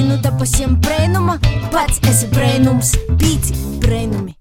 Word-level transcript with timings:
Gaidinu 0.00 0.16
te 0.24 0.30
pasiem 0.40 0.78
brēnuma, 0.80 1.34
pats 1.68 1.98
esi 2.08 2.24
brēnums, 2.32 2.94
pīci 3.20 3.52
brēnumi. 3.82 4.32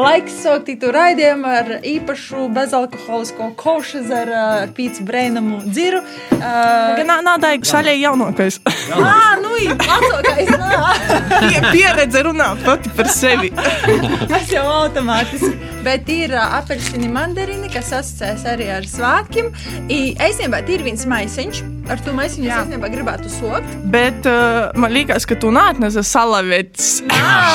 Laiks 0.00 0.36
sūtīt 0.42 0.84
raidījumu 0.92 1.48
ar 1.48 1.70
īpašu 1.88 2.50
bezalkoholisko 2.56 3.48
košu 3.60 4.02
ar, 4.16 4.32
ar 4.42 4.74
pīci 4.76 5.06
brēnumu 5.08 5.62
dziru. 5.72 6.02
Uh, 6.36 7.00
Nā, 7.08 7.16
nā, 7.24 7.38
tā 7.40 7.54
ir 7.56 7.64
šaļai 7.72 7.96
jaunākais. 8.02 8.60
Ā, 8.92 9.16
nu, 9.40 9.56
ir 9.64 9.72
vecākais, 9.80 10.52
nā. 10.60 10.92
Pie- 11.40 11.64
Pieredze 11.72 12.22
runāt 12.28 12.60
pati 12.68 12.92
par 12.96 13.08
sevi. 13.12 13.54
Tas 13.56 14.52
jau 14.52 14.66
automātiski. 14.82 15.56
Bet 15.84 16.10
ir 16.12 16.34
uh, 16.36 16.58
apelsīni 16.58 17.08
mandarīni, 17.12 17.70
kas 17.72 17.92
asociējas 17.96 18.44
arī 18.52 18.66
ar 18.74 18.88
svētkiem. 18.88 19.48
I, 19.88 20.00
Īstenībā 20.20 20.60
ir 20.68 20.84
viens 20.84 21.06
maisiņš. 21.08 21.62
Ar 21.90 22.02
to 22.04 22.12
maisiņu 22.14 22.46
es 22.46 22.52
īstenībā 22.54 22.90
gribētu 22.92 23.32
sokt. 23.32 23.72
Bet 23.90 24.28
uh, 24.28 24.68
man 24.78 24.92
liekas, 24.94 25.24
ka 25.26 25.38
tu 25.40 25.50
nāc 25.54 25.80
salavets 26.04 27.00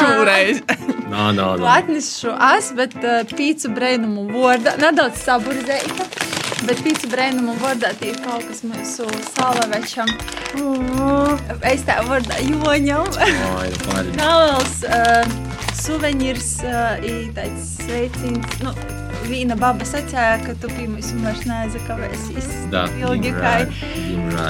šoreiz. 0.02 0.63
Nā, 1.05 1.30
nā, 1.38 1.52
nā. 1.62 1.68
atnesu 1.77 2.32
es, 2.58 2.72
bet 2.76 2.96
uh, 2.98 3.22
pīcu 3.30 3.70
brēnumu 3.76 4.26
vārdā 4.34 4.73
nedaudz 4.82 5.21
saburzēta. 5.21 6.10
Bet 6.66 6.82
pīcu 6.82 7.12
brēnumu 7.12 7.54
vārdā 7.62 7.91
tie 7.99 8.10
ir 8.16 8.18
kaut 8.26 8.46
kas 8.49 8.63
mūsu 8.66 9.05
salavečam. 9.35 10.10
Es 11.70 11.85
tā 11.85 12.02
vārdā 12.10 12.41
joņam. 12.41 13.05
Nu. 13.05 14.05
Neliels 14.18 14.82
uh, 14.90 15.45
suvenīrs, 15.85 16.52
uh, 16.66 16.99
ir 17.05 17.31
tāds 17.38 17.75
sveiciens. 17.85 18.59
Nu, 18.66 18.76
Vīna 19.26 19.55
baba 19.57 19.81
sacīja, 19.88 20.35
ka 20.43 20.53
tu 20.62 20.70
pirmā 20.70 20.99
vairs 21.23 21.39
neaizakavēsies. 21.49 22.48
Da, 22.70 22.84
Ilgi 23.02 23.31
kā. 23.34 23.53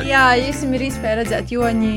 Jā, 0.04 0.24
jūs 0.42 0.64
ir 0.68 0.84
iespēja 0.90 1.22
redzēt 1.22 1.54
joņi. 1.56 1.94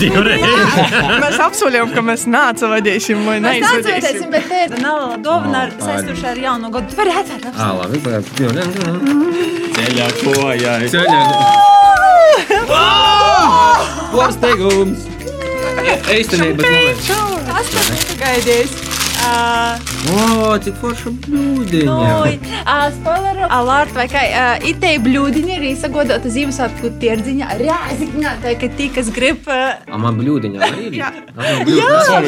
Divreiz. 0.00 0.46
Mēs 1.24 1.36
apsolījām, 1.44 1.92
ka 1.92 2.04
mēs 2.08 2.24
nāca 2.32 2.70
vadīsim 2.72 3.20
vai 3.28 3.36
Mēs 3.44 3.58
neizvadīsim. 3.58 3.90
neatcerēsim, 3.92 4.32
bet 4.32 4.48
te 4.48 4.62
ir 4.64 4.72
neliela 4.78 5.18
dāvana 5.26 5.66
ar 5.66 5.74
O, 5.76 5.84
saistoša 5.84 6.32
ar 6.32 6.40
jaunu 6.46 6.72
gadu. 6.78 6.88
Tu 6.88 7.00
vari 7.02 7.12
atvērt. 7.20 7.50
Ā, 7.52 7.68
labi, 7.82 8.00
tagad. 8.06 8.24
Ceļā 9.76 10.08
kojai. 10.22 10.80
Ceļā. 10.96 11.20
Pārsteigums. 14.16 15.17
Īstenībā, 15.86 16.62
bet 16.62 16.70
moments. 16.72 17.08
Tas 17.48 17.72
tas 17.74 17.90
ir 17.96 18.22
gaidījis. 18.22 18.76
Uh, 18.78 18.87
O, 20.08 20.54
cik 20.62 20.74
forša 20.80 21.10
blūdiņa. 21.26 21.84
nu, 21.84 21.96
uh, 22.62 22.86
spoiler 22.94 23.40
alert, 23.52 23.90
vai 23.96 24.06
kā 24.10 24.22
uh, 24.24 24.66
itei 24.68 24.94
blūdiņi 25.02 25.56
ir 25.58 25.64
izsagodota 25.72 26.30
Ziemassvētku 26.32 26.90
tirdziņā. 27.02 27.48
Rāzikņā, 27.60 28.32
tā 28.44 28.54
ka 28.60 28.70
tie, 28.78 28.88
kas 28.94 29.10
grib. 29.14 29.42
Uh, 29.50 29.76
A, 29.90 29.98
man 30.00 30.16
blūdiņa 30.20 30.62
arī 30.68 30.86
ir. 30.88 30.96
Jā. 31.02 31.10
Jā. 31.68 32.20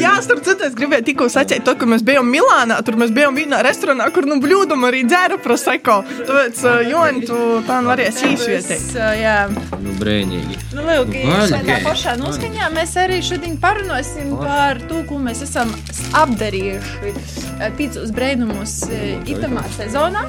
Jā, 0.00 0.14
starp 0.24 0.42
citu, 0.46 0.64
es 0.68 0.76
gribēju 0.78 1.06
tikko 1.10 1.28
sacīt, 1.32 1.64
to, 1.66 1.74
ka 1.78 1.88
mēs 1.90 2.04
bijām 2.06 2.30
Milānā. 2.32 2.78
Tur 2.86 2.96
mēs 3.00 3.12
bijām 3.16 3.36
vienā 3.38 3.60
restorānā, 3.66 4.08
kur 4.14 4.26
nu 4.30 4.38
blūdam 4.42 4.86
arī 4.88 5.04
dzēra 5.08 5.40
proseko. 5.44 6.00
Tāpēc, 6.22 6.62
uh, 6.64 6.80
Joni, 6.88 7.26
tu 7.28 7.38
tā 7.68 7.80
nu 7.84 7.92
varēsi 7.92 8.32
izvietēt. 8.36 8.88
uh, 8.96 9.12
jā, 9.18 9.36
Nu, 9.78 9.92
brēņīgi. 10.00 10.56
nu, 10.78 10.82
lūk, 10.86 11.12
Nu, 11.28 11.36
ok. 11.58 11.70
pašā 11.84 12.16
noskaņā 12.18 12.70
mēs 12.74 12.96
arī 13.00 13.20
šodien 13.24 13.58
parunāsim 13.62 14.32
par 14.40 14.80
to, 14.88 15.02
ko 15.08 15.18
mēs 15.22 15.42
esam 15.46 15.70
apdarījuši 16.12 16.36
uh, 16.38 17.68
pīcis 17.78 18.12
brēnumus 18.14 18.80
uh, 18.88 18.98
itamā 19.28 19.64
sezonā. 19.76 20.24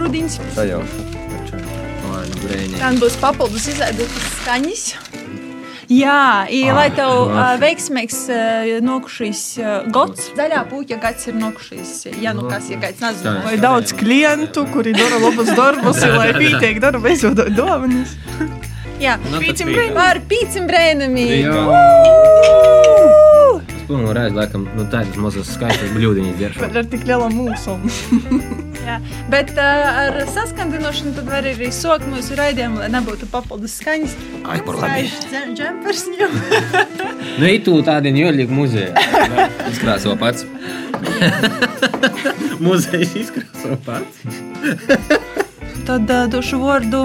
Rudiņš. 0.00 0.38
Sajauši. 0.56 1.08
Ai, 2.82 2.92
nu, 2.92 2.98
būs 3.00 3.14
papildus 3.22 3.68
izveidotas 3.70 4.30
skaņas. 4.42 4.84
Jā, 5.92 6.46
i, 6.48 6.62
lai 6.72 6.86
tev 6.94 7.10
uh, 7.26 7.40
veiksmīgs 7.60 8.18
uh, 8.32 8.70
nokušais 8.84 9.40
uh, 9.60 9.72
gads, 9.92 10.30
zaļā 10.38 10.62
puķa 10.70 10.96
gads 11.02 11.28
ir 11.28 11.36
nokušais. 11.36 11.92
Ja 12.22 12.32
nu 12.36 12.46
kas, 12.48 12.70
ja 12.72 12.78
gads 12.80 13.02
nezinu. 13.02 13.42
Vai 13.44 13.58
daudz 13.60 13.92
klientu, 13.98 14.64
kuri 14.72 14.94
dara 14.96 15.20
labus 15.20 15.52
darbus, 15.52 16.00
ir, 16.06 16.16
lai 16.16 16.30
pietiek 16.38 16.80
darba 16.80 17.12
izvedot 17.12 17.52
dāvanas. 17.58 18.16
Jā, 19.02 19.18
Nu, 19.32 19.40
pīcim 19.42 19.66
bija. 19.66 19.76
brēnumi. 19.82 19.96
Par 19.98 20.20
pīcim 20.30 20.68
brēnumi. 20.70 21.26
Pirmo 23.92 24.12
reizi, 24.16 24.32
laikam, 24.32 24.62
nu, 24.72 24.86
tādas 24.88 25.18
mazas 25.20 25.50
skaistas 25.52 25.90
blūdiņas 25.92 26.36
dzeršu. 26.38 26.60
Bet 26.62 26.76
ar 26.80 26.86
tik 26.88 27.02
lielu 27.04 27.26
mūsu. 27.28 27.74
Jā, 28.86 28.94
bet 29.28 29.50
uh, 29.52 29.88
ar 30.00 30.16
saskandinošanu 30.32 31.12
tad 31.18 31.28
var 31.28 31.44
arī 31.50 31.68
sokt 31.76 32.06
mūsu 32.08 32.38
raidījumu, 32.38 32.80
lai 32.80 32.88
nebūtu 32.94 33.28
papildus 33.28 33.74
skaņas. 33.82 34.14
Ai, 34.48 34.56
par 34.64 34.80
labi. 34.80 35.10
Džempers 35.52 36.06
ņem. 36.14 36.38
Nu, 37.42 37.46
i 37.48 37.60
tu 37.64 37.76
tādi 37.84 38.10
ņoļīgi 38.16 38.56
muzeja. 38.56 39.04
Izkrāso 39.68 40.16
pats. 40.20 40.48
Muzejs 42.64 43.12
izkrāso 43.26 43.76
pats. 43.84 44.24
Tad 45.84 46.08
uh, 46.08 46.24
došu 46.32 46.64
vārdu 46.64 47.04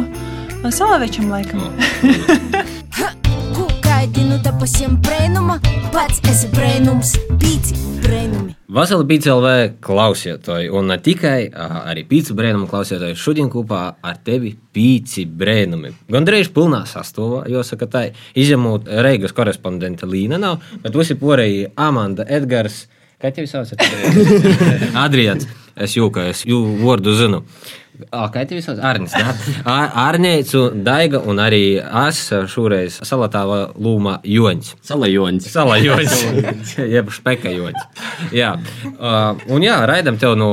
Salavečam 0.71 1.31
laikam. 1.35 1.67
Ko 1.67 3.26
gaidinu 4.17 4.37
te 4.41 4.49
pasiem 4.57 4.95
brēnuma, 5.05 5.59
pats 5.93 6.17
esi 6.25 6.47
brēnums, 6.49 7.11
pīci 7.37 7.75
brēnumi. 8.01 8.55
Vasarā 8.73 9.05
bija 9.05 9.27
CLV 9.27 9.51
klausītāji, 9.85 10.71
un 10.73 10.89
ne 10.89 10.97
tikai 11.05 11.51
arī 11.53 12.01
pīci 12.09 12.33
brēnumu 12.37 12.65
klausītāji. 12.71 13.13
Šodien 13.19 13.51
kopā 13.53 13.83
ar 14.01 14.17
tevi 14.25 14.55
pīci 14.73 15.27
brēnumi. 15.29 15.93
Gan 16.09 16.25
drīz 16.25 16.49
pilnā 16.55 16.81
sastāvā, 16.89 17.43
jo 17.51 17.61
saka, 17.67 17.85
tā 17.93 18.03
izņemot 18.33 18.89
Reigas 19.05 19.37
korespondente 19.37 20.09
Līna 20.09 20.41
nav, 20.41 20.65
bet 20.81 20.97
visi 20.97 21.19
porēji 21.21 21.69
Amanda, 21.77 22.25
Edgars. 22.25 22.87
Kā 23.21 23.29
tevi 23.29 23.45
sauc? 23.45 23.77
Adrians. 25.05 25.45
Es 25.77 25.93
jūku, 25.97 26.23
es 26.31 26.45
jūku 26.47 26.79
vārdu 26.81 27.13
zinu. 27.17 27.43
Kā 28.11 28.43
tevi 28.45 28.61
sauc? 28.61 28.77
Arnis. 28.85 29.13
Arnēcu, 29.65 30.67
Daiga 30.85 31.21
un 31.25 31.41
arī 31.41 31.79
es 31.79 32.19
šoreiz 32.53 32.99
salatāva 33.07 33.71
lūma 33.73 34.19
Joņs. 34.27 34.75
Salajoņs. 34.85 35.49
Salajoņs, 35.53 36.75
jeb 36.95 37.09
špekajoņs. 37.13 38.03
Jā, 38.37 38.53
uh, 38.93 39.41
un 39.49 39.65
jā, 39.65 39.79
raidam 39.89 40.19
tev 40.21 40.37
no 40.37 40.51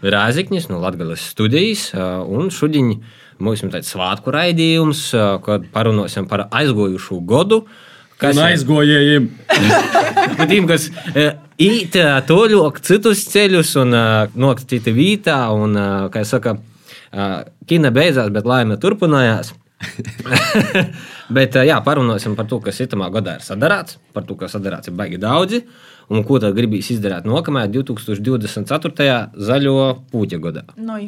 Rāzikņas, 0.00 0.70
no 0.72 0.80
Latgales 0.80 1.26
studijas, 1.34 1.90
un 1.92 2.48
šodien 2.48 2.94
mums 3.40 3.60
ir 3.60 3.72
tāds 3.74 3.92
svātku 3.92 4.32
raidījums, 4.32 5.10
kad 5.44 5.68
parunāsim 5.74 6.28
par 6.28 6.46
aizgojušu 6.48 7.20
godu. 7.28 7.66
Kas 8.20 8.36
Un 8.36 8.46
aizgojējiem. 8.50 9.28
tiem, 10.50 10.66
kas 10.68 10.88
uh, 10.88 11.30
īt 11.60 11.96
toļok 12.28 12.80
citus 12.86 13.24
ceļus 13.30 13.76
un 13.82 13.96
nokt 14.40 14.66
citi 14.70 14.94
vītā, 14.96 15.38
un, 15.54 15.76
kā 16.12 16.24
es 16.24 16.32
saka, 16.34 16.56
kina 17.68 17.92
beidzās, 17.94 18.32
bet 18.34 18.48
laime 18.48 18.80
turpinājās. 18.80 19.54
Bet 21.30 21.54
jā, 21.62 21.76
parunāsim 21.86 22.34
par 22.34 22.48
to, 22.50 22.58
kas 22.64 22.80
itamā 22.82 23.06
gadā 23.14 23.36
ir 23.38 23.44
sadarīts, 23.46 24.00
par 24.10 24.24
to, 24.26 24.34
kas 24.34 24.56
sadarīts 24.56 24.90
ir 24.90 24.96
baigi 24.98 25.20
daudzi, 25.22 25.60
un 26.10 26.24
ko 26.26 26.40
tad 26.42 26.56
gribīs 26.58 26.90
izdarīt 26.90 27.28
nākamajā 27.30 27.70
2024. 27.76 29.18
zaļo 29.38 29.76
puķa 30.10 30.40
gadā. 30.42 30.64
Nu, 30.74 30.98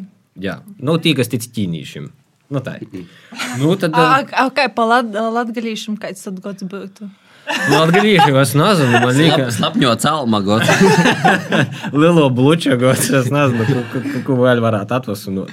Jā, 0.41 0.55
nu 0.81 0.95
tie, 0.97 1.11
kas 1.17 1.29
tic 1.29 1.43
ķīnīšiem. 1.45 2.07
Nu, 2.53 2.61
tā 2.65 2.75
ir. 2.81 3.03
Nu, 3.61 3.73
tad, 3.79 3.93
a, 3.97 4.21
a, 4.25 4.47
kā 4.53 4.65
pa 4.73 4.85
lat, 4.89 5.11
latgalīšam, 5.13 5.97
kāds 6.01 6.25
tad 6.25 6.39
gads 6.41 6.65
būtu? 6.69 7.09
Nu, 7.69 7.77
atgriežos, 7.81 8.53
nezinu, 8.57 8.99
man 9.03 9.15
liekas, 9.17 9.57
Slapņo 9.57 9.93
celma 10.01 10.41
gods. 10.45 10.69
lielo 12.01 12.29
bluču 12.33 12.77
gods, 12.79 13.09
es 13.09 13.31
nezinu, 13.33 13.67
ko, 13.67 13.85
ko, 13.93 14.21
ko 14.27 14.37
vēl 14.43 14.63
varētu 14.63 14.99
atvasinot. 14.99 15.51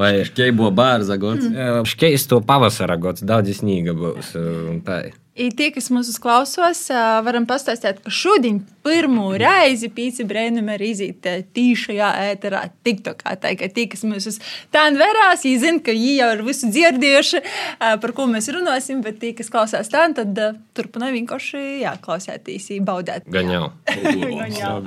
Vai 0.00 0.12
Keibo 0.36 0.70
bārza 0.72 1.18
gods. 1.20 1.48
škeisto 1.88 2.40
pavasara 2.46 2.96
gods, 3.00 3.24
daudz 3.26 3.52
snīga 3.60 3.96
būs. 3.96 4.32
tā. 4.86 5.02
I 5.40 5.46
tie, 5.56 5.70
kas 5.72 5.86
mūsu 5.94 6.12
klausos, 6.20 6.82
ā, 6.92 7.20
varam 7.24 7.46
pastāstīt, 7.48 8.02
ka 8.04 8.12
šodien 8.12 8.58
pirmo 8.84 9.30
reizi 9.40 9.88
pīci 9.94 10.26
brēnumi 10.28 10.74
ir 10.76 10.84
izīt 10.84 11.28
ā, 11.30 11.36
tīšajā 11.56 12.10
ēterā, 12.32 12.64
tiktokā. 12.84 13.36
Tā 13.40 13.54
kā 13.56 13.70
tie, 13.72 13.86
kas 13.88 14.04
mūs 14.04 14.40
tā 14.74 14.84
verās, 14.98 15.46
viņi 15.46 15.62
zina, 15.62 15.82
ka 15.86 15.94
viņi 15.96 16.18
jau 16.18 16.28
ir 16.34 16.44
visu 16.50 16.72
dzirdējuši, 16.74 17.42
par 18.04 18.16
ko 18.18 18.28
mēs 18.28 18.50
runāsim, 18.52 19.00
bet 19.06 19.22
tie, 19.22 19.32
kas 19.38 19.52
klausās 19.54 19.92
tā, 19.92 20.04
tad 20.18 20.36
ā, 20.36 20.52
turpināt 20.76 21.14
vienkārši 21.16 21.84
jāklausēties, 21.86 22.72
baudēt. 22.84 23.30
Gan 23.36 23.54
jau. 23.54 23.68
Gan 23.86 24.56
jau. 24.58 24.78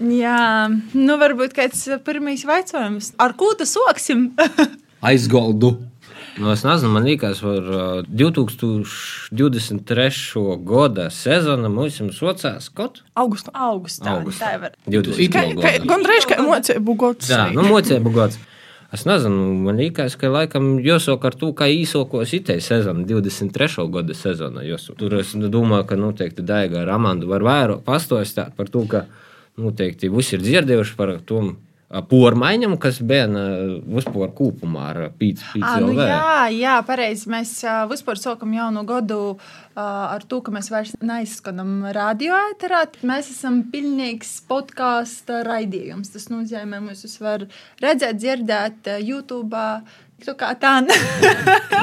Jā, 0.00 0.72
nu 0.96 1.18
varbūt 1.20 1.52
kāds 1.56 1.88
pirmais 2.06 2.44
jautājums. 2.46 3.12
Ar 3.20 3.32
ko 3.36 3.48
tu 3.58 3.64
soksim? 3.68 4.30
Aizgoldu. 5.10 5.70
Nu, 6.40 6.46
es 6.54 6.62
nezinu, 6.64 6.90
man 6.94 7.04
liekas, 7.04 7.40
par 7.44 7.64
uh, 7.68 8.00
2023. 8.08 10.56
gada 10.64 11.10
sezonu 11.12 11.68
mums 11.72 12.00
ir 12.00 12.12
sociāls 12.16 12.70
kaut 12.72 13.02
Augustā. 13.18 13.50
Augustā. 13.52 14.10
Augustā. 14.14 14.46
Tā 14.46 14.58
var. 14.62 14.70
20. 14.88 15.86
Gan 15.90 16.00
drīz 16.06 16.24
kā 16.30 16.34
emociju 16.40 16.80
bugots. 16.86 17.28
Jā, 17.28 17.50
nu, 17.52 17.60
mocīja 17.68 18.00
bugots. 18.04 18.36
Es 18.94 19.04
nezinu, 19.06 19.52
man 19.66 19.76
liekas, 19.78 20.16
ka 20.18 20.26
laikam 20.32 20.80
jāsaka 20.82 21.30
ar 21.30 21.34
to, 21.38 21.52
kā 21.54 21.66
īsokos 21.70 22.32
itēja 22.40 22.62
sezona, 22.64 23.04
23. 23.06 23.86
gada 23.92 24.14
sezona. 24.18 24.64
Tur 24.98 25.14
es 25.20 25.30
domāju, 25.36 25.84
ka 25.86 25.94
noteikti 25.98 26.42
Daiga 26.46 26.80
ar 26.82 26.90
Amandu 26.96 27.26
var 27.30 27.42
vairāk 27.46 27.84
pastāstīt 27.86 28.56
par 28.56 28.66
to, 28.72 28.82
ka 28.90 29.04
noteikti 29.58 30.12
visi 30.12 30.36
ir 30.36 30.44
dzirdējuši 30.46 30.96
par 30.98 31.16
to 31.26 31.42
pormaiņam, 31.90 32.76
kas 32.78 33.00
bija 33.02 33.24
vispār 33.82 34.30
kopumā 34.36 34.84
ar 34.92 34.98
pīci. 35.18 35.58
À, 35.58 35.80
nu 35.82 35.96
jā, 35.98 36.46
jā, 36.54 36.76
pareizi. 36.86 37.26
Mēs 37.32 37.56
vispār 37.90 38.20
sākam 38.20 38.52
jaunu 38.54 38.84
gadu 38.86 39.18
ar 39.74 40.22
to, 40.30 40.38
ka 40.46 40.54
mēs 40.54 40.70
vairs 40.70 40.94
neizskanam 41.02 41.88
radioēterā. 41.96 42.84
Mēs 43.10 43.32
esam 43.34 43.64
pilnīgs 43.72 44.36
podkāstu 44.50 45.42
raidījums. 45.48 46.12
Tas 46.14 46.30
nozīmē, 46.30 46.78
ka 46.78 46.86
mēs 46.92 47.18
var 47.22 47.48
redzēt, 47.82 48.22
dzirdēt 48.22 48.94
YouTube. 49.02 49.66
Kā 50.20 50.52
tā 50.60 50.72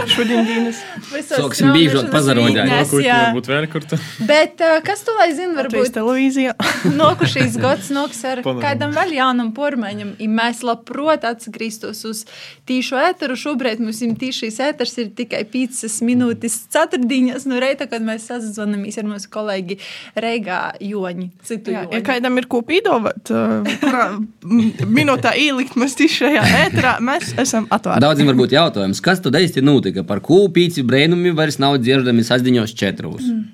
Šodien 0.08 0.46
dienas. 0.46 0.80
Sāksim 1.26 1.74
pazarodēt. 2.12 2.70
Kur 2.90 3.02
tur 3.02 3.34
būtu 3.36 3.52
vēl 3.52 3.68
kur 3.72 3.86
tur? 3.90 4.02
Bet 4.30 4.62
uh, 4.62 4.78
kas 4.86 5.02
tu 5.06 5.16
lai 5.18 5.32
zina, 5.36 5.56
Varbūt 5.58 5.78
varbūt 5.78 5.96
televīzijā. 5.98 6.54
nokušīs 7.02 7.58
gads 7.62 7.90
noks 7.96 8.22
ar 8.30 8.42
kādam 8.46 8.94
vēl 8.96 9.16
jaunam 9.18 9.50
pormaiņam. 9.58 10.14
I 10.22 10.30
mēs 10.32 10.62
labprot 10.68 11.26
atgrieztos 11.28 12.04
uz 12.08 12.24
tīšu 12.70 13.00
ēteru. 13.08 13.38
Šobrīd 13.40 13.82
mums 13.84 14.04
ir 14.06 14.14
tīšīs 14.22 14.60
ēters 14.68 14.96
ir 15.02 15.10
tikai 15.18 15.44
5 15.54 15.98
minūtes 16.08 16.60
ceturtdienas 16.74 17.48
no 17.50 17.60
reita, 17.62 17.90
kad 17.90 18.06
mēs 18.06 18.30
sazvanamies 18.30 19.02
ar 19.02 19.10
mūsu 19.10 19.32
kolēģi 19.34 19.80
Reigā 20.18 20.62
Joņi. 20.84 21.30
Citu 21.48 21.74
Jā, 21.74 21.84
ja 21.88 21.98
Joņi. 21.98 22.06
kādam 22.08 22.38
ir 22.42 22.50
ko 22.52 22.62
pīdot, 22.68 23.34
kurā 23.82 24.08
mm, 24.14 24.88
minūtā 24.94 25.34
ielikt 25.42 25.78
mēs 25.80 25.98
tieši 26.00 26.22
šajā 26.24 26.46
ēterā, 26.64 26.96
mēs 27.04 27.34
esam 27.42 27.68
atvērti. 27.74 28.04
Daudziem 28.28 28.36
varbūt 28.36 28.56
jautājums, 28.56 29.00
kas 29.00 29.22
tad 29.24 29.36
īsti 29.40 29.62
notika? 29.64 30.04
Par 30.04 30.20
ko 30.20 30.48
pīci 30.52 30.84
brēnumi 30.84 31.32
vairs 31.36 31.60
nav 31.64 31.78
dzirdami 31.80 32.26
sasdiņos 32.28 32.74
četrus? 32.76 33.24
Mm. 33.24 33.46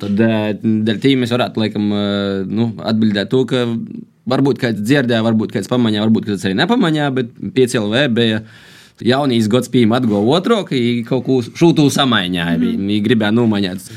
Tad 0.00 0.20
eh, 0.20 0.58
dēļ 0.60 0.98
tī 1.00 1.14
mēs 1.16 1.32
varētu 1.32 1.60
laikam 1.62 1.86
eh, 1.96 2.42
nu, 2.44 2.66
atbildēt 2.84 3.30
to, 3.32 3.46
ka 3.48 3.64
varbūt 4.30 4.60
kāds 4.60 4.82
dzirdēja, 4.84 5.24
varbūt 5.24 5.54
kāds 5.54 5.70
pamaņā, 5.72 6.02
varbūt 6.04 6.28
kāds 6.28 6.44
arī 6.44 6.58
nepamaņā, 6.58 7.06
bet 7.16 7.32
5LV 7.56 8.02
bija 8.16 8.42
jaunīs 9.00 9.48
gads 9.48 9.72
pīm 9.72 9.94
atguva 9.96 10.36
otro, 10.36 10.60
ka 10.68 10.76
viņi 10.76 11.06
kaut 11.08 11.24
ko 11.24 11.38
šūtū 11.46 11.88
samaiņāja. 11.94 12.58
Mm. 12.58 12.76
Viņi 12.76 13.00
gribēja 13.06 13.32
nomaņāt 13.36 13.88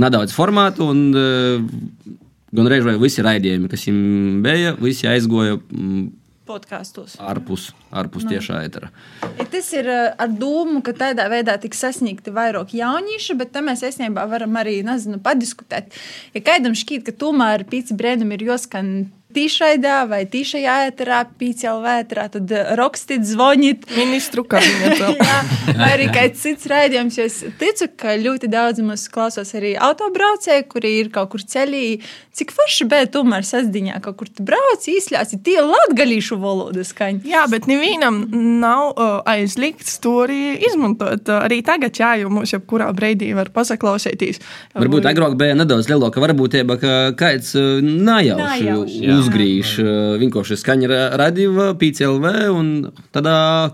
nedaudz 0.00 0.32
formātu 0.32 0.88
un 0.94 1.04
eh, 1.12 2.14
gan 2.56 2.72
reiz 2.72 2.88
vai 2.88 2.96
visi 3.02 3.24
raidījumi, 3.26 3.68
kas 3.68 3.84
viņiem 3.90 4.40
bija, 4.48 4.72
visi 4.80 5.10
aizgoja 5.12 5.60
mm, 5.60 6.08
podkāstos. 6.48 7.18
ārpus, 7.20 7.68
ārpus 7.92 8.26
tiešā 8.28 8.62
etera. 8.66 8.90
Ja 9.38 9.46
tas 9.52 9.68
ir 9.76 9.90
uh, 9.92 10.08
ar 10.16 10.32
domu, 10.32 10.80
ka 10.84 10.96
tādā 10.96 11.28
veidā 11.32 11.58
tiks 11.60 11.84
sasniegti 11.84 12.34
vairāk 12.34 12.74
jauniešu, 12.78 13.36
bet 13.38 13.52
tam 13.54 13.68
mēs 13.70 13.84
īstenībā 13.86 14.24
varam 14.30 14.56
arī 14.60 14.80
nezinu, 14.86 15.20
padiskutēt. 15.24 15.94
Ja 16.36 16.44
kādam 16.44 16.76
šķiet, 16.78 17.06
ka 17.08 17.16
tomēr 17.24 17.66
pīci 17.68 17.96
brēnum 17.98 18.32
ir 18.36 18.48
jāskan 18.48 18.92
tīšraidā 19.34 20.02
vai 20.08 20.22
tīšajā 20.30 20.74
ēterā, 20.88 21.20
pīcēl 21.40 21.82
vētrā, 21.84 22.28
tad 22.32 22.52
uh, 22.54 22.72
rakstīt, 22.78 23.26
zvoniet. 23.28 23.84
Ministru 23.96 24.44
kabinetā. 24.50 25.12
Jā, 25.18 25.38
vai 25.78 25.90
arī 25.96 26.08
kāds 26.14 26.44
cits 26.44 26.68
raidījums. 26.70 27.18
jo 27.18 27.28
Es 27.28 27.42
ticu, 27.60 27.90
ka 28.00 28.16
ļoti 28.16 28.48
daudz 28.48 28.80
mums 28.84 29.04
klausās 29.12 29.52
arī 29.58 29.74
autobraucēji, 29.76 30.64
kuri 30.72 30.94
ir 31.02 31.12
kaut 31.14 31.34
kur 31.34 31.44
ceļā. 31.44 31.98
Cik 32.38 32.52
forši 32.54 32.86
bija 32.88 33.08
tomēr 33.10 33.44
sasdiņā, 33.44 33.98
kaut 34.02 34.20
kur 34.20 34.28
tu 34.30 34.44
brauc, 34.46 34.84
izslēdz 34.88 35.34
tie 35.44 35.58
latgalīšu 35.64 36.38
valodas 36.40 36.92
skaņi. 36.94 37.24
Jā, 37.28 37.42
bet 37.50 37.66
nevienam 37.68 38.22
nav 38.62 38.92
uh, 38.94 39.18
aizliegts 39.28 39.98
to 40.04 40.14
arī 40.24 40.54
izmantot. 40.70 41.26
Uh, 41.26 41.42
arī 41.48 41.60
tagad, 41.66 41.98
jā, 41.98 42.14
jau 42.22 42.30
mums 42.32 42.54
jebkurā 42.54 42.88
brīdī 42.96 43.32
var 43.36 43.50
pasaklausīties. 43.54 44.40
Varbūt 44.78 45.10
agrāk 45.10 45.36
bija 45.40 45.58
nedaudz 45.58 45.90
lielāka 45.90 46.22
varbūtība, 46.22 46.78
ka 46.80 46.96
kāds 47.18 47.52
uh, 47.58 47.82
najauši 47.84 48.38
Najauši. 48.38 49.04
Uzgriež 49.20 49.72
uh, 49.82 49.88
vienkārši 50.20 50.56
skaņa 50.60 50.88
ra- 50.90 51.08
radio, 51.20 51.68
PCLV, 51.78 52.32
un 52.54 52.70
tad, 53.14 53.28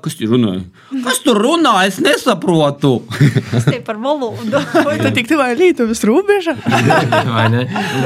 kas 0.04 0.16
tur 0.18 0.32
runāja? 0.34 0.62
Kas 1.04 1.20
tur 1.24 1.40
runā? 1.44 1.74
Es 1.88 2.00
nesaprotu! 2.02 2.94
Tas 3.52 3.68
tie 3.68 3.80
par 3.84 3.98
valodu. 4.02 4.60
Vai 4.86 4.96
tad 5.00 5.14
tik 5.16 5.28
tuvā 5.30 5.50
Lietuvas 5.58 6.02
robeža? 6.08 6.56
Vai 7.28 7.46
ne? 7.52 7.64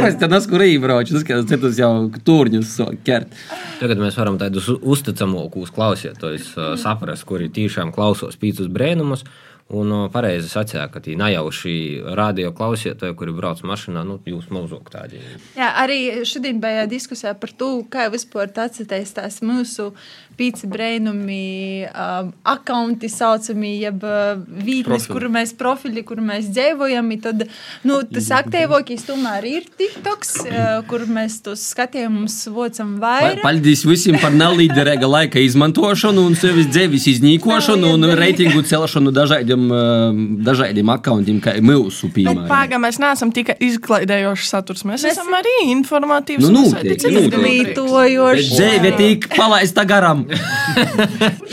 Es 0.09 0.19
tad 0.21 0.33
nesku 0.35 0.59
rībrauču, 0.61 1.17
tas, 1.19 1.27
ka 1.29 1.41
citus 1.49 1.79
jau 1.81 1.93
turņus 2.27 2.75
sāk 2.81 3.01
ķert. 3.07 3.35
Tagad 3.81 4.01
mēs 4.03 4.19
varam 4.19 4.39
tādus 4.41 4.69
uzticamākus 4.79 5.73
klausītājus 5.77 6.51
uh, 6.59 6.73
saprast, 6.81 7.27
kuri 7.29 7.51
tiešām 7.55 7.95
klausos 7.95 8.37
pīcis 8.41 8.69
brēnumus. 8.73 9.25
Un 9.69 9.91
uh, 9.93 10.07
pareizi 10.09 10.49
sacīja, 10.49 10.87
ka 10.89 11.03
tie 11.05 11.13
nejauši 11.21 11.73
radio 12.17 12.55
klausītāji, 12.57 13.13
kuri 13.21 13.35
brauc 13.37 13.61
mašīnā, 13.69 14.01
nu, 14.09 14.17
jūs 14.25 14.47
mūzok 14.55 14.89
tādi. 14.95 15.21
Jā, 15.59 15.75
arī 15.83 16.25
šodien 16.29 16.57
bija 16.63 16.87
diskusija 16.89 17.35
par 17.37 17.53
to, 17.53 17.75
kā 17.93 18.07
vispār 18.09 18.49
atcerēties 18.49 19.13
tās 19.19 19.43
mūsu 19.45 19.91
pīci 20.39 20.69
brēnumi, 20.71 21.89
um, 21.91 22.31
akaunti 22.47 23.09
saucamie, 23.11 23.75
jeb 23.83 24.05
uh, 24.07 24.37
vītnes, 24.39 25.07
Profili. 25.09 25.15
kur 25.17 25.29
mēs 25.35 25.53
profili, 25.59 26.05
kur 26.07 26.23
mēs 26.25 26.49
dzīvojam. 26.55 27.09
Tad, 27.23 27.45
nu, 27.89 27.99
tas 28.07 28.29
aktīvākais 28.39 29.03
tomēr 29.09 29.47
ir 29.49 29.67
TikToks, 29.81 30.33
uh, 30.47 30.67
kur 30.89 31.05
mēs 31.11 31.41
tos 31.43 31.65
skatījumus 31.75 32.37
vocam 32.55 32.97
vairāk. 33.03 33.41
Paldies 33.43 33.83
visiem 33.89 34.19
par 34.23 34.31
nelīderīga 34.37 35.09
laika 35.11 35.43
izmantošanu 35.43 36.23
un 36.29 36.37
sevis 36.39 36.69
dzīves 36.71 37.09
iznīkošanu 37.15 37.93
un 37.97 38.07
reitingu 38.19 38.63
celšanu 38.69 39.11
dažādiem, 39.17 39.65
eh, 39.73 40.21
dažādiem 40.47 40.93
akauntiem, 40.95 41.41
kā 41.43 41.57
mūsu 41.65 42.09
Bet 42.09 42.15
piemēram. 42.21 42.47
pagaidām 42.49 42.85
mēs 42.87 42.99
neesam 43.03 43.33
tikai 43.35 43.57
izklaidējošs 43.61 44.53
saturs. 44.55 44.85
Mēs, 44.85 45.03
Mēs- 45.03 45.17
esam 45.17 45.33
arī 45.35 45.57
informatīvs. 45.75 46.47
Nu, 46.47 46.65
noteikti. 46.69 47.11
noderīgi. 47.17 47.73
Izglītojoši. 47.75 48.55
Dzīve 48.55 48.97
tik 48.97 49.29
palaista 49.37 49.85
garām. 49.89 50.28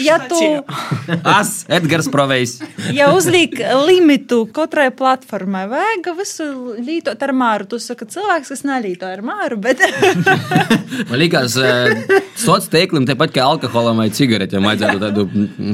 Ja 0.05 0.17
tu 0.29 0.39
Es, 1.39 1.51
Edgars 1.71 2.07
Provejs. 2.11 2.57
ja 2.93 3.09
uzliek 3.15 3.53
limitu 3.87 4.43
katrai 4.53 4.89
platformai, 4.95 5.65
vajag 5.71 6.09
visu 6.17 6.47
lītot 6.79 7.21
ar 7.25 7.33
māru. 7.35 7.67
Tu 7.69 7.79
saki, 7.81 8.07
cilvēks, 8.15 8.51
kas 8.53 8.63
nelīto 8.67 9.07
ar 9.09 9.23
māru, 9.25 9.57
bet 9.61 9.81
Man 11.09 11.19
liekas, 11.19 11.57
sociālajiem 12.39 12.69
tīkliem, 12.71 13.05
tāpat 13.09 13.33
kā 13.35 13.45
alkoholam 13.45 13.99
vai 14.03 14.07
cigaretēm, 14.13 14.65
vajadzētu 14.65 15.01
tādu 15.01 15.25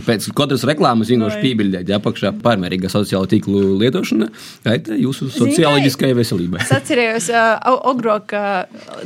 pēc 0.07 0.27
katras 0.37 0.65
reklāmas 0.67 1.11
vienkārši 1.11 1.41
pībildēt, 1.43 1.91
apakšā 1.97 2.33
pārmērīga 2.43 2.91
sociālo 2.91 3.29
tīklu 3.31 3.63
lietošana, 3.81 4.29
kaitē 4.65 4.97
jūsu 5.01 5.29
sociālajai 5.35 5.85
veselībai. 6.17 6.61
Es 6.63 6.73
atceros, 6.75 7.29
agrāk, 7.91 8.35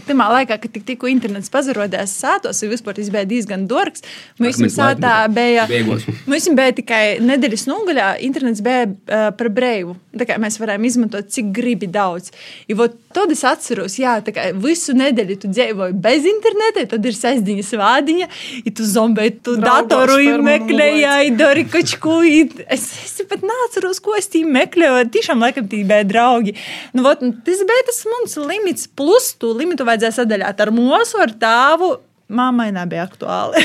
tajā 0.08 0.30
laikā, 0.36 0.60
kad 0.64 0.76
tik, 0.76 0.86
tikko 0.92 1.10
internets 1.12 1.52
pazarodās 1.54 2.14
sātos, 2.22 2.62
un 2.66 2.74
vispār 2.74 3.00
bija 3.14 3.26
diezgan 3.30 3.68
dārgs. 3.86 4.04
Mums 4.40 4.56
Akmens 4.58 4.76
sātā 4.80 5.14
bija, 5.34 5.66
Beigās. 5.70 6.06
mums 6.30 6.50
bija 6.58 6.76
tikai 6.82 7.04
nedēļas 7.24 7.68
nogaļā, 7.72 8.10
internets 8.26 8.62
bija 8.66 8.86
uh, 8.90 9.30
par 9.38 9.50
brīvu. 9.50 9.96
Tā 10.16 10.28
kā 10.30 10.38
mēs 10.42 10.60
varējām 10.62 10.86
izmantot, 10.88 11.30
cik 11.32 11.52
gribi 11.56 11.88
daudz. 11.92 12.32
I 12.72 12.74
vot 12.78 13.00
Tad 13.16 13.32
es 13.32 13.46
atceros, 13.48 13.94
jā, 13.96 14.18
tā 14.28 14.34
kā 14.36 14.50
visu 14.60 14.92
nedēļu 14.92 15.36
tu 15.40 15.48
dzīvoji 15.48 15.94
bez 16.04 16.26
interneta, 16.28 16.82
tad 16.92 17.06
ir 17.08 17.16
sestdiņas 17.16 17.70
vādiņa, 17.80 18.26
ja 18.66 18.74
tu 18.76 18.84
zombēji, 18.90 19.32
tu 19.40 19.54
Draugos 19.56 19.88
datoru 19.88 20.18
fermu 20.20 20.44
meklēji, 20.50 21.30
dari 21.40 21.64
kaut 21.72 21.94
ko. 22.04 22.18
i- 22.28 22.66
Es, 22.68 22.84
es 23.06 23.22
pat 23.30 23.40
neatceros, 23.48 24.02
ko 24.04 24.18
es 24.20 24.28
tiem 24.28 24.52
meklēju. 24.52 25.08
Tiešām, 25.16 25.40
laikam, 25.40 25.70
tie 25.72 25.86
bija 25.88 26.04
draugi. 26.04 26.58
Nu, 26.92 27.04
vot, 27.08 27.24
tas 27.48 27.64
bija 27.72 27.86
tas 27.88 28.04
mums 28.12 28.36
limits. 28.36 28.88
Plus, 29.00 29.32
tu 29.40 29.54
limitu 29.56 29.88
vajadzēja 29.88 30.18
sadaļāt 30.20 30.60
ar 30.66 30.74
mūsu, 30.76 31.16
ar 31.24 31.32
tāvu. 31.40 31.94
Māmai 32.26 32.72
nebija 32.74 33.04
aktuāli. 33.06 33.62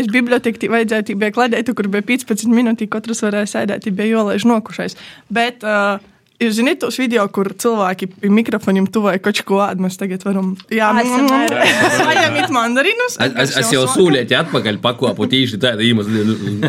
Es 0.00 0.08
bibliotekā 0.08 0.70
vajadzēja, 0.72 1.16
bija 1.20 1.34
kladēta, 1.36 1.74
kur 1.76 1.90
bija 1.92 2.06
15 2.14 2.48
minūtes, 2.48 2.88
katrs 2.92 3.20
varēja 3.26 3.50
sēdēt, 3.58 3.90
bija 3.92 4.16
jolaiž 4.16 4.46
nokušais. 4.48 4.96
Bet, 5.28 5.66
uh, 5.66 6.00
Jūs 6.40 6.54
zināt, 6.56 6.78
tos 6.80 6.96
video, 6.96 7.20
kur 7.28 7.50
cilvēki 7.52 8.06
pie 8.14 8.28
mikrofoniem 8.32 8.86
tuvoja 8.88 9.20
kaut 9.20 9.42
ko 9.44 9.58
ādu. 9.60 9.82
Mēs 9.84 9.98
tagad 10.00 10.22
varam. 10.24 10.54
Jā, 10.72 10.86
ASMR. 10.96 11.52
paņemt 12.00 12.54
mandarinus. 12.56 13.18
Es, 13.20 13.52
es, 13.60 13.72
jau 13.74 13.82
sūlēju 13.92 14.38
atpakaļ 14.38 14.78
pakopu 14.80 15.28
tīši 15.28 15.60
tādu 15.60 15.84
iemeslu. 15.84 16.64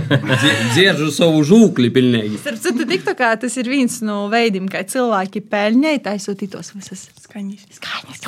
Dzieržu 0.74 1.08
savu 1.16 1.40
žūkli 1.48 1.88
pilnīgi. 1.96 2.42
Starp 2.44 2.60
citu, 2.66 2.84
TikTokā 2.90 3.32
tas 3.46 3.56
ir 3.64 3.72
viens 3.72 3.96
no 4.04 4.26
veidiem, 4.34 4.68
kā 4.72 4.84
cilvēki 4.92 5.46
pelņai 5.48 5.96
taisot 6.04 6.44
tos 6.52 6.76
visas 6.76 7.08
Skaņas. 7.24 7.64
skaņas. 7.80 8.20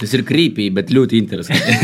Tas 0.00 0.12
ir 0.16 0.24
krīpīgi, 0.26 0.72
bet 0.74 0.90
ļoti 0.94 1.18
interesanti. 1.22 1.74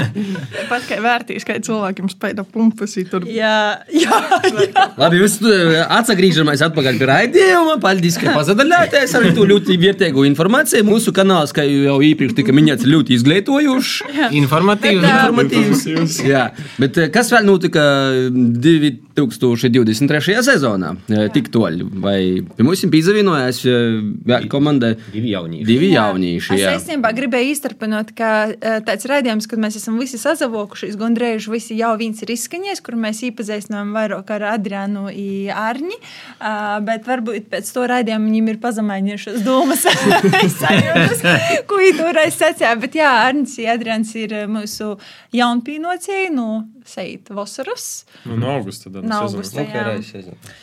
Pat 0.70 0.84
kā 0.86 0.98
vērtīs, 1.02 1.46
kā 1.46 1.56
cilvēkiem 1.64 2.10
spēja 2.12 2.44
pumpas 2.46 2.94
tur. 3.10 3.26
Jā, 3.28 3.80
jā, 3.90 4.20
jā. 4.46 4.84
Labi, 5.00 5.20
jūs 5.22 5.38
atgriežamies 5.98 6.62
atpakaļ 6.68 7.00
pie 7.00 7.08
raidījuma. 7.10 7.78
Paldies, 7.82 8.18
ka 8.20 8.36
pazadaļāties 8.36 9.16
ar 9.18 9.28
to 9.36 9.46
ļoti 9.50 9.78
vērtīgu 9.82 10.26
informāciju. 10.30 10.86
Mūsu 10.86 11.14
kanāls, 11.16 11.54
kā 11.56 11.66
jau 11.66 11.98
iepriekš 12.04 12.36
tika 12.38 12.54
minēts, 12.54 12.86
ļoti 12.88 13.18
izglītojušs. 13.18 13.92
Informatīvs. 14.38 15.08
Informatīvs. 15.08 16.22
Jā, 16.28 16.48
bet 16.78 17.02
eh, 17.02 17.10
kas 17.14 17.32
vēl 17.34 17.48
notika 17.48 17.84
2023. 19.18 20.38
sezonā? 20.46 20.94
Eh, 21.10 21.26
Tik 21.34 21.50
toļi. 21.54 21.88
Vai 22.02 22.18
pie 22.56 22.66
mums 22.66 22.82
ir 22.84 22.92
pīzavienojās 22.94 23.60
vēl 24.28 24.48
komanda? 24.52 24.94
Divi 25.12 25.34
jaunieši. 25.34 25.66
Divi 25.68 25.92
jaunieši. 25.92 26.54
Es 26.56 26.62
jā. 26.62 26.74
īstenībā 26.78 27.12
gribēju 27.18 27.52
izturpināt, 27.54 28.14
ka 28.18 28.32
eh, 28.54 28.78
tāds 28.86 29.08
raidījums, 29.10 29.48
kad 29.50 29.62
mēs 29.62 29.78
esam 29.80 29.98
visi 30.00 30.20
sazavokušies, 30.20 30.96
gandrīz 31.00 31.48
visi 31.52 31.78
jau 31.78 31.92
viens 32.00 32.22
ir 32.24 32.32
izskaņies, 32.34 32.82
kur 32.86 32.98
mēs 33.00 33.24
iepazīstinām 33.28 33.92
vairāk 33.96 34.32
ar 34.38 34.48
Adrianu 34.54 35.08
un 35.08 35.56
Arni. 35.58 35.96
Uh, 36.38 36.78
bet 36.84 37.06
varbūt 37.08 37.48
pēc 37.52 37.68
to 37.74 37.84
raidījuma 37.90 38.28
viņiem 38.28 38.50
ir 38.52 38.58
pazemainījušas 38.62 39.42
domas, 39.46 39.84
sajūtas, 40.60 41.22
ko 41.68 41.80
viņi 41.80 41.96
toreiz 41.98 42.38
sacīja. 42.38 42.74
Bet 42.80 42.98
jā, 42.98 43.10
Arnis 43.28 43.56
un 43.58 43.70
Adrians 43.72 44.14
ir 44.18 44.34
mūsu 44.50 44.94
jaunpīnocēji 45.36 46.32
no 46.34 46.48
Seita 46.88 47.34
Vosaras. 47.36 47.88
Nu, 48.24 48.38
no 48.40 48.54
augusta. 48.56 48.88
Tad, 48.88 49.04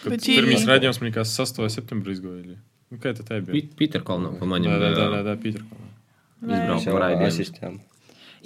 Bet 0.05 0.21
jī- 0.21 0.37
Pirmais 0.39 0.65
raidījums 0.69 1.01
man 1.01 1.09
liekas 1.11 1.33
8. 1.39 1.69
septembrī 1.69 2.15
izgoja. 2.17 2.55
Nu, 2.91 2.97
kā 3.01 3.13
tā 3.17 3.41
bija? 3.45 3.67
Pīter 3.79 4.03
Kalnov, 4.05 4.37
pa 4.39 4.45
maņem. 4.45 4.69
Jā, 4.69 4.77
jā, 4.77 4.89
jā, 4.95 5.23
jā, 5.25 5.35
Pīter. 5.41 5.61
Izbraukt 6.45 6.85
par 6.91 7.01
raidījumu. 7.05 7.79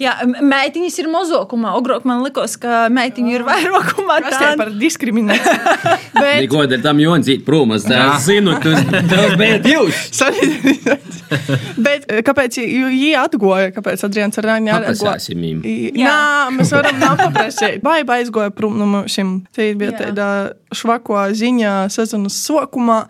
Jā, 0.00 0.14
meitiņas 0.24 0.94
ir 1.02 1.08
mazākumā. 1.12 1.74
Agrāk 1.76 2.06
man 2.08 2.22
likās, 2.24 2.54
ka 2.60 2.86
meitiņu 2.92 3.34
ir 3.34 3.42
vairākumā. 3.44 4.16
Tas 4.24 4.38
ir 4.40 4.54
par 4.56 4.70
diskrimināciju. 4.80 5.74
Bet 6.20 6.38
Neko 6.40 6.64
dēļ 6.70 6.84
tam 6.86 7.02
Jonzīt 7.02 7.44
prūmas. 7.44 7.84
Es 7.84 8.24
zinu, 8.24 8.54
tu 8.64 8.72
tas 8.72 9.66
jūs. 9.74 9.98
Solidarizācija. 10.16 11.20
Bet 11.86 12.06
eh, 12.08 12.22
kāpēc 12.26 12.56
viņi 12.62 13.12
atgoja? 13.20 13.74
Kāpēc 13.76 14.06
Adrians 14.08 14.40
ar 14.40 14.48
Rāņu 14.50 14.72
Paprasāsim 14.78 15.44
viņam. 15.44 15.60
Jā, 16.00 16.16
mēs 16.56 16.72
varam 16.74 16.98
nav 17.02 17.20
paprasīt. 17.20 17.84
Baiba 17.84 18.18
aizgoja 18.20 18.54
prom 18.54 18.80
no 18.80 18.88
mums. 18.90 19.18
Tā 19.52 19.68
bija 19.78 19.92
tāda 19.98 20.30
švako 20.74 21.18
ziņa 21.36 21.74
sezonas 21.92 22.36
sokumā, 22.46 23.02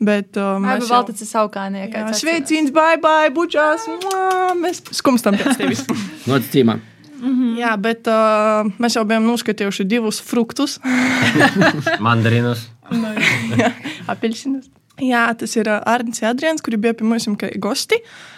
bet 0.00 0.38
Vai 0.38 0.78
mēs 0.78 0.88
vēl 0.88 1.06
tāds 1.10 1.24
ir 1.24 1.28
saukānie? 1.28 1.84
Jā, 1.90 2.06
Sveicins, 2.16 2.72
bye 2.74 2.96
bye, 3.02 3.28
bučās. 3.34 3.84
Mēs 4.58 4.80
skumstam 4.96 5.36
pēc 5.38 5.58
tevis. 5.58 5.84
Nocīmā. 6.38 6.78
Jā, 7.58 7.72
bet 7.82 8.06
uh, 8.06 8.68
mēs 8.78 8.94
jau 8.94 9.02
bijām 9.08 9.26
noskatījuši 9.26 9.86
divus 9.90 10.20
fruktus. 10.22 10.78
Mandarinus. 12.06 12.68
apelsinus. 14.12 14.70
Jā, 15.02 15.26
tas 15.38 15.54
ir 15.58 15.70
uh, 15.70 15.82
Arnēs 15.86 16.22
Adrians, 16.26 16.62
kuri 16.62 16.78
bija 16.78 16.94
pie 16.98 17.06
mums 17.06 17.26
kā 17.38 17.50
gosti. 17.58 17.98
Uh, 17.98 18.37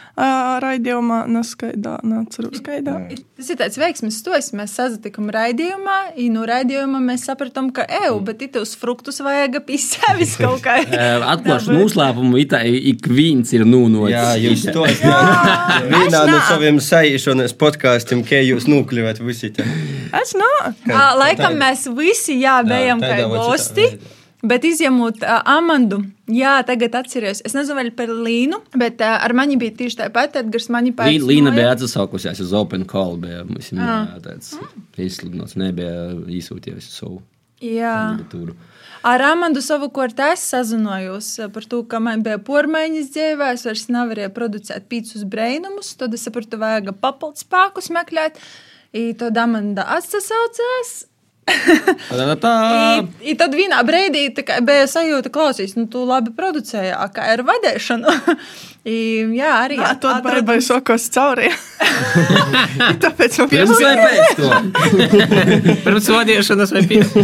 raidījumā, 0.61 1.23
neskaidā, 1.31 1.97
neatceros, 2.07 2.59
skaidā. 2.61 2.97
Tas 3.39 3.49
ir 3.53 3.59
tāds 3.61 3.79
veiksmīgs 3.81 4.19
stos. 4.21 4.51
Mēs 4.57 4.75
sazatikām 4.79 5.31
raidījumā, 5.33 5.97
un 6.21 6.37
no 6.37 6.45
raidījuma 6.49 7.01
mēs 7.05 7.25
sapratām, 7.29 7.71
ka 7.75 7.87
eju, 8.03 8.19
bet 8.27 8.45
tos 8.55 8.75
fruktus 8.79 9.21
vajag 9.25 9.61
pie 9.69 9.79
sevis 9.81 10.37
kaut 10.43 10.63
kā. 10.65 10.77
Atklāšu 11.35 11.77
noslēpumu, 11.77 12.41
it 12.43 12.53
kā 12.53 12.63
ik 12.67 13.09
viens 13.11 13.53
ir 13.57 13.65
nūnots. 13.69 14.13
Jā, 14.13 14.29
jūs 14.41 14.67
to 14.75 14.87
esat. 14.91 15.89
Vienā 15.91 16.23
no 16.29 16.39
saviem 16.51 16.81
saīšanas 16.85 17.57
podkāstiem, 17.61 18.25
kā 18.27 18.43
jūs 18.45 18.69
nokļuvāt 18.71 19.23
visi. 19.25 19.53
Es 20.21 20.37
nāku. 20.37 20.91
Ā, 20.91 21.11
Laikam 21.21 21.59
mēs 21.61 21.87
visi 21.97 22.41
jā, 22.43 22.61
bijām 22.67 23.03
kā 23.03 23.23
gosti. 23.31 23.91
citā 23.95 24.20
Bet 24.43 24.65
izņemot 24.65 25.21
uh, 25.21 25.43
Amandu, 25.45 25.99
jā, 26.33 26.55
tagad 26.65 26.95
atceros. 26.97 27.43
Es 27.45 27.53
nezinu, 27.53 27.75
vai 27.77 27.91
par 27.93 28.09
Līnu, 28.09 28.63
bet 28.73 29.03
uh, 29.05 29.19
ar 29.21 29.35
mani 29.37 29.59
bija 29.61 29.75
tieši 29.83 29.99
tāpat. 29.99 30.39
Edgars 30.41 30.71
mani 30.73 30.95
Lī- 30.95 30.97
pēc 30.97 31.27
Līna 31.29 31.53
bija 31.53 31.75
atsaukusies 31.75 32.41
uz 32.41 32.55
Open 32.57 32.87
Call. 32.89 33.19
Bija, 33.21 33.43
ir 33.45 33.83
Ah. 33.85 34.17
tāds 34.25 34.55
izsludināts, 34.97 35.57
nebija 35.61 36.15
īsūtījusi 36.25 36.89
savu 36.89 37.21
Jā. 37.61 38.17
kandidatūru. 38.17 38.55
Ar 39.05 39.21
Amandu 39.21 39.61
savukārt 39.65 40.19
es 40.33 40.41
sazinājos 40.53 41.29
par 41.53 41.65
to, 41.65 41.83
ka 41.85 42.01
man 42.01 42.23
bija 42.25 42.39
pormaiņas 42.39 43.13
dzīvē, 43.13 43.53
es 43.57 43.65
vairs 43.65 43.87
nevarēju 43.93 44.33
producēt 44.37 44.89
pīcis 44.89 45.25
brainumus, 45.29 45.95
tad 45.97 46.13
es 46.17 46.25
sapratu, 46.25 46.57
vajag 46.61 46.93
papildus 47.01 47.45
spēkus 47.45 47.89
meklēt. 47.93 48.37
I 48.93 49.13
tad 49.15 49.37
Amanda 49.39 49.85
atsaucās. 49.87 51.07
Tā, 52.11 52.27
tā, 52.41 52.55
I, 53.01 53.33
i 53.33 53.37
tad 53.39 53.55
vienā 53.57 53.81
brīdī 53.87 54.27
bija 54.67 54.89
sajūta, 54.91 55.33
klausīs, 55.35 55.77
nu, 55.79 55.87
tu 55.91 56.05
labi 56.09 56.35
producēji, 56.37 56.95
ar 56.95 57.45
vadīšanu. 57.47 58.17
I, 58.89 58.97
jā, 59.37 59.51
arī 59.67 59.77
to 59.77 60.09
atradu- 60.09 60.31
baibai 60.31 60.61
sokos 60.65 61.11
cauri. 61.13 61.51
Tāpēc 63.05 63.39
man 63.41 63.51
Pirms 63.51 63.81
vai 63.83 63.95
pēc 63.99 64.39
to? 64.39 64.49
Pirms 65.85 66.09
vadīšanas 66.15 66.73
vai 66.77 66.83
pēc. 66.91 67.15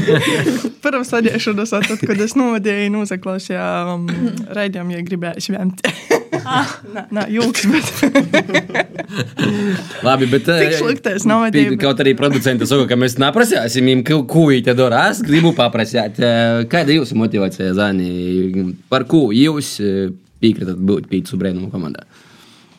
pirms 0.84 1.12
sadiešanas, 1.12 1.74
tad, 1.86 2.02
kad 2.02 2.20
es 2.22 2.36
novadīju, 2.38 2.92
nozaklausīju 2.94 3.62
um, 3.94 4.06
raidījumu, 4.58 4.96
ja 4.96 5.04
gribēju 5.06 5.46
švemt. 5.48 5.82
Nē, 6.36 7.06
nē, 7.16 7.24
jūks, 7.32 7.64
bet 7.72 7.86
Labi, 10.06 10.28
bet. 10.30 10.44
Tik 10.46 10.68
eh, 10.68 10.76
sliktais 10.78 11.26
nav 11.28 11.46
vadība. 11.46 11.78
Kaut 11.80 12.02
arī 12.04 12.12
producenti 12.18 12.68
saka, 12.68 12.86
ka 12.90 12.98
mēs 13.00 13.16
ko 14.28 14.46
viņi 14.50 14.66
te 14.68 14.76
dara. 14.78 15.06
Es 15.12 15.22
gribu 15.26 15.54
paprasīt, 15.56 16.20
eh, 16.20 16.62
kāda 16.70 16.92
ir 16.92 17.00
jūsu 17.00 17.18
motivācija, 17.18 17.72
Zani? 17.78 18.74
Par 18.92 19.06
ko 19.10 19.28
jūs 19.34 19.76
eh, 19.82 20.14
piekritat 20.46 20.80
būt 20.90 21.10
pīcis 21.12 21.38
brēnumu 21.42 21.72
komandā. 21.74 22.06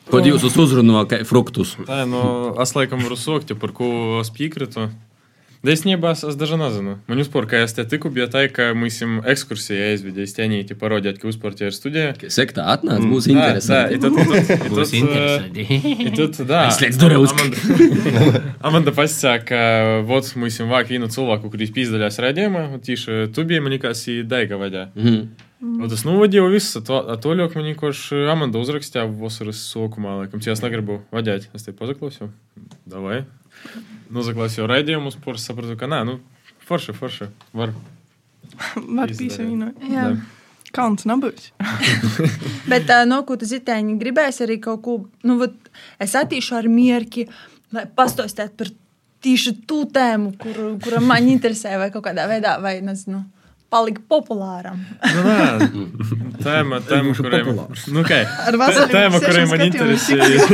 Kad 0.08 0.28
jūs 0.28 0.46
uzrunājāt, 0.48 1.10
kā 1.12 1.20
fruktus. 1.28 1.76
Tā, 1.84 2.06
nu, 2.08 2.22
es 2.64 2.72
laikam 2.78 3.04
varu 3.04 3.20
sūkt, 3.20 3.52
par 3.60 3.76
ko 3.76 3.90
es 4.22 4.32
piekrītu. 4.32 4.88
Daisnībā 5.66 6.12
es, 6.14 6.22
es 6.28 6.36
dažnai 6.38 6.68
nezinu. 6.68 6.94
Man 7.10 7.20
uzspēr, 7.20 7.48
ka 7.50 7.60
es 7.66 7.74
te 7.74 7.82
tiku, 7.90 8.12
bija 8.14 8.28
tā, 8.32 8.44
ka 8.54 8.70
mēs 8.78 9.00
jums 9.02 9.26
ekskursijā 9.34 9.88
aizvedīsim 9.96 10.30
stēnīti 10.30 10.78
parodēt, 10.78 11.18
ka 11.18 11.28
uzspēr 11.32 11.56
tie 11.58 11.68
ir 11.72 11.76
studijā. 11.76 12.12
Sektā 12.32 12.68
atnāc, 12.76 13.02
būs 13.10 13.28
interesanti. 13.34 13.98
Tā, 13.98 14.12
tā, 14.14 14.28
tad, 14.28 14.70
būs 14.76 14.94
interesanti. 15.00 15.66
Tad, 16.20 16.40
da, 16.52 16.62
Slēdz 16.78 17.02
durvis. 17.02 17.34
Amanda 18.70 18.94
pasisāk, 18.96 19.50
ka 19.50 19.64
vod 20.08 20.30
mēs 20.38 20.62
jums 20.62 20.72
vāk 20.76 20.94
vienu 20.94 21.10
cilvēku, 21.12 21.50
kurš 21.52 21.74
pīzdaļās 21.74 22.22
redzējumā, 22.28 22.64
tīši 22.86 23.20
tu 23.34 23.48
biji, 23.50 23.66
man 23.66 23.74
liekas, 23.74 24.06
daiga 24.30 24.62
vaļā. 24.62 24.88
Mm 24.94 25.10
-hmm. 25.10 25.47
Un 25.58 25.90
tas 25.90 26.04
novadīja 26.06 26.44
visu, 26.54 26.84
to, 26.86 27.00
ļauk 27.34 27.56
man 27.58 27.66
vienkārši 27.72 28.28
Amanda 28.30 28.62
uzrakstīja 28.62 29.08
vasaras 29.10 29.64
sokumā, 29.72 30.20
laikam, 30.22 30.42
ja 30.46 30.54
es 30.54 30.62
negribu 30.62 31.00
vaļāt, 31.14 31.48
es 31.58 31.66
te 31.66 31.74
pazaklausīju. 31.74 32.30
Davai. 32.86 33.24
Nu, 34.14 34.22
zaklausīju 34.26 34.68
raidījumus, 34.70 35.18
por 35.24 35.40
sapratu, 35.42 35.74
ka 35.80 35.90
nē, 35.90 36.04
nu, 36.06 36.20
forši, 36.68 36.94
forši, 36.98 37.30
var. 37.58 37.74
var 39.00 39.14
pīsavīnot. 39.18 39.82
Jā. 39.90 40.12
Kauns 40.78 41.08
nebūs. 41.10 41.50
Bet 42.72 42.92
uh, 42.94 43.06
no 43.10 43.24
ko 43.26 43.38
tu 43.40 43.48
zitēņi 43.50 43.96
gribēs 44.02 44.44
arī 44.46 44.60
kaut 44.62 44.84
ko, 44.86 44.98
nu, 45.26 45.40
vat, 45.42 45.56
es 46.04 46.14
attīšu 46.20 46.58
ar 46.60 46.68
mierki, 46.70 47.26
lai 47.74 47.88
pastostētu 47.98 48.54
par 48.60 48.70
tieši 49.26 49.56
tu 49.66 49.82
tēmu, 49.90 50.36
kur, 50.38 50.60
kura 50.84 51.02
man 51.02 51.26
interesē, 51.32 51.74
vai 51.82 51.90
kaut 51.94 52.06
kādā 52.06 52.28
veidā, 52.30 52.58
vai, 52.62 52.78
nezinu, 52.86 53.24
palika 53.70 54.02
populāram. 54.10 54.80
nu, 55.04 55.24
nē, 55.28 55.68
tēma, 56.46 56.80
tēma, 56.88 57.16
kuriem, 57.18 57.50
nu, 57.92 58.02
okay. 58.04 58.24
tēma, 58.94 59.22
kuriem 59.24 59.52
man 59.52 59.64
interesēja. 59.68 60.46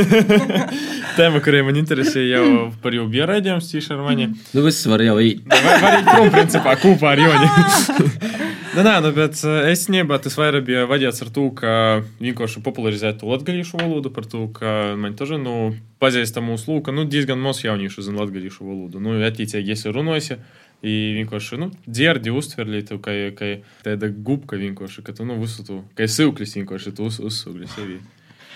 tēma, 1.20 1.43
kuriem 1.46 1.70
man 1.70 1.77
interesēja 1.82 2.39
jau 2.39 2.70
par 2.84 2.98
jau 2.98 3.05
bioraidījumu 3.13 3.63
stīšanu 3.63 4.08
mani. 4.08 4.32
Nu, 4.55 4.65
viss 4.65 4.89
var 4.89 5.03
jau 5.05 5.20
īt. 5.22 5.46
Nu, 5.46 5.62
Vai 5.67 5.77
var 5.84 6.00
īt 6.00 6.10
prom, 6.10 6.32
principā, 6.34 6.77
kopā 6.82 7.13
ar 7.13 7.24
Joni. 7.24 7.51
Nu, 8.74 8.82
nē, 8.82 8.93
nu, 9.05 9.12
bet 9.13 9.38
eh, 9.46 9.67
esinībā 9.70 10.17
tas 10.17 10.34
vairāk 10.34 10.63
bija 10.65 10.88
vaļāts 10.89 11.22
ar 11.22 11.29
to, 11.36 11.43
ka 11.53 11.74
vienkārši 12.17 12.63
popularizēt 12.65 13.20
to 13.22 13.27
latgalīšu 13.29 13.77
valodu, 13.77 14.10
par 14.15 14.25
to, 14.25 14.48
ka 14.55 14.96
man 14.98 15.13
taži, 15.13 15.38
nu, 15.38 15.75
pazīstam 16.01 16.48
mūsu 16.50 16.72
lūka, 16.72 16.96
nu, 16.96 17.05
diezgan 17.05 17.38
mūsu 17.38 17.67
jauniešu 17.67 18.08
zina 18.08 18.24
latgalīšu 18.24 18.65
valodu. 18.65 18.98
Nu, 19.03 19.13
attīcīgi, 19.29 19.70
ja 19.70 19.77
esi 19.77 19.93
runājusi. 19.93 20.39
И 20.83 21.13
викуваше, 21.15 21.57
ну, 21.57 21.69
дјерди 21.87 22.33
устверлите, 22.35 22.97
кај, 22.99 23.31
кај, 23.39 23.61
те 23.83 23.95
да 23.95 24.09
губка 24.09 24.57
викуваше, 24.59 25.03
като 25.03 25.23
на 25.25 25.37
висоту, 25.39 25.83
кај 25.95 26.11
се 26.11 26.27
уклесинкуваше, 26.27 26.91
тоа 26.91 27.07
ус, 27.07 27.19
ус, 27.23 27.45
уклесе 27.47 27.85
ви. 27.87 28.01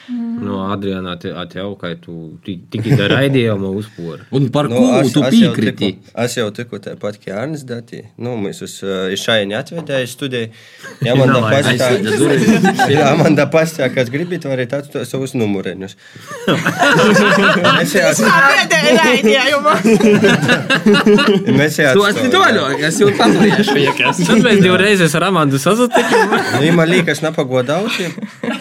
Sevi. 0.07 0.45
No 0.47 0.59
Adriana, 0.71 1.15
te, 1.19 1.29
tev, 1.51 1.73
kā 1.81 1.89
tu 2.01 2.37
ti- 2.45 2.59
tikai 2.71 2.95
dari 2.97 3.13
raidījumu 3.15 3.71
uzpūri. 3.81 4.21
Un 4.31 4.47
par 4.49 4.69
Nu, 4.69 4.75
ko 4.77 4.99
es- 5.01 5.11
tu 5.13 5.21
jau 5.21 5.29
piekriti? 5.31 5.89
Es 6.15 6.35
jau 6.37 6.47
tiku 6.51 6.79
tāpat 6.79 7.17
kā 7.25 7.35
Arnēs 7.43 7.65
Dati. 7.67 8.01
Nu, 8.17 8.35
mēs 8.37 8.61
uz 8.63 8.77
uh, 8.83 9.11
šādi 9.19 9.53
atvedēju 9.57 10.07
studiju. 10.07 10.49
Jā, 11.03 11.15
man 11.19 11.29
tā 11.29 11.41
Aizsēdza 11.51 11.89
pastāv. 11.91 12.17
durvis. 12.17 12.81
Jā, 12.95 13.09
man 13.19 13.35
tā 13.37 13.45
pastāv, 13.51 13.93
kas 13.95 14.09
gribit, 14.09 14.43
varat 14.47 14.71
atstāt 14.79 15.05
savus 15.11 15.33
numuriņus. 15.35 15.97
Mēs 16.47 17.93
jau 17.97 18.11
Pēdējā 18.17 18.93
raidījumā. 19.01 19.73
mēs 21.59 21.77
jau 21.83 21.93
Tu 21.97 22.05
esi 22.11 22.27
toļo, 22.33 22.65
es 22.87 22.99
jau 23.03 23.09
pamanīju. 23.19 23.63
Tad 24.23 24.43
mēs 24.45 24.61
divreiz 24.63 25.03
ar 25.19 25.27
Amandu 25.29 25.59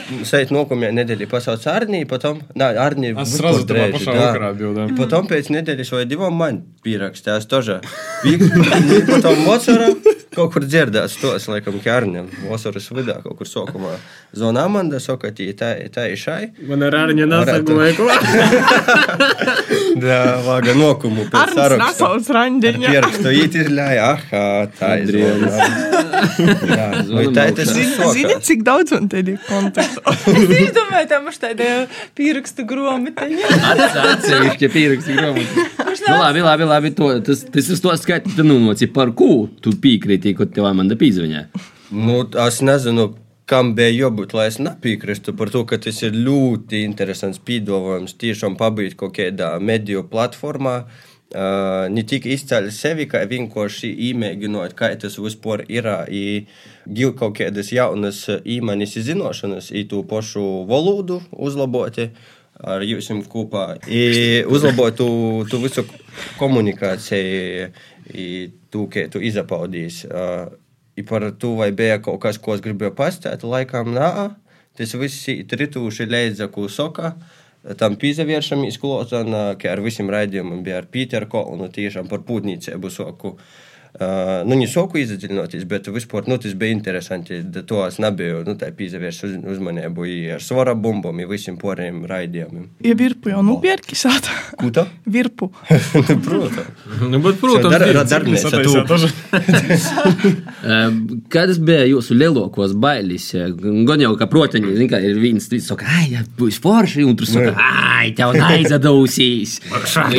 sazatikām. 0.06 0.14
Nu, 0.14 0.14
man 0.14 0.14
liekas, 0.14 0.14
napagodausi. 0.14 0.30
Seit 0.30 0.52
nokumjā 0.54 0.90
nedēļa 0.94 1.28
pasauc 1.30 1.66
Arnī, 1.70 2.02
potom, 2.08 2.40
nā, 2.58 2.70
Arnī. 2.78 3.12
Es 3.22 3.36
srazu 3.38 3.66
tajā 3.66 3.88
pašā 3.94 4.16
vakarā 4.16 4.50
atbildēju. 4.54 4.96
Potom 4.98 5.26
pēc 5.30 5.50
nedēļas 5.54 5.92
vai 5.96 6.04
divām 6.06 6.36
man 6.38 6.62
pierakstījās 6.86 7.48
tožā. 7.50 7.80
Potom 9.10 9.42
Mozara 9.46 9.90
kaut 10.37 10.52
kur 10.55 10.66
dzirdēts 10.66 11.16
tos, 11.23 11.49
laikam, 11.50 11.78
Kjārņam, 11.83 12.28
Mozaras 12.45 12.88
vidā, 12.93 13.19
kaut 13.25 13.38
kur 13.40 13.49
sokumā. 13.49 13.95
Zona 14.37 14.66
Amanda 14.69 15.00
saka, 15.02 15.31
tī, 15.37 15.49
tā, 15.57 15.73
ir 16.12 16.21
šai. 16.21 16.50
Man 16.69 16.85
ar 16.87 16.97
Varētu. 16.97 17.26
nesagoja, 17.33 17.93
ko. 17.97 18.07
Jā, 20.07 20.21
vāga 20.45 20.75
nokumu 20.76 21.25
pēc 21.31 21.40
Arns 21.40 21.57
saraksta. 21.57 21.87
nesauc 21.88 22.31
randiņu. 22.37 22.85
Pierakstu 22.85 23.33
ītirļāja, 23.43 24.09
aha, 24.12 24.45
tā 24.76 24.93
ir 25.02 25.14
Zona. 25.16 25.52
Jā, 26.76 26.87
vai 27.11 27.26
tā 27.37 27.47
ir 27.50 27.57
tas 27.59 27.73
Zini, 27.73 28.37
cik 28.45 28.64
daudz 28.66 28.93
man 28.97 29.09
te 29.12 29.23
ir 29.23 29.37
kontaktu? 29.49 30.02
Es 30.66 30.73
domāju, 30.76 31.09
tā 31.11 31.21
mums 31.23 31.38
tāda 31.40 31.71
pierakstu 32.19 32.64
gromatiņa. 32.69 33.50
Atsevišķi 34.12 34.71
pieraksti 34.73 35.16
grāmatu. 35.16 35.66
Nu, 36.07 36.16
labi, 36.21 36.43
labi, 36.45 36.69
labi. 36.69 36.93
To, 36.97 37.11
tas, 37.25 37.45
tas 37.52 37.71
ir 37.73 37.81
to 37.83 37.95
skaits, 38.00 38.37
nu, 38.45 38.59
par 38.95 39.12
ko 39.16 39.47
tu 39.62 39.73
piekrīti, 39.83 40.25
ko 40.35 40.49
tev 40.50 40.66
man 40.75 40.90
pīzvaņā. 40.90 41.47
Nu, 41.95 42.23
es 42.47 42.61
nezinu, 42.66 43.12
kam 43.47 43.75
bija 43.78 43.95
jābūt, 43.95 44.35
lai 44.35 44.49
es 44.50 44.59
nepiekrītu 44.59 45.37
par 45.38 45.52
to, 45.54 45.62
ka 45.68 45.78
tas 45.78 46.02
ir 46.02 46.16
ļoti 46.16 46.83
interesants 46.83 47.38
piedāvājums 47.38 48.16
tiešām 48.18 48.56
pabeigt 48.59 48.99
kaut 48.99 49.14
kādā 49.18 49.54
mediju 49.62 50.06
platformā. 50.11 50.80
Uh, 50.87 51.87
ne 51.90 52.04
tikai 52.06 52.37
izcēlīt 52.37 52.75
sevi, 52.75 53.06
kā 53.11 53.25
vienkārši 53.26 53.90
īmēģinot, 54.11 54.76
kā 54.78 54.92
tas 54.95 55.18
vispār 55.18 55.64
ir, 55.68 55.88
gūt 56.87 57.18
kaut 57.18 57.37
kādas 57.40 57.73
jaunas 57.75 58.23
īmaņas 58.30 58.95
zināšanas, 59.09 59.73
i 59.75 59.85
to 59.90 60.04
pašu 60.06 60.64
valodu 60.71 61.21
uzlabot 61.33 61.99
ar 62.56 62.83
jums 62.87 63.11
kopā, 63.28 63.76
uzlabot 64.49 64.97
tu, 64.97 65.09
tu 65.50 65.61
visu 65.61 65.85
komunikāciju, 66.38 67.68
i 68.14 68.28
tu, 68.70 68.86
kā 68.92 69.06
tu 69.12 69.22
izapaudīsi. 69.22 70.10
Uh, 70.10 70.54
I 70.96 71.04
par 71.04 71.26
to, 71.36 71.52
vai 71.58 71.72
bija 71.76 71.98
kaut 72.00 72.22
kas, 72.22 72.38
ko 72.40 72.54
es 72.56 72.62
gribēju 72.64 72.94
pastāstīt, 72.96 73.42
laikam, 73.44 73.90
nē, 73.92 74.30
tas 74.78 74.94
viss 74.96 75.28
ir 75.28 75.44
ritūši 75.60 76.06
līdzi, 76.08 76.46
ko 76.54 76.70
saka. 76.72 77.12
Tam 77.76 77.98
pīzavēršam 78.00 78.62
izklāstam, 78.64 79.34
ka 79.60 79.75
ar 79.75 79.82
visiem 79.84 80.08
raidījumiem 80.12 80.62
bija 80.64 80.78
ar 80.80 80.88
Pīteru 80.88 81.28
Kolnu 81.28 81.68
tiešām 81.75 82.08
par 82.08 82.22
pūtniecību 82.25 82.92
soku. 82.94 83.34
Uh, 83.34 83.65
nu, 84.47 84.55
ne 84.59 84.67
soku 84.69 84.99
izdziļinoties, 85.00 85.65
bet 85.69 85.87
vispār 85.95 86.23
nu, 86.31 86.37
tas 86.43 86.55
bija 86.59 86.73
interesanti. 86.76 87.35
Da 87.43 87.62
To 87.67 87.76
es 87.87 87.97
nebiju 88.03 88.37
nu, 88.47 88.55
tā 88.61 88.67
pīzavērš 88.76 89.19
uz, 89.26 89.33
uzmanību 89.57 90.00
i 90.07 90.09
ar 90.37 90.43
svara 90.45 90.75
bumbām, 90.79 91.17
ja 91.23 91.26
visiem 91.31 91.57
poriem 91.59 91.97
raidījumiem. 92.07 92.67
Ja 92.87 92.95
virpu 92.99 93.29
jau 93.33 93.43
nupērki 93.47 93.95
sāta. 93.99 94.31
Kuta? 94.61 94.83
Virpu. 95.17 95.47
nu, 96.09 96.15
protams. 96.23 96.67
Nu, 97.00 97.19
bet, 97.25 97.37
protams, 97.41 97.73
Dar- 97.73 97.87
ir. 97.88 97.95
dar- 97.99 98.09
darbnīca 98.12 98.45
Sataisījā 98.50 98.83
tu. 98.83 98.88
tažu. 98.93 99.09
Kādas 101.33 101.59
bija 101.62 101.85
jūsu 101.88 102.15
lielākās 102.19 102.73
bailes? 102.81 103.26
Gan 103.88 104.00
jau, 104.03 104.12
ka, 104.19 104.26
protams, 104.31 104.73
zin, 104.79 104.88
ka 104.91 104.99
ir 105.03 105.19
viens, 105.23 105.47
kas 105.50 105.67
saka, 105.71 105.85
ah, 105.88 106.05
ja 106.11 106.21
būs 106.38 106.59
forši, 106.62 107.05
un 107.07 107.15
tur 107.19 107.29
saka, 107.31 107.53
ah, 107.57 108.05
tev 108.17 108.29
aizadūsīs. 108.50 109.50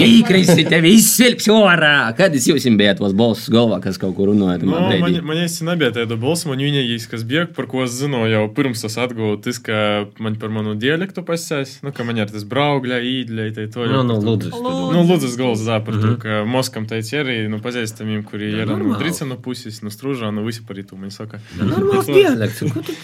Īkrisi, 0.02 0.66
tev 0.70 0.84
izsvilks 0.90 1.48
orā. 1.54 1.96
Kādas 2.18 2.48
jums 2.50 2.66
bija 2.80 2.94
tos 2.98 3.14
balss 3.18 3.50
galvā, 3.54 3.67
kas 3.84 4.00
kaut 4.02 4.16
kur 4.18 4.30
runāja? 4.32 4.62
Nu, 4.64 4.74
man, 5.02 5.18
man 5.28 5.40
īsti 5.44 5.66
nebija 5.68 5.92
tāda 5.96 6.18
balss, 6.20 6.46
man 6.50 6.62
vienīgais, 6.64 7.06
kas 7.12 7.26
bija, 7.28 7.46
par 7.58 7.68
ko 7.72 7.84
es 7.86 7.96
zinu 8.00 8.24
jau 8.32 8.44
pirms 8.56 8.82
tas 8.86 8.96
atgūtu, 9.04 9.42
tas, 9.46 9.60
ka 9.64 9.80
man 10.24 10.38
par 10.42 10.50
manu 10.54 10.74
dialektu 10.80 11.24
pasēs, 11.28 11.78
nu, 11.86 11.92
ka 11.96 12.06
man 12.08 12.18
ir 12.22 12.32
tas 12.32 12.46
braugļa, 12.48 13.00
īdļa, 13.12 13.48
tai 13.58 13.68
to. 13.74 13.86
Nu, 13.92 14.02
nu, 14.08 14.18
lūdzu. 14.24 14.54
Nu, 14.58 15.04
Lūdzu, 15.08 15.34
galvas 15.40 15.66
dā 15.68 15.78
par 15.86 16.00
to, 16.02 16.16
ka 16.22 16.42
Moskam 16.50 16.88
teica 16.90 17.22
arī, 17.22 17.38
nu, 17.52 17.60
pazīstamiem, 17.64 18.24
kuri 18.28 18.50
ir 18.64 18.66
no 18.66 18.78
normāli. 18.78 19.00
Dricena 19.04 19.38
puses, 19.42 19.82
no 19.86 19.92
Strūžā, 19.94 20.32
no 20.36 20.44
visi 20.48 20.64
par 20.68 20.80
itu 20.82 20.98
man 21.00 21.14
saka. 21.14 21.40
Normāls 21.60 22.10
dialekts. 22.10 22.66
Ko 22.74 22.84
tu- 22.88 22.98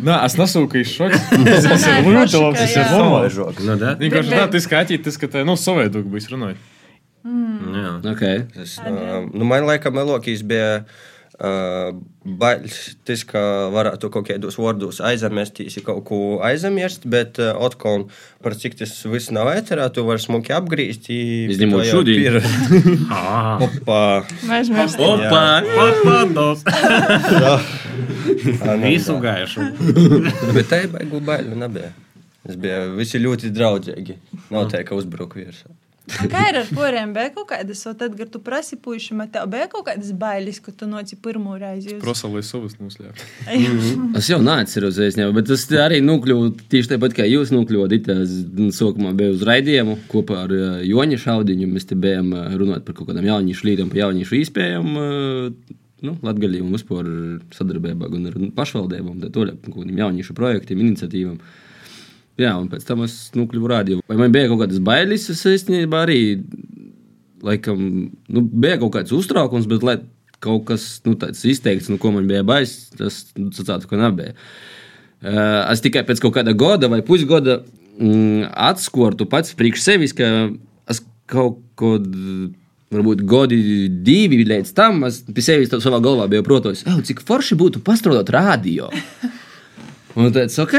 Nē, 0.00 0.16
es 0.26 0.36
nesūku 0.40 0.80
iz 0.80 0.92
šoks. 0.96 1.30
Tas 1.44 1.86
ir 1.86 2.04
ļoti 2.06 2.40
labi, 2.42 2.58
tas 2.58 2.74
ir 2.76 2.82
jā. 2.82 2.90
normāli. 2.96 3.64
Nu, 3.66 3.76
da? 3.80 3.94
Vienkārši 4.00 4.34
tā, 4.36 4.44
tas 4.52 4.66
skatīt, 4.66 5.04
tas, 5.06 5.16
ka 5.20 5.28
tā, 5.32 5.44
nu, 5.46 5.56
savādāk 5.60 6.06
būs 6.10 6.28
runājot. 6.32 6.68
Jā. 7.24 7.94
Okay. 8.14 8.44
Tas, 8.54 8.78
uh, 8.80 9.24
nu, 9.28 9.44
man 9.48 9.66
liekas, 9.68 9.92
Melokijas 9.92 10.44
bija 10.48 10.84
uh, 11.40 11.96
tas, 13.08 13.24
ka 13.28 13.42
varētu 13.74 14.10
kaut 14.12 14.28
kādos 14.28 14.56
vārdos 14.60 15.00
aizmestīs, 15.04 15.76
kaut 15.84 16.02
ko 16.08 16.20
aizmirst, 16.46 17.04
bet 17.10 17.40
uh, 17.42 17.52
atkal 17.66 18.06
par 18.44 18.56
cik 18.56 18.78
tas 18.80 18.94
viss 19.08 19.32
nav 19.34 19.52
ēterā, 19.52 19.90
tu 19.92 20.04
vari 20.08 20.22
smuki 20.22 20.54
apgriezt. 20.56 21.10
Izņemot 21.12 21.88
šodien. 21.90 22.40
Opa! 23.66 24.02
Mēs 24.48 24.72
Opa! 24.96 25.44
Papados. 25.76 26.64
Ā, 28.30 28.76
nu, 28.76 28.86
Visu 28.86 29.16
gaišu. 29.20 29.66
Bet 30.56 30.70
tā 30.70 30.84
ir 30.84 30.92
baigu 30.92 31.20
bailu 31.24 31.58
nebija. 31.58 31.92
Es 32.48 32.56
biju 32.60 32.96
visi 32.96 33.20
ļoti 33.20 33.52
draudzīgi. 33.52 34.16
Nav 34.52 34.70
tā, 34.72 34.82
ka 34.86 34.96
uzbruk 34.96 35.36
virsū. 35.38 35.68
Kā 36.10 36.42
ir 36.50 36.58
ar 36.60 36.70
poriem? 36.74 37.14
Bija 37.16 37.32
kaut 37.34 37.48
kādas, 37.52 37.82
o 37.88 37.94
tad, 37.98 38.16
kad 38.18 38.30
tu 38.32 38.40
prasi 38.44 38.78
puišam, 38.80 39.22
tev 39.32 39.48
bija 39.52 39.68
kaut 39.72 39.86
kādas 39.88 40.12
bailes, 40.16 40.60
ka 40.62 40.74
tu 40.76 40.88
noci 40.90 41.18
pirmo 41.22 41.56
reizi 41.60 41.96
uz 41.96 42.02
Prosa, 42.04 42.30
lai 42.32 42.42
savus 42.46 42.76
noslēptu. 42.80 43.26
Es 44.18 44.30
jau 44.30 44.40
neatceros, 44.44 45.00
es 45.06 45.18
jau, 45.20 45.30
bet 45.36 45.50
tas 45.50 45.66
arī 45.80 46.00
nokļuva 46.04 46.52
tieši 46.72 46.94
tāpat, 46.94 47.16
kā 47.20 47.28
jūs 47.28 47.52
nokļuvāt. 47.54 47.96
Es 48.20 48.36
sākumā 48.78 49.12
biju 49.18 49.36
uz 49.36 49.44
raidījumu 49.46 49.98
kopā 50.10 50.44
ar 50.46 50.56
uh, 50.56 50.80
Joņa 50.86 51.20
Šaudiņu. 51.26 51.68
Mēs 51.70 51.90
te 51.90 51.98
bijām 51.98 52.32
uh, 52.34 52.48
runāt 52.60 52.86
par 52.86 52.98
kaut 52.98 53.10
kādām 53.10 53.28
jauniešu 53.28 53.70
līdām, 53.70 53.92
par 53.92 54.04
jauniešu 54.06 54.40
iespējām. 54.42 54.90
Uh, 54.96 55.76
Nu, 56.00 56.14
Latvijā 56.24 56.62
un 56.64 56.72
vispār 56.72 57.08
sadarbībā 57.52 58.08
gan 58.08 58.28
ar 58.30 58.36
pašvaldībām, 58.56 59.18
kaut 59.34 59.74
kādiem 59.74 59.98
jauniešu 60.00 60.36
projektiem, 60.38 60.80
iniciatīvām. 60.86 61.36
Jā, 62.40 62.54
un 62.56 62.70
pēc 62.72 62.86
tam 62.88 63.04
es 63.04 63.16
nokļuvu 63.36 63.68
rādījā. 63.70 64.00
Vai 64.08 64.16
man 64.20 64.32
bija 64.32 64.48
kaut 64.48 64.62
kādas 64.62 64.80
bailes? 64.84 65.26
Es 65.32 65.42
īstenībā 65.48 66.04
arī, 66.06 66.20
laikam, 67.44 67.82
nu, 68.32 68.42
bija 68.42 68.78
kaut 68.80 68.94
kāds 68.96 69.14
uztraukums, 69.16 69.68
bet 69.70 69.84
lai 69.84 69.98
kaut 70.40 70.64
kas 70.70 70.86
nu, 71.04 71.16
tāds 71.20 71.42
izteikts, 71.44 71.90
no 71.92 71.98
ko 72.00 72.14
man 72.14 72.28
bija 72.30 72.44
bailes, 72.46 72.88
tas 72.96 73.26
nu, 73.36 73.50
sacātu, 73.56 73.90
ka 73.90 74.00
nebija. 74.00 74.32
Uh, 75.20 75.66
es 75.68 75.84
tikai 75.84 76.00
pēc 76.08 76.22
kaut 76.24 76.38
kāda 76.38 76.54
gada 76.56 76.88
vai 76.88 77.02
pusgada 77.04 77.58
mm, 78.00 78.48
atskortu 78.70 79.26
pats 79.28 79.52
priekš 79.58 79.84
sevis, 79.84 80.16
ka 80.16 80.48
es 80.90 81.04
kaut 81.30 81.60
ko. 81.78 81.98
Varbūt 82.90 83.20
gadi 83.22 83.56
divi 84.02 84.40
līdz 84.42 84.72
tam, 84.74 85.04
es 85.06 85.20
pie 85.22 85.44
sevis 85.46 85.70
savā 85.70 86.00
galvā 86.02 86.24
biju 86.26 86.42
protos, 86.42 86.80
cik 87.06 87.20
forši 87.22 87.54
būtu 87.60 87.84
pastrādāt 87.86 88.32
radio. 88.34 88.88
Un 90.18 90.32
tāds, 90.34 90.56
ok, 90.58 90.74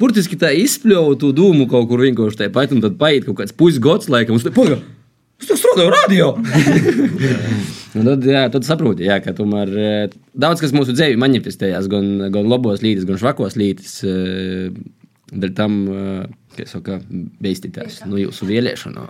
burtiski 0.00 0.36
tā 0.40 0.50
izspļauju 0.52 1.16
to 1.22 1.32
dūmu 1.36 1.68
kaut 1.70 1.88
kur 1.88 2.02
vienkārši 2.04 2.42
tāpat, 2.44 2.74
un 2.76 2.84
tad 2.84 2.98
paiet 3.00 3.24
kaut 3.24 3.38
kāds 3.40 3.56
pusgads, 3.56 4.10
tas 4.10 4.44
ir. 4.44 4.78
Es 5.38 5.46
tur 5.46 5.58
strādāju 5.60 5.92
radio! 5.94 6.32
Tad, 7.98 8.24
jā, 8.26 8.42
tad 8.52 8.66
saproti, 8.66 9.06
jā, 9.08 9.16
ka 9.24 9.32
tomēr 9.34 9.70
eh, 9.80 10.10
daudz 10.36 10.60
kas 10.60 10.74
mūsu 10.76 10.92
dzīvē 10.92 11.16
manifestējās, 11.18 11.86
gan, 11.90 12.28
gan 12.34 12.46
labos 12.50 12.82
līdus, 12.84 13.06
gan 13.08 13.18
švakos 13.18 13.56
līdus. 13.58 13.94
Dēļ 15.28 15.50
tam, 15.52 15.72
kā 16.56 16.64
saka, 16.66 16.94
beistitās 17.44 17.98
no 18.08 18.16
jūsu 18.16 18.46
vēlēšanu. 18.48 19.02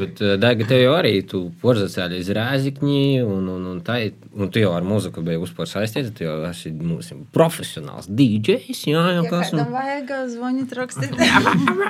Bet, 0.00 0.18
Daiga, 0.42 0.66
tev 0.68 0.80
jau 0.82 0.94
arī 0.98 1.12
tu 1.30 1.40
porzacēli 1.62 2.18
iz 2.20 2.28
Rēzikņi, 2.34 3.22
un, 3.22 3.46
un, 3.54 3.68
un, 3.70 3.76
tā, 3.86 4.00
un 4.34 4.50
tu 4.52 4.58
jau 4.60 4.72
ar 4.74 4.82
mūziku 4.84 5.22
biji 5.24 5.38
uzpār 5.46 5.70
saistīts, 5.70 6.10
tu 6.18 6.26
jau 6.26 6.34
esi 6.48 6.72
mūsu 6.74 7.20
profesionāls 7.32 8.10
DJs, 8.10 8.82
jā, 8.90 9.04
jau 9.14 9.22
Ja 9.24 9.30
kas. 9.30 9.52
kādam 9.52 9.62
Un... 9.68 9.76
vajag 9.76 10.10
zvanīt, 10.34 10.74
rakstīt 10.80 11.14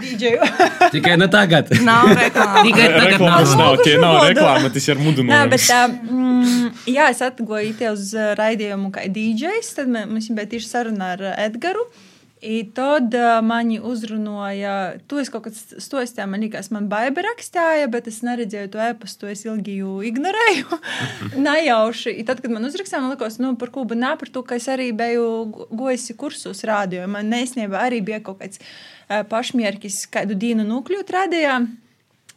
dīdžeju. 0.04 0.50
Tikai 0.94 1.16
ne 1.24 1.28
tagad. 1.32 1.72
nav 1.88 2.10
reklāmas. 2.12 2.68
Tikai 2.68 2.88
tagad 2.92 3.14
Reklāmas 3.16 3.54
nav. 3.56 3.62
nav, 3.64 3.82
tie 3.88 3.96
nav 4.02 4.20
reklāma, 4.28 4.70
tas 4.76 4.88
ir 4.92 4.98
bet 5.00 5.06
mudinājums. 5.08 5.66
tā, 5.72 5.80
mm, 5.88 6.68
jā, 6.92 7.08
es 7.16 7.24
atgoju 7.24 7.72
te 7.80 7.90
uz 7.96 8.12
uh, 8.16 8.34
raidījumu 8.38 8.92
kā 8.94 9.08
DJs, 9.08 9.72
tad 9.80 9.90
mē- 9.96 10.04
mums 10.12 10.28
bija 10.36 10.52
tieši 10.54 10.68
saruna 10.70 11.14
ar 11.16 11.24
uh, 11.32 11.34
Edgaru. 11.48 11.88
I 12.42 12.60
tad 12.74 13.14
uh, 13.18 13.40
mani 13.42 13.80
uzrunāja, 13.82 14.98
to 15.10 15.18
es 15.18 15.30
kaut 15.32 15.48
kādā 15.48 15.80
stostā, 15.82 16.26
man 16.30 16.44
liekas, 16.44 16.70
man 16.74 16.86
baigi 16.90 17.24
rakstīja, 17.26 17.88
bet 17.90 18.06
es 18.10 18.20
neredzēju 18.26 18.70
to 18.74 18.82
e-pastu, 18.84 19.30
es 19.32 19.42
ilgi 19.46 19.78
ignorēju. 20.10 20.78
Nejauši. 21.48 22.14
I 22.20 22.26
tad, 22.28 22.42
kad 22.44 22.54
man 22.54 22.68
uzrakstīja, 22.68 23.02
man 23.02 23.16
liekas, 23.16 23.40
nu, 23.42 23.56
par 23.58 23.72
Kubu 23.74 23.98
nē, 23.98 24.14
par 24.20 24.30
to, 24.30 24.44
ka 24.46 24.60
es 24.60 24.68
arī 24.70 24.92
biju 24.96 25.66
gojusi 25.72 26.14
kursus 26.18 26.62
rādījumā. 26.68 27.10
Man 27.18 27.34
neiznieba 27.34 27.82
arī 27.88 28.00
bija 28.06 28.22
kaut 28.22 28.38
kāds 28.44 28.62
uh, 28.62 29.24
pašmierkis, 29.26 30.04
kādu 30.14 30.38
dienu 30.38 30.66
nokļūt 30.68 31.14
rādījumā. 31.18 31.87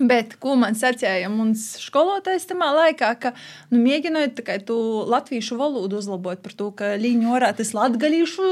Bet, 0.02 0.34
ko 0.42 0.56
man 0.58 0.74
sacīja 0.78 1.30
mans 1.30 1.76
skolotājs 1.84 2.48
tajā 2.50 2.70
laikā, 2.74 3.12
ka 3.22 3.34
nu, 3.70 3.82
mēģinot 3.84 4.34
tikai 4.40 4.58
to 4.66 4.78
latviešu 5.12 5.60
valodu 5.60 6.00
uzlabot 6.02 6.42
par 6.42 6.56
to, 6.58 6.72
ka 6.74 6.96
līņu 7.02 7.36
orā 7.38 7.52
tas 7.58 7.76
latgalīšu. 7.78 8.50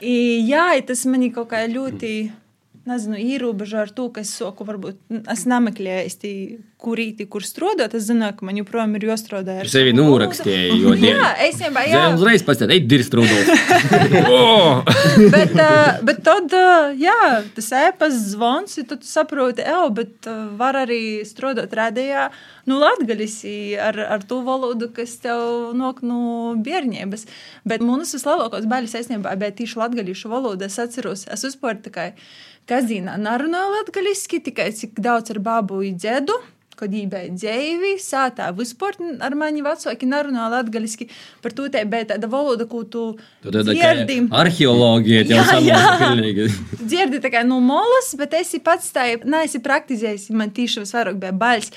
I, 0.00 0.16
jā, 0.48 0.70
tas 0.88 1.04
manī 1.10 1.28
kaut 1.34 1.50
kā 1.52 1.66
ļoti 1.68 2.12
nezinu, 2.86 3.18
ierobežo 3.18 3.82
ar 3.82 3.90
to, 3.92 4.08
ka 4.14 4.22
es 4.22 4.30
saku, 4.38 4.64
varbūt 4.66 4.98
es 5.32 5.44
nemeklēju 5.50 6.06
īsti, 6.06 6.30
kur 6.80 7.00
īsti, 7.00 7.26
kur 7.32 7.44
strādāt. 7.46 7.96
Es 7.98 8.06
zinu, 8.06 8.28
ka 8.36 8.46
man 8.46 8.58
joprojām 8.60 8.94
ir 8.98 9.06
jāstrādā 9.08 9.58
ar 9.62 9.70
sevi 9.70 9.94
norakstīju. 9.96 10.76
Jo, 10.82 10.94
jā, 11.10 11.30
es 11.46 11.60
jau 11.62 11.72
jā. 11.74 11.84
Jā, 11.90 12.04
uzreiz 12.14 12.44
pastāstīt, 12.46 12.76
ej, 12.76 12.82
dirst 12.90 13.16
rudolf. 13.16 13.50
bet, 15.34 15.54
uh, 15.54 15.98
bet 16.06 16.22
tad, 16.26 16.56
uh, 16.56 16.92
jā, 17.00 17.18
tas 17.56 17.70
ēpas 17.80 18.16
zvans, 18.32 18.78
tad 18.82 19.02
tu 19.02 19.10
saproti, 19.10 19.66
eo, 19.66 19.88
bet 19.96 20.30
uh, 20.30 20.46
var 20.58 20.78
arī 20.84 21.02
strādāt 21.26 21.74
rādījā, 21.76 22.28
nu, 22.70 22.80
latgaļisi 22.82 23.56
ar, 23.82 24.00
ar 24.16 24.26
to 24.26 24.42
valodu, 24.46 24.90
kas 24.94 25.18
tev 25.22 25.72
nok 25.76 26.02
no 26.06 26.54
bērnības. 26.66 27.26
Bet 27.66 27.84
manas 27.84 28.14
vislielākās 28.16 28.68
baļas 28.70 28.98
aizņēmībā 29.00 29.34
bija 29.40 29.58
tieši 29.62 29.80
latgaļīšu 29.82 30.30
valoda. 30.32 30.70
Es 30.70 30.78
atceros, 30.82 31.26
es 31.32 31.46
uzpār 31.50 31.80
tikai 31.82 32.12
Kazīnā 32.66 33.14
nerunāju 33.22 33.76
latviešu, 33.76 34.40
tikai 34.42 34.72
cik 34.74 34.98
daudz 34.98 35.30
ar 35.34 35.38
babu 35.42 35.84
dzēdu. 35.86 36.34
Kad 36.76 36.92
bija 36.92 37.22
dzīve, 37.32 37.94
sātā 38.02 38.50
vispār 38.52 38.98
ar 39.24 39.32
mani 39.38 39.62
vecāki 39.64 40.04
nerunāja 40.10 40.50
latviešu. 40.58 41.06
Par 41.44 41.54
to 41.56 41.70
tā 41.72 41.84
bija 41.88 42.10
tāda 42.10 42.28
valoda, 42.28 42.66
ko 42.68 42.82
tu, 42.84 43.04
dzirdi. 43.46 44.18
arheoloģija 44.42 45.22
jau 45.30 45.78
pilnīgi. 46.02 46.48
Dzirdi 46.90 47.22
tā 47.22 47.30
kā 47.32 47.44
no 47.46 47.62
molas, 47.64 48.10
bet 48.18 48.34
es 48.36 48.50
pats 48.66 48.90
tā 48.92 49.06
neesmu 49.22 49.62
praktizējis. 49.64 50.26
Man 50.36 50.52
tieši 50.58 50.82
visvairāk 50.82 51.22
bija 51.22 51.32
bails. 51.32 51.70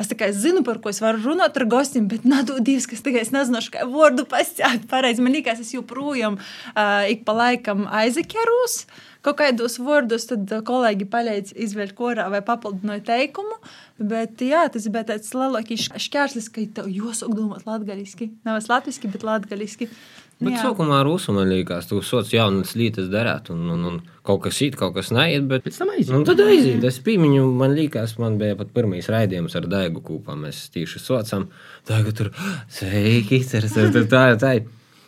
Es 0.00 0.08
tikai 0.08 0.30
zinu, 0.36 0.62
par 0.64 0.78
ko 0.84 0.92
es 0.92 1.00
varu 1.00 1.22
runāt 1.24 1.56
ar 1.56 1.64
gostiem, 1.72 2.06
bet 2.08 2.24
divas, 2.64 2.86
kas 2.88 3.02
tikai 3.04 3.22
es 3.24 3.32
nezinu, 3.34 3.60
kā 3.72 3.84
vārdu 3.88 4.24
pastāstīt 4.30 4.86
pareizi. 4.88 5.24
Man 5.24 5.36
liekas, 5.36 5.60
es 5.64 5.74
joprojām 5.74 6.38
uh, 6.38 7.04
ik 7.10 7.26
pa 7.28 7.36
laikam 7.36 7.84
aizakērus 7.88 8.84
kaut 9.26 9.40
kādos 9.40 9.78
vārdus, 9.82 10.28
tad 10.30 10.52
uh, 10.54 10.62
kolēģi 10.66 11.08
palīdz 11.12 11.56
izvēlēt 11.66 11.96
korā 11.98 12.28
vai 12.32 12.42
papildināja 12.46 13.04
teikumu. 13.10 13.58
Bet 13.96 14.42
jā, 14.44 14.66
tas 14.72 14.86
bija 14.92 15.06
tāds 15.12 15.32
lielākais 15.34 15.88
šķērslis, 16.06 16.52
ka 16.52 16.68
tev 16.78 16.92
jāsaka 16.92 17.34
domāt 17.34 17.66
latgaliski. 17.68 18.30
Nevis 18.46 18.70
latviski, 18.70 19.10
bet 19.12 19.26
latgaliski. 19.26 19.90
Bet 20.36 20.52
Jā. 20.52 20.66
sākumā 20.66 20.98
Rusu 21.06 21.32
man 21.32 21.48
liekas, 21.48 21.86
tu 21.88 22.02
sots 22.04 22.28
jaunas 22.34 22.74
lietas 22.76 23.06
darāt, 23.08 23.48
un, 23.54 23.62
un, 23.72 23.84
un 23.88 23.94
kaut 24.26 24.42
kas 24.44 24.58
īt, 24.66 24.74
kaut 24.76 24.92
kas 24.98 25.08
neiet, 25.16 25.46
bet 25.48 25.64
Pēc 25.64 25.78
tam 25.80 25.94
aiziet. 25.94 26.12
Un 26.12 26.26
tad 26.28 26.42
aiziet. 26.44 26.84
Es 26.84 26.98
pīmiņu, 27.06 27.46
man 27.56 27.72
liekas, 27.72 28.18
man 28.20 28.36
bija 28.40 28.58
pat 28.58 28.74
pirmais 28.76 29.08
raidījums 29.08 29.56
ar 29.56 29.68
Daigu 29.72 30.04
kūpā. 30.04 30.36
Mēs 30.36 30.66
tieši 30.74 31.00
saucam, 31.00 31.48
Daigu 31.88 32.12
tur, 32.18 32.32
sveiki, 32.68 33.40
tas 33.48 33.64
ir 33.80 33.96
tā, 34.12 34.26
tā. 34.42 34.58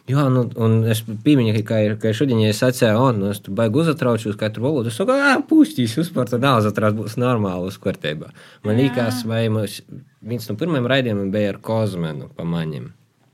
Jā, 0.08 0.24
nu, 0.32 0.46
un 0.64 0.78
es 0.88 1.02
pīmiņu, 1.04 1.52
ka, 1.68 1.80
ka 2.00 2.12
šodien, 2.16 2.40
ja 2.40 2.52
es 2.54 2.62
sacīju, 2.62 2.96
o, 2.96 3.08
nu, 3.12 3.32
es 3.34 3.42
tu 3.44 3.52
baigi 3.56 3.82
uzatraučos, 3.82 4.38
kā 4.40 4.48
tur 4.52 4.64
valodu, 4.64 4.88
es 4.88 4.96
saku, 4.96 5.12
ā, 5.12 5.34
pūstīs, 5.50 5.98
uzpār, 6.00 6.30
tad 6.30 6.46
nav 6.46 6.62
uzatrauc, 6.62 6.96
būs 7.02 7.18
normāli 7.20 7.68
uz 7.68 7.76
kārtībā. 7.82 8.30
Man 8.64 8.80
liekas, 8.80 9.20
vai 9.28 9.42
mums, 9.52 9.82
viens 10.24 10.48
no 10.48 10.56
pirmajiem 10.60 10.88
raidījumiem 10.94 11.34
bija 11.34 11.52
ar 11.52 11.60
Kozmenu 11.68 12.30
pa 12.32 12.48
maņiem. 12.48 12.88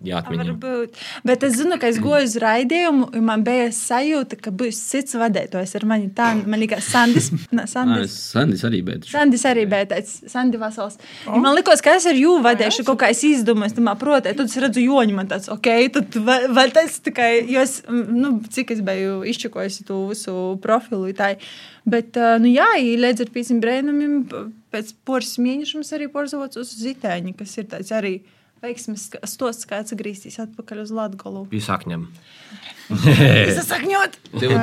Jā, 0.05 0.21
atmiņam. 0.21 0.59
Varbūt. 0.61 0.99
Bet 1.27 1.45
es 1.47 1.57
zinu, 1.59 1.79
ka 1.81 1.88
es 1.88 1.99
goju 2.03 2.27
uz 2.27 2.37
raidījumu, 2.43 3.09
un 3.17 3.25
man 3.25 3.45
bija 3.47 3.71
sajūta, 3.75 4.38
ka 4.45 4.53
būs 4.55 4.79
cits 4.90 5.17
vadītājs 5.19 5.75
ar 5.79 5.87
mani. 5.88 6.11
Tā, 6.14 6.31
man 6.43 6.61
liekas, 6.61 6.88
Sandis. 6.93 7.31
Nē, 7.57 7.67
Sandis. 7.71 8.17
Sandis 8.35 8.64
arī 8.69 8.83
bija. 8.87 9.03
Sandis 9.09 9.47
arī 9.49 9.64
bija 9.71 9.88
tāds, 9.95 10.17
Sandi 10.31 10.61
Vasals. 10.61 10.99
Oh. 11.25 11.38
Man 11.40 11.57
liekas, 11.57 11.83
ka 11.85 11.97
es 11.99 12.09
ar 12.11 12.19
jū 12.19 12.37
vadīšu 12.45 12.87
kaut 12.88 13.01
kā 13.03 13.11
es 13.14 13.25
izdomāju, 13.27 13.79
tam 13.79 13.93
protē, 14.01 14.35
tad 14.37 14.47
es 14.47 14.59
redzu 14.61 14.85
joņu, 14.85 15.17
man 15.17 15.31
tāds, 15.31 15.49
ok, 15.53 15.71
tad 15.95 16.19
vai, 16.27 16.40
vai 16.53 16.67
tas 16.75 16.99
tikai, 17.05 17.31
jo 17.51 17.64
es, 17.64 17.81
nu, 17.88 18.37
cik 18.53 18.75
es 18.77 18.85
biju 18.85 19.23
izčakojusi 19.31 19.88
to 19.88 20.05
visu 20.11 20.37
profilu, 20.64 21.09
tā. 21.17 21.35
Bet, 21.88 22.17
nu 22.40 22.49
jā, 22.49 22.71
i 22.81 22.95
līdz 22.97 23.27
ar 23.27 23.33
pīsim 23.33 23.61
brēnumiem, 23.61 24.23
pēc 24.73 24.95
poras 25.07 25.37
mēnešiem 25.40 25.85
arī 25.97 26.09
porzavots 26.12 26.61
uz 26.61 26.73
zitēņi, 26.81 27.37
kas 27.38 27.59
ir 27.61 27.69
tāds 27.73 27.93
arī 27.95 28.14
veiksmes 28.64 29.11
stosts, 29.31 29.68
kā 29.68 29.83
atsagrīzties 29.85 30.40
atpakaļ 30.46 30.85
uz 30.85 30.94
Latgolu. 30.94 31.44
Bija 31.53 31.68
sakņam. 31.70 32.09
Sasakņot! 32.88 34.16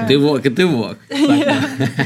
Tivok, 0.08 0.44
tivok. 0.56 0.98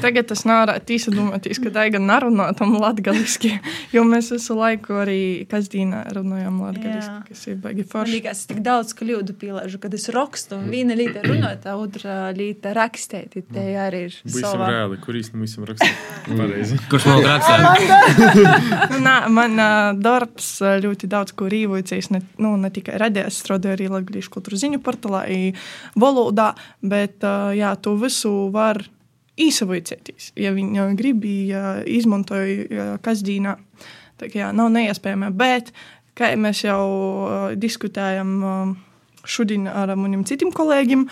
Tagad 0.03 0.27
tas 0.29 0.43
nevarētu 0.47 0.95
izdomāties, 0.95 1.59
ka 1.63 1.71
tā 1.73 1.85
ir 1.89 1.95
gan 1.97 2.05
narunā 2.07 2.45
tam 2.57 2.75
latgaliski, 2.79 3.55
jo 3.93 4.03
mēs 4.07 4.29
visu 4.35 4.55
laiku 4.57 4.99
arī 5.01 5.17
kasdīnā 5.51 6.03
runājam 6.15 6.59
latgaliski, 6.63 7.17
kas 7.31 7.41
ir 7.51 7.57
baigi 7.63 7.83
Man 7.85 7.91
forši. 7.91 8.13
liekas, 8.17 8.43
es 8.43 8.49
tik 8.51 8.61
daudz 8.65 8.93
kļūdu 8.99 9.35
pielāgu, 9.41 9.79
kad 9.83 9.97
es 9.97 10.07
rakstu. 10.13 10.59
un 10.61 10.69
Viena 10.71 10.95
ir 10.95 11.17
runāt, 11.25 11.65
otra 11.73 12.29
lieta 12.37 12.73
rakstīt. 12.77 13.35
Te 13.51 13.65
arī 13.81 14.05
ir 14.09 14.15
Būsim 14.25 14.45
sava. 14.45 14.69
reāli, 14.71 14.99
kur 15.03 15.17
īstenībā 15.19 15.47
visam 15.49 15.67
rakstīt. 15.67 16.05
Pareizi. 16.29 16.79
Kurš 16.91 17.09
nav 17.11 17.25
rakstījis? 17.25 18.53
Nu, 18.95 18.99
nā, 19.01 19.15
man 19.31 19.57
darbs 20.01 20.47
ļoti 20.61 21.07
daudz 21.11 21.33
ko 21.37 21.47
rīvojas. 21.51 22.09
Ne, 22.13 22.21
nu, 22.41 22.53
ne 22.61 22.69
tikai 22.73 22.97
radījās, 23.01 23.39
strādāju 23.41 23.75
arī 23.77 23.87
Latvijas 23.91 24.29
kultūras 24.31 24.61
ziņu 24.63 24.79
portālā, 24.85 25.23
i 25.31 25.53
valodā, 26.05 26.53
bet 26.85 27.25
jā, 27.57 27.73
to 27.81 27.97
visu 27.99 28.31
var 28.53 28.83
īsavoicēties, 29.41 30.31
ja 30.39 30.53
viņi 30.55 30.87
grib, 30.95 31.25
ja 31.49 31.81
izmantoja 31.83 32.95
kasdīnā. 33.03 33.57
Tā 34.15 34.29
kā 34.31 34.45
jā, 34.45 34.53
nav 34.55 34.69
neiespējami, 34.71 35.33
bet, 35.35 35.73
kā 36.15 36.31
mēs 36.39 36.63
jau 36.63 37.53
diskutējam. 37.59 38.77
Šodien 39.25 39.63
ar 39.65 39.89
maniem 39.97 40.21
citiem 40.21 40.51
kolēģiem. 40.53 41.07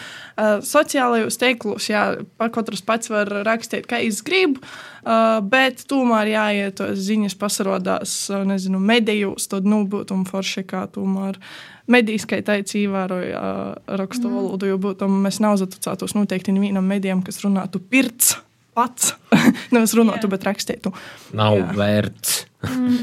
Sociālajos 0.69 1.39
tīklos, 1.41 1.88
jā, 1.89 2.03
katrs 2.53 2.84
pats 2.86 3.10
var 3.10 3.32
rakstīt, 3.41 3.88
kā 3.89 3.97
es 4.06 4.19
gribu, 4.21 4.62
bet 5.49 5.82
tomēr 5.89 6.29
jāiet 6.29 6.77
tos 6.77 7.01
ziņas 7.08 7.34
pasarodās, 7.41 8.13
nezinu, 8.45 8.77
medijos, 8.77 9.49
tad 9.49 9.65
nu 9.65 9.82
būtu 9.89 10.19
forši, 10.29 10.62
kā 10.69 10.86
tomēr 10.93 11.41
medijas, 11.88 12.26
kā 12.30 12.39
teica, 12.41 12.78
ievēroja 12.80 13.39
uh, 13.39 13.96
rakstu 14.00 14.30
Mm. 14.30 14.36
valodu, 14.36 14.65
jo 14.69 14.78
būtu 14.78 15.08
mēs 15.10 15.39
nav 15.43 15.58
zatucētos 15.60 16.15
noteikti 16.15 16.56
nevienam 16.56 16.86
medijam, 16.88 17.24
kas 17.24 17.41
runātu 17.43 17.80
pirts 17.80 18.38
pats, 18.74 19.15
nevis 19.76 19.96
runātu, 19.98 20.28
Jā. 20.28 20.34
bet 20.36 20.50
rakstītu. 20.50 20.93
Nav 21.38 21.60
Jā. 21.60 21.69
vērts. 21.78 22.41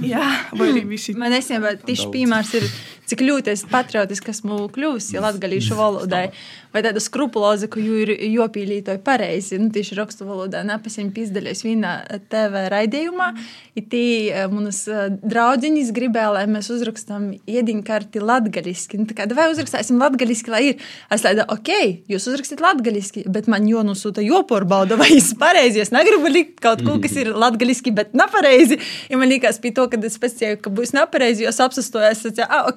Jā, 0.05 0.25
vai 0.59 0.71
arī 0.73 0.87
visi. 0.89 1.15
Man 1.19 1.35
īstenībā 1.37 1.75
tieši 1.85 2.09
piemērs 2.15 2.55
ir, 2.57 2.67
cik 3.11 3.25
ļoti 3.27 3.53
es 3.53 3.67
patriotiski 3.69 4.33
esmu 4.33 4.63
kļuvusi 4.73 5.21
latgalīšu 5.21 5.77
valodai. 5.77 6.31
Vai 6.71 6.85
tāda 6.87 7.01
skrupuloza, 7.03 7.67
ka 7.67 7.81
jū 7.83 7.97
ir 8.05 8.13
jopīlītoja 8.31 9.01
pareizi, 9.03 9.59
nu 9.59 9.73
tieši 9.75 9.97
rakstu 9.99 10.27
valodā, 10.29 10.61
nepasim 10.67 11.09
pizdalies 11.11 11.65
vienā 11.67 11.97
TV 12.31 12.63
raidījumā. 12.71 13.33
I 13.75 13.83
tī 13.91 14.05
eh, 14.31 14.45
manas 14.53 14.85
eh, 14.87 15.09
draudziņas 15.11 15.91
gribēja, 15.97 16.29
lai 16.37 16.45
mēs 16.51 16.71
uzrakstam 16.71 17.33
iediņkarti 17.51 18.23
latgaliski. 18.23 19.01
Nu, 19.03 19.09
tā 19.11 19.19
kā, 19.19 19.27
vai 19.35 19.49
uzrakstāsim 19.51 19.99
latgaliski, 19.99 20.55
lai 20.55 20.63
ir. 20.69 20.87
Es 21.11 21.27
tādu, 21.27 21.43
ok, 21.51 21.73
jūs 22.11 22.29
uzrakstīt 22.31 22.63
latgaliski, 22.63 23.27
bet 23.27 23.51
man 23.51 23.67
jonusūta 23.67 24.23
jopārbauda, 24.23 24.99
vai 25.03 25.11
es 25.19 25.33
pareizi. 25.39 25.83
Es 25.83 25.91
negribu 25.95 26.20
likt 26.29 26.61
kaut 26.63 26.83
ko, 26.85 26.97
kas 27.03 27.15
ir 27.21 27.31
latgaliski, 27.33 27.93
bet 27.97 28.13
nepareizi. 28.19 28.81
Ja 29.11 29.19
man 29.21 29.31
liekas, 29.31 29.61
pie 29.63 29.73
to, 29.77 29.87
kad 29.93 30.05
es 30.07 30.19
pēcēju, 30.21 30.61
ka 30.65 30.73
būs 30.75 30.93
nepareizi, 30.97 31.47
jo 31.47 31.53
es 31.53 31.61
apsastojos, 31.65 32.25
es 32.27 32.37
teicu, 32.37 32.49
ah. 32.51 32.73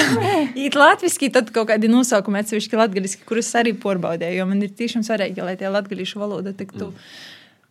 Īt 0.64 0.78
latviski, 0.78 1.30
tad 1.34 1.52
kaut 1.54 1.70
kādi 1.70 1.90
nosaukumi 1.92 2.42
atsevišķi 2.42 2.80
latgaliski, 2.80 3.26
kurus 3.28 3.52
arī 3.58 3.74
porbaudēju, 3.78 4.40
jo 4.40 4.48
man 4.50 4.64
ir 4.66 4.74
tiešām 4.76 5.04
svarīgi, 5.06 5.44
lai 5.44 5.56
tie 5.60 5.70
latgalīšu 5.70 6.20
valoda 6.22 6.54
tiktu 6.56 6.90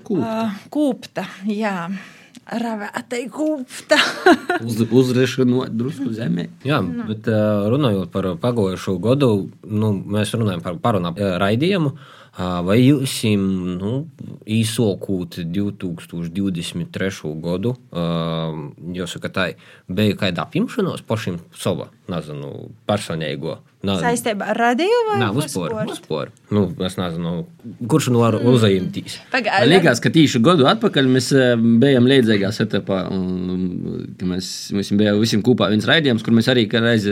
Kūp. 0.07 0.21
uh, 0.21 0.55
kūpta. 0.71 1.25
Jā. 1.51 1.89
Ravētai 2.49 3.25
kūpta. 3.29 3.97
Uz, 4.65 4.79
uzrešanot 4.81 5.73
drusku 5.77 6.09
zemē. 6.15 6.47
Jā, 6.65 6.79
bet 7.05 7.27
uh, 7.29 7.67
runājot 7.69 8.09
par 8.13 8.31
pagājušo 8.41 8.95
gadu, 9.03 9.49
nu, 9.69 9.91
mēs 10.15 10.33
runājam 10.33 10.63
par 10.65 10.79
parunā 10.81 11.11
raidījumu. 11.13 11.91
Uh, 11.93 12.15
vai 12.39 12.77
jūs 12.79 13.15
nu, 13.39 13.93
īsokūt 14.47 15.41
2023. 15.51 17.33
gadu, 17.43 17.75
jūs 18.95 19.15
sakat, 19.17 19.33
tā 19.35 19.47
bija 19.87 20.17
kāda 20.19 20.45
apņemšanās 20.47 21.03
pašam 21.09 21.41
sava, 21.55 21.89
nezinu, 22.11 22.69
personīgo 22.89 23.59
Saistībā 23.79 24.49
ar 24.51 24.57
radiju 24.59 25.03
vai 25.07 25.27
uzspēru. 25.39 25.77
uzspēru. 25.93 26.33
Nu, 26.51 26.65
es 26.83 26.97
nezinu, 26.99 27.45
kurš 27.87 28.09
no 28.11 28.25
mm. 28.27 28.47
uzajumtīs. 28.51 29.15
Pagaidām. 29.31 29.71
Likās, 29.71 30.01
ka 30.03 30.11
tīši 30.11 30.41
gadu 30.43 30.67
atpakaļ 30.67 31.07
mēs 31.07 31.29
bijām 31.79 32.09
līdzīgā 32.11 32.51
setupā. 32.55 33.05
Mēs, 34.33 34.49
mēs 34.75 34.91
bijām 34.99 35.21
visiem 35.23 35.45
kopā 35.47 35.69
viens 35.71 35.87
raidījums, 35.87 36.25
kur 36.27 36.35
mēs 36.35 36.51
arī 36.51 36.67
reiz 36.75 37.07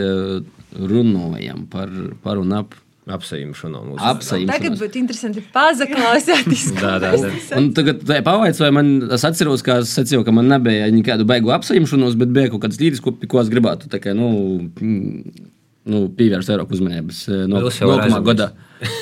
runājam 0.75 1.63
par, 1.71 1.93
par 2.25 2.43
un 2.43 2.51
ap 2.59 2.75
Apsajumšanu 3.08 3.82
mūsu 3.86 4.02
Tagad 4.02 4.17
apsaimnieku. 4.17 4.72
būtu 4.82 5.00
interesanti 5.00 5.43
pazaklausīties. 5.54 6.65
Tā, 6.76 6.98
tā, 7.00 7.12
tā. 7.15 7.60
Un 7.60 7.70
tagad 7.78 8.02
tā 8.08 8.17
pavaicoja 8.26 8.74
man, 8.76 8.89
es 9.15 9.24
atceros, 9.28 9.63
kā 9.63 9.78
es 9.84 9.93
sacīju, 9.96 10.26
ka 10.28 10.34
man 10.36 10.50
nebija 10.52 10.89
nekādu 10.91 11.28
baigu 11.30 11.54
apsaimšanos, 11.56 12.17
bet 12.20 12.34
bija 12.36 12.52
kaut 12.52 12.65
kāds 12.65 12.82
līdzīgs, 12.82 13.04
ko, 13.06 13.15
ko 13.32 13.39
es 13.43 13.52
gribētu, 13.54 13.88
tā 13.93 14.02
kā, 14.04 14.15
nu, 14.17 14.34
mm, 14.67 15.39
nu 15.88 16.04
pievērst 16.20 16.52
vairāk 16.52 16.76
uzmanības 16.76 17.24
eh, 17.32 17.48
no 17.48 17.63
nākamā 17.63 18.22
gada. 18.28 18.52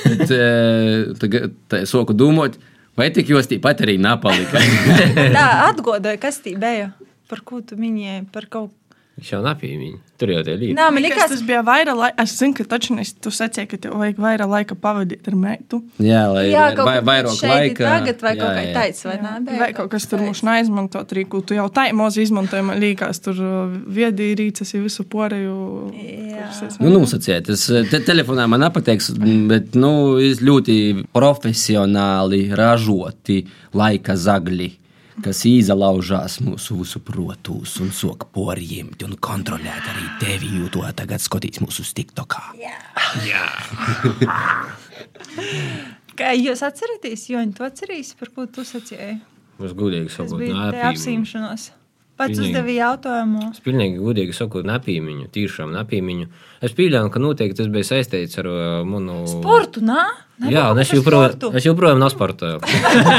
Bet 0.06 0.30
eh, 0.38 1.12
tagad 1.22 1.58
tā 1.74 1.82
soku 1.90 2.14
domāt, 2.14 2.60
vai 3.00 3.10
tik 3.16 3.34
jūs 3.34 3.50
tīpat 3.50 3.82
arī 3.88 3.98
napalika. 4.02 4.62
Tā 5.38 5.50
atgādāja, 5.72 6.22
kas 6.22 6.44
tī 6.46 6.56
bija. 6.62 6.94
Par 7.26 7.42
ko 7.42 7.64
tu 7.66 7.74
minēji? 7.80 8.28
Par 8.30 8.46
kaut 8.46 8.70
ko. 8.70 8.85
Viņš 9.16 9.30
jau 9.32 9.38
napīja 9.40 9.78
viņu. 9.80 9.98
Tur 10.20 10.32
jau 10.34 10.42
tie 10.44 10.54
līdzi. 10.60 10.76
Nā, 10.76 10.90
man 10.92 11.00
Likās, 11.00 11.22
liekas, 11.22 11.32
tas 11.32 11.44
bija 11.48 11.62
vairāk 11.64 11.96
laika. 11.96 12.24
Es 12.26 12.34
zinu, 12.36 12.56
ka 12.58 12.66
taču 12.74 12.98
es 13.00 13.14
tu 13.16 13.32
sacīju, 13.32 13.70
ka 13.72 13.78
tev 13.86 13.96
vajag 14.02 14.20
vairāk 14.20 14.52
laika 14.52 14.76
pavadīt 14.76 15.30
ar 15.32 15.38
meitu. 15.40 15.80
jā, 16.04 16.24
lai 16.34 16.44
jā, 16.50 16.66
kaut 16.76 16.90
vai, 16.90 16.96
vairāk 17.10 17.38
šeit 17.38 17.48
ir 17.48 17.56
laika. 17.56 17.86
Tagad 17.86 18.26
vai 18.28 18.34
jā, 18.36 18.42
kaut 18.42 18.60
kā 18.60 18.66
tāds, 18.76 19.02
vai 19.08 19.16
nē? 19.24 19.34
Vai 19.62 19.72
kaut 19.80 19.90
kas 19.96 20.10
tur 20.12 20.20
mums 20.20 20.44
neizmantot, 20.44 21.16
arī 21.16 21.24
ko 21.32 21.40
tu 21.48 21.56
jau 21.56 21.70
tā 21.72 21.88
mūzi 21.96 22.28
izmantoji. 22.28 22.68
Man 22.68 22.84
liekas, 22.84 23.24
tur 23.24 23.40
viedierīces 24.00 24.76
ir 24.76 24.84
visu 24.90 25.08
porēju. 25.08 25.58
Jā. 25.96 26.52
Nu, 26.84 26.92
nosacīt, 26.98 27.48
tas 27.48 27.68
te, 27.72 28.04
telefonā 28.04 28.50
man 28.52 28.68
nepateiks, 28.68 29.14
bet 29.48 29.80
nu, 29.80 29.94
ir 30.20 30.44
ļoti 30.44 30.80
profesionāli 31.16 32.50
ražoti 32.52 33.46
laika 33.80 34.20
zagļi. 34.20 34.74
Kas 35.24 35.46
izlaužās 35.48 36.42
mūsu 36.44 36.82
visu 36.82 37.00
protus 37.00 37.78
un 37.84 37.92
soka 37.96 38.28
porjimt 38.36 39.04
un 39.06 39.16
kontrolēt 39.16 39.86
arī 39.94 40.10
tevi, 40.20 40.50
jo 40.60 40.68
to 40.74 40.84
tagad 40.98 41.24
skatīs 41.24 41.62
mūsu 41.64 41.86
stiktokā. 41.88 42.44
Kā 46.20 46.32
jūs 46.36 46.62
atceraties, 46.64 47.30
Joņa, 47.32 47.56
tu 47.56 47.64
atceries, 47.68 48.14
par 48.20 48.32
ko 48.36 48.46
tu 48.48 48.64
sacīji? 48.68 49.18
Mums 49.60 49.74
gudīgi 49.76 50.12
napīja. 50.52 50.92
apsīmšanos. 50.92 51.72
Pats 52.16 52.40
uzdevīja 52.40 52.86
jautājumu. 52.94 53.50
Es 53.52 53.60
pilnīgi 53.64 54.00
gudīgi 54.00 54.36
saku, 54.36 54.62
nepīmiņu, 54.64 55.26
tiešām 55.36 55.74
nepīmiņu. 55.76 56.30
Es 56.64 56.76
pieļauju, 56.78 57.12
ka 57.12 57.20
noteikti 57.20 57.60
tas 57.60 57.68
bija 57.74 57.88
saistīts 57.90 58.40
ar 58.40 58.48
uh, 58.48 58.60
manu 58.88 59.26
Sportu, 59.28 59.84
nā? 59.84 60.06
Jā, 60.36 60.66
un 60.74 60.80
es 60.84 60.90
joprojām, 60.92 61.38
es 61.56 61.64
joprojām 61.64 62.00
nesportoju. 62.02 62.58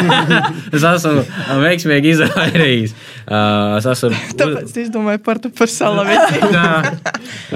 es 0.77 0.83
esmu 0.85 1.23
veiksmīgi 1.63 2.11
izvairījis. 2.13 2.93
Uh, 3.27 3.79
es 3.79 3.87
esmu. 3.89 4.11
Tāpēc 4.37 4.75
es 4.83 4.91
domāju 4.93 5.23
par 5.25 5.41
to 5.41 5.49
par 5.57 5.71
salavieti. 5.73 6.43
Jā, 6.57 6.67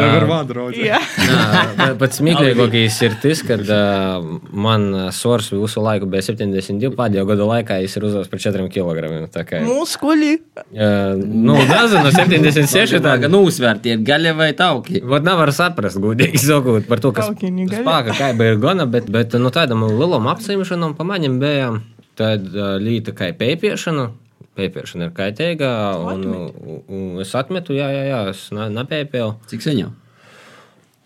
Jā, 0.01 0.07
ar 0.16 0.25
vārdu 0.31 0.57
raudzē. 0.57 0.81
Jā, 0.87 1.01
Jā, 1.29 1.90
pats 2.01 2.23
smieklīgākais 2.23 2.96
ir 3.05 3.18
tas, 3.23 3.42
ka 3.46 3.59
uh, 3.61 4.31
man 4.57 4.88
svars 5.14 5.51
visu 5.53 5.85
laiku 5.85 6.09
bija 6.11 6.25
72, 6.31 6.94
pēdējo 6.96 7.27
gadu 7.29 7.51
laikā 7.51 7.79
es 7.85 7.99
ir 8.01 8.09
uzaugs 8.09 8.33
par 8.33 8.40
4 8.42 8.64
kg. 8.73 9.12
Tā 9.35 9.44
kā, 9.46 9.61
mūsu 9.66 10.01
kuļi. 10.03 10.33
uh, 10.57 11.20
nu, 11.20 11.59
nezinu, 11.61 12.09
76. 12.16 12.96
Tā 13.05 13.14
kā 13.23 13.31
nu 13.31 13.42
uzsvērti 13.51 13.92
ir 13.94 14.03
gaļa 14.09 14.35
vai 14.40 14.51
tauki. 14.57 15.05
Vat 15.05 15.29
nevar 15.29 15.53
saprast, 15.55 16.01
gudīgi 16.03 16.40
sakot, 16.49 16.88
par 16.88 17.05
to, 17.05 17.12
kas 17.16 17.29
Taukiņi 17.29 17.68
gaļa. 17.70 17.85
spēka 17.85 18.18
kā 18.25 18.33
bija 18.40 18.59
gana, 18.64 18.88
bet, 18.90 19.07
bet 19.12 19.37
nu, 19.38 19.49
tādam 19.54 19.86
lielam 19.88 20.28
apsimšanam 20.32 20.96
pamaņam 20.98 21.38
bija 21.42 21.70
tāda 22.18 22.74
līta 22.82 23.14
kā 23.16 23.30
pēpiešana. 23.36 24.10
Pēpiešana 24.58 25.08
ir 25.08 25.16
kaitīga, 25.16 25.70
un, 26.10 26.24
un, 26.26 26.80
un 26.90 27.22
es 27.22 27.32
atmetu, 27.38 27.72
jā, 27.76 27.86
jā, 27.94 28.06
jā 28.10 28.20
es 28.32 28.48
ne- 28.56 28.68
nepēpēju. 28.74 29.34
Cik 29.52 29.62
sen 29.64 29.78
jau? 29.84 29.92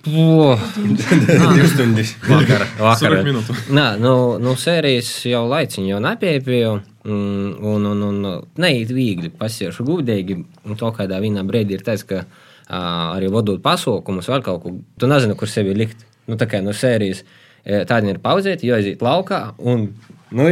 Divas 0.04 1.70
stundas. 1.72 2.14
vakar, 2.28 2.64
vakar. 2.78 3.14
40 3.14 3.28
minūtu. 3.28 3.56
Nā, 3.72 3.84
nu, 4.00 4.14
nu, 4.42 4.56
sērijas 4.60 5.10
jau 5.28 5.44
laiciņu 5.48 5.94
jau 5.94 6.00
nepēpēju. 6.04 6.72
Un, 7.04 7.84
un, 7.84 8.02
un, 8.08 8.18
neiet 8.60 8.92
viegli, 8.96 9.28
pasiešu 9.28 9.84
gudīgi. 9.84 10.38
Un 10.64 10.80
to 10.80 10.90
kādā 10.96 11.20
vienā 11.20 11.44
brīdī 11.44 11.78
ir 11.78 11.84
tas, 11.84 12.04
ka 12.08 12.22
ā, 12.24 12.80
arī 13.14 13.28
vadot 13.32 13.60
pasaukumus, 13.64 14.28
vēl 14.32 14.44
kaut 14.44 14.62
ko, 14.62 14.74
tu 15.00 15.08
nezini, 15.08 15.36
kur 15.36 15.50
sevi 15.50 15.76
likt. 15.76 16.04
Nu, 16.28 16.38
tā 16.40 16.48
kā 16.48 16.62
no 16.64 16.72
sērijas 16.72 17.24
tāda 17.64 18.12
ir 18.12 18.20
pauzēta, 18.24 18.66
jo 18.66 18.76
aiziet 18.76 19.04
laukā 19.04 19.40
un 19.58 19.88
nu, 20.34 20.48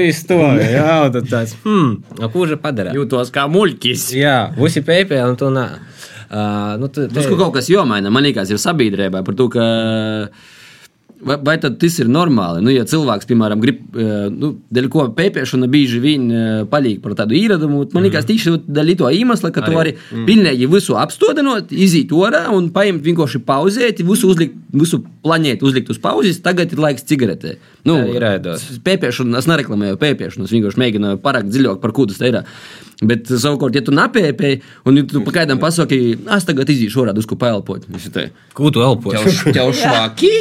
un 1.08 1.14
tad 1.16 1.28
tāds, 1.30 1.56
hmm, 1.64 2.28
kurš 2.32 2.56
padara? 2.62 2.94
Jūtos 2.94 3.32
kā 3.34 3.48
muļķis. 3.50 4.08
Jā, 4.14 4.36
visi 4.56 4.84
pēpē, 4.86 5.18
un 5.26 5.38
tu 5.40 5.50
nā. 5.52 5.66
Uh, 6.32 6.78
nu, 6.80 6.88
tu, 6.88 7.08
Tas 7.12 7.26
kaut 7.28 7.52
kas 7.56 7.68
jomaina, 7.68 8.12
man 8.14 8.24
liekas, 8.24 8.52
ir 8.54 8.60
sabiedrībā 8.62 9.24
par 9.26 9.36
to, 9.36 9.48
ka. 9.52 9.66
Vai, 11.22 11.36
vai 11.44 11.54
tas 11.62 11.98
ir 12.02 12.08
normāli? 12.10 12.62
Nu, 12.64 12.70
ja 12.74 12.82
cilvēks, 12.88 13.28
piemēram, 13.30 13.60
grib, 13.62 13.82
eh, 13.94 14.26
nu, 14.32 14.52
dēļ 14.74 14.88
ko 14.90 15.04
pēpēšana 15.14 15.68
bieži 15.70 16.00
vien 16.02 16.24
eh, 16.26 16.46
paliek 16.70 16.98
par 17.04 17.14
tādu 17.18 17.36
īradumu, 17.38 17.84
man 17.94 18.06
liekas, 18.06 18.26
tieši 18.26 18.56
dēļ 18.66 18.92
to 18.98 19.10
iemesla, 19.14 19.52
ka 19.54 19.62
tu 19.62 19.74
vari 19.76 19.94
pilnīgi 20.10 20.66
visu 20.72 20.96
apstādināt, 20.98 21.70
iziet 21.70 22.10
orā 22.16 22.48
un 22.54 22.72
paņemt 22.74 23.06
vienkārši 23.06 23.42
pauzēt, 23.46 24.02
visu, 24.02 24.32
uzlikt, 24.34 24.56
visu 24.74 24.98
planētu 25.22 25.68
uzlikt 25.68 25.92
uz 25.94 26.00
pauzes, 26.02 26.40
tagad 26.42 26.74
ir 26.74 26.82
laiks 26.82 27.06
cigaretē. 27.06 27.54
Nu. 27.86 28.00
Pēpēšana, 28.82 29.38
es 29.38 29.50
nereklamēju 29.50 30.00
pēpēšanu, 30.02 30.48
es 30.48 30.54
vienkārši 30.56 30.82
mēģināju 30.82 31.20
parakt 31.22 31.52
dziļāk, 31.52 31.78
par 31.82 31.94
ko 31.94 32.08
tas 32.10 32.18
te 32.18 32.32
ir. 32.32 32.40
Bet, 33.02 33.26
savukārt, 33.26 33.74
ja 33.74 33.82
tu 33.82 33.94
nepēpēji, 33.94 34.60
un 34.86 34.98
ja 35.00 35.06
tu 35.10 35.22
pagaidām 35.26 35.58
pasaki, 35.62 36.00
es 36.36 36.46
tagad 36.46 36.70
izīšu 36.70 37.02
orā, 37.02 37.14
uz 37.18 37.26
ko 37.30 37.38
paelpot. 37.38 37.88
Ko 38.54 38.70
tu 38.74 38.82
elpo? 38.84 39.14
Tev 39.14 39.74
švaki? 39.74 40.34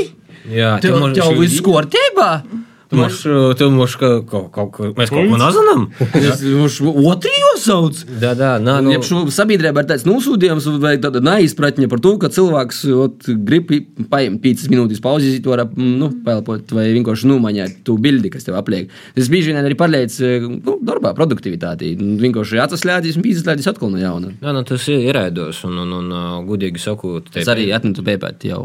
Jā, 0.50 0.76
Tev, 0.82 0.98
tev 1.14 1.38
viss 1.38 1.62
kārtībā? 1.66 2.30
Tu 2.48 2.71
mums, 2.98 3.22
tu 3.60 3.68
mums 3.72 3.96
kaut 4.00 4.26
kaut 4.54 4.72
ko, 4.76 4.90
mēs 4.98 5.12
kaut 5.14 5.30
ko 5.32 5.40
nezinām. 5.42 5.84
Viņš 6.16 6.78
otru 6.90 7.32
jau 7.38 7.52
sauc. 7.62 8.02
Jā, 8.22 8.34
jā, 8.36 8.52
nā, 8.64 8.78
Nu, 8.82 8.92
ja 8.96 9.02
šo 9.06 9.24
sabiedrībā 9.34 9.84
ir 9.84 9.90
tāds 9.92 10.06
nosūtījums 10.10 10.68
vai 10.82 10.96
tāda 11.02 11.22
neizpratne 11.24 11.88
par 11.92 12.02
to, 12.04 12.16
ka 12.22 12.30
cilvēks 12.34 12.82
ot, 12.96 13.30
grib 13.48 13.72
paņemt 14.12 14.42
5 14.44 14.66
minūtes 14.74 15.02
pauzi, 15.04 15.32
izīt 15.32 15.48
var 15.52 15.64
nu, 15.78 16.10
pelpot 16.26 16.74
vai 16.76 16.88
vienkārši 16.96 17.30
nomaņāt 17.32 17.80
to 17.88 17.96
bildi, 18.02 18.32
kas 18.34 18.48
tev 18.48 18.58
apliek. 18.60 18.90
Tas 19.16 19.30
bieži 19.32 19.52
vien 19.54 19.62
arī 19.62 19.78
paliec 19.80 20.16
nu, 20.48 20.78
darbā, 20.82 21.14
produktivitātī. 21.18 21.94
Vienkārši 22.22 22.60
atslēdzis 22.66 23.20
un 23.20 23.26
pīzslēdzis 23.28 23.72
atkal 23.72 23.94
no 23.94 24.02
jauna. 24.02 24.34
jā, 24.42 24.56
nu 24.58 24.64
tas 24.68 24.88
ir 24.92 25.06
ierēdos, 25.12 25.64
un, 25.70 25.78
un, 25.86 25.96
un 26.02 26.12
uh, 26.16 26.36
gudīgi 26.48 26.82
sakot, 26.82 27.30
te 27.32 27.42
Es 27.46 27.50
arī 27.52 27.70
atmetu 27.76 28.04
pēpēt 28.06 28.46
jau 28.50 28.62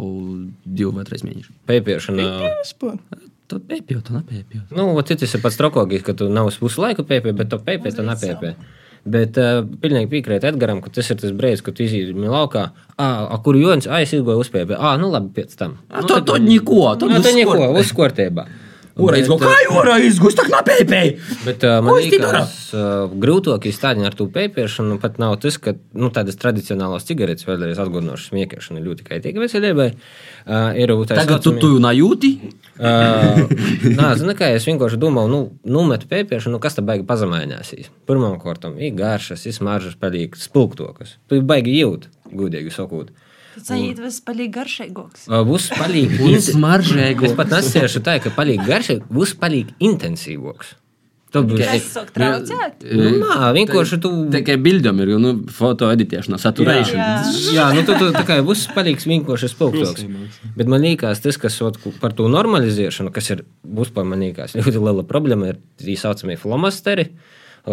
divu 0.65 0.93
vai 0.97 1.05
trīs 1.09 1.25
mēnešus. 1.27 1.53
pēpiešana. 1.69 2.29
Tad 3.47 3.63
pēpjot, 3.71 4.09
tad 4.09 4.17
nepēpjot. 4.19 4.73
Nu, 4.75 4.89
ot, 4.99 5.13
tas 5.21 5.37
ir 5.37 5.43
pats 5.43 5.59
trokākais, 5.61 6.03
ka 6.07 6.17
tu 6.19 6.27
nav 6.33 6.51
visu 6.51 6.83
laiku 6.83 7.07
pēpē, 7.07 7.35
bet 7.37 7.53
tu 7.53 7.61
pēpē, 7.63 7.93
tu 7.95 8.07
nepēpē. 8.07 8.53
Bet 9.07 9.39
uh, 9.39 9.61
pilnīgi 9.83 10.11
piekrīt 10.11 10.45
Edgaram, 10.49 10.81
ka 10.83 10.91
tas 10.91 11.13
ir 11.15 11.19
tas 11.21 11.31
brīdis, 11.37 11.63
kad 11.63 11.77
tu 11.79 11.85
izīmi 11.85 12.27
laukā. 12.27 12.65
Ah, 12.99 13.29
a, 13.31 13.39
kur 13.45 13.55
Jonas 13.55 13.87
aizsīgoja 13.87 14.41
uzpēpē? 14.43 14.75
Ah, 14.75 14.97
nu 14.99 15.13
labi, 15.13 15.31
pēc 15.37 15.55
tam. 15.61 15.77
Nu, 15.93 16.03
tad 16.11 16.27
tad 16.27 16.43
neko. 16.43 16.81
Tad 16.99 17.13
Nu, 17.13 17.21
tā 17.23 17.31
viss 17.31 17.39
neko, 17.39 18.01
kārtībā. 18.01 18.49
Viss 18.97 19.05
kārtībā. 19.05 19.05
Ora 19.07 19.19
izgo, 19.21 19.37
kā 19.41 19.57
jūra 19.67 19.97
izgo, 20.05 20.31
tā 20.33 20.47
kā 20.47 20.53
nepēpēji. 20.55 21.11
Bet 21.45 21.65
uh, 21.67 21.81
man 21.85 21.99
te 22.01 22.21
liekas, 22.21 22.55
uh, 22.73 23.13
grūtākais 23.25 23.81
tādā 23.83 24.07
ar 24.09 24.17
to 24.17 24.29
pēpiešanu 24.33 24.97
pat 25.03 25.19
nav 25.23 25.37
tas, 25.43 25.59
ka 25.61 25.75
nu, 25.93 26.09
tādas 26.15 26.39
tradicionālas 26.41 27.05
cigaretes 27.09 27.45
vēlreiz 27.49 27.81
atgādinošas 27.83 28.31
smiekiešana 28.33 28.81
ļoti 28.85 29.07
kaitīga 29.11 29.45
veselībai. 29.45 29.91
Uh, 30.47 30.71
ir 30.81 30.95
jau 30.95 30.99
Tagad 31.11 31.45
tu 31.45 31.53
tu 31.61 31.75
najūti. 31.83 32.33
Uh, 32.77 33.45
nā, 33.99 34.15
zini, 34.17 34.37
kā 34.39 34.51
es 34.57 34.67
vienkārši 34.69 35.01
domāju, 35.01 35.33
nu, 35.33 35.43
numetu 35.77 36.09
pēpiešanu, 36.11 36.57
nu, 36.57 36.63
kas 36.63 36.79
tā 36.79 36.85
baigi 36.87 37.05
pazemēnēsīs. 37.09 37.93
Pirmkārt, 38.09 38.65
ir 38.81 38.97
garšas, 38.97 39.45
ir 39.49 39.57
smaržas, 39.57 39.97
paliek 40.01 40.37
spilgtokas. 40.41 41.19
Tu 41.29 41.41
baigi 41.45 41.77
jūt, 41.77 42.09
gudīgi 42.33 42.73
sakot. 42.73 43.13
Tas 43.13 43.26
sajūt 43.65 44.01
viss 44.05 44.25
palīgi 44.27 44.53
garšīgāks. 44.57 45.29
Uh, 45.31 45.45
Būs 45.49 45.71
paliek 45.77 46.17
Būs 46.21 46.51
smaržēgo. 46.55 47.31
Es 47.31 47.37
pat 47.39 47.55
nesiešu 47.55 48.03
tā, 48.07 48.19
ka 48.23 48.33
paliek 48.37 48.61
garšīgi, 48.67 49.07
būs 49.13 49.37
paliek 49.41 49.73
intensīvāks. 49.81 50.77
Būs. 51.37 51.61
Tas 51.61 51.87
sāk 51.93 52.13
traucēt. 52.15 52.85
Nā, 53.21 53.51
vienkārši 53.57 53.99
tu. 54.01 54.11
Tikai 54.33 54.55
bildam 54.63 55.01
ir 55.03 55.11
nu, 55.21 55.33
foto 55.53 55.89
editēšana, 55.93 56.39
saturēšana. 56.41 57.09
Jā. 57.27 57.57
Jā, 57.57 57.67
nu 57.77 57.83
tu, 57.85 57.97
tu 57.99 58.09
tā 58.15 58.23
kā 58.29 58.39
būs 58.47 58.67
paliks 58.77 59.09
vienkārši 59.11 59.51
spilgtoks. 59.53 60.07
Bet 60.57 60.71
man 60.71 60.87
liekas, 60.87 61.21
tas, 61.25 61.37
kas 61.41 61.59
ot, 61.67 61.81
par 62.01 62.15
to 62.17 62.31
normalizēšanu, 62.33 63.13
kas 63.13 63.33
ir, 63.35 63.43
būs 63.67 63.93
par 63.97 64.09
man 64.09 64.23
liekas, 64.25 64.55
ļoti 64.57 64.81
liela 64.81 65.05
problēma, 65.09 65.53
ir 65.53 65.61
tā 65.83 65.99
saucamie 66.01 66.39
flomasteri, 66.41 67.11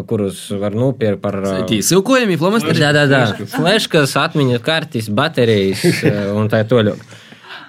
kurus 0.01 0.45
var 0.59 0.73
nopirkt 0.77 1.21
par. 1.21 1.37
Tī 1.69 1.81
silkojami, 1.85 2.37
flomasteri. 2.41 2.81
Jā, 2.81 2.89
jā, 2.95 3.05
jā. 3.11 3.47
Fleškas, 3.53 4.15
atmiņas 4.23 4.63
kartes, 4.65 5.11
baterijas 5.13 5.85
eh, 6.01 6.25
un 6.37 6.49
tā 6.51 6.63
tālāk. 6.69 7.01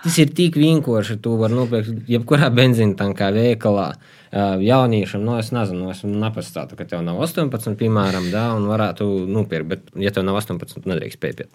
Tas 0.05 0.19
ir 0.21 0.33
tik 0.37 0.59
vienkārši. 0.61 1.19
Tu 1.25 1.37
vari 1.41 1.57
nopirkt 1.57 2.11
jebkurā 2.11 2.51
benzīna 2.53 2.97
tankā, 2.99 3.31
veikalā. 3.35 3.93
Uh, 4.35 4.57
Jauniešiem, 4.59 5.23
no 5.23 5.37
es 5.39 5.53
nezinu, 5.55 5.93
es 5.93 6.01
nepastāstu, 6.03 6.75
ka 6.75 6.83
tev 6.91 7.05
nav 7.07 7.21
18, 7.23 7.77
piemēram, 7.79 8.33
da, 8.33 8.49
un 8.57 8.65
varētu 8.67 9.07
nopirkt, 9.31 9.69
bet, 9.71 9.85
ja 10.03 10.11
tev 10.11 10.25
nav 10.27 10.41
18, 10.41 10.89
nedrīkst 10.91 11.21
pēpēt. 11.23 11.53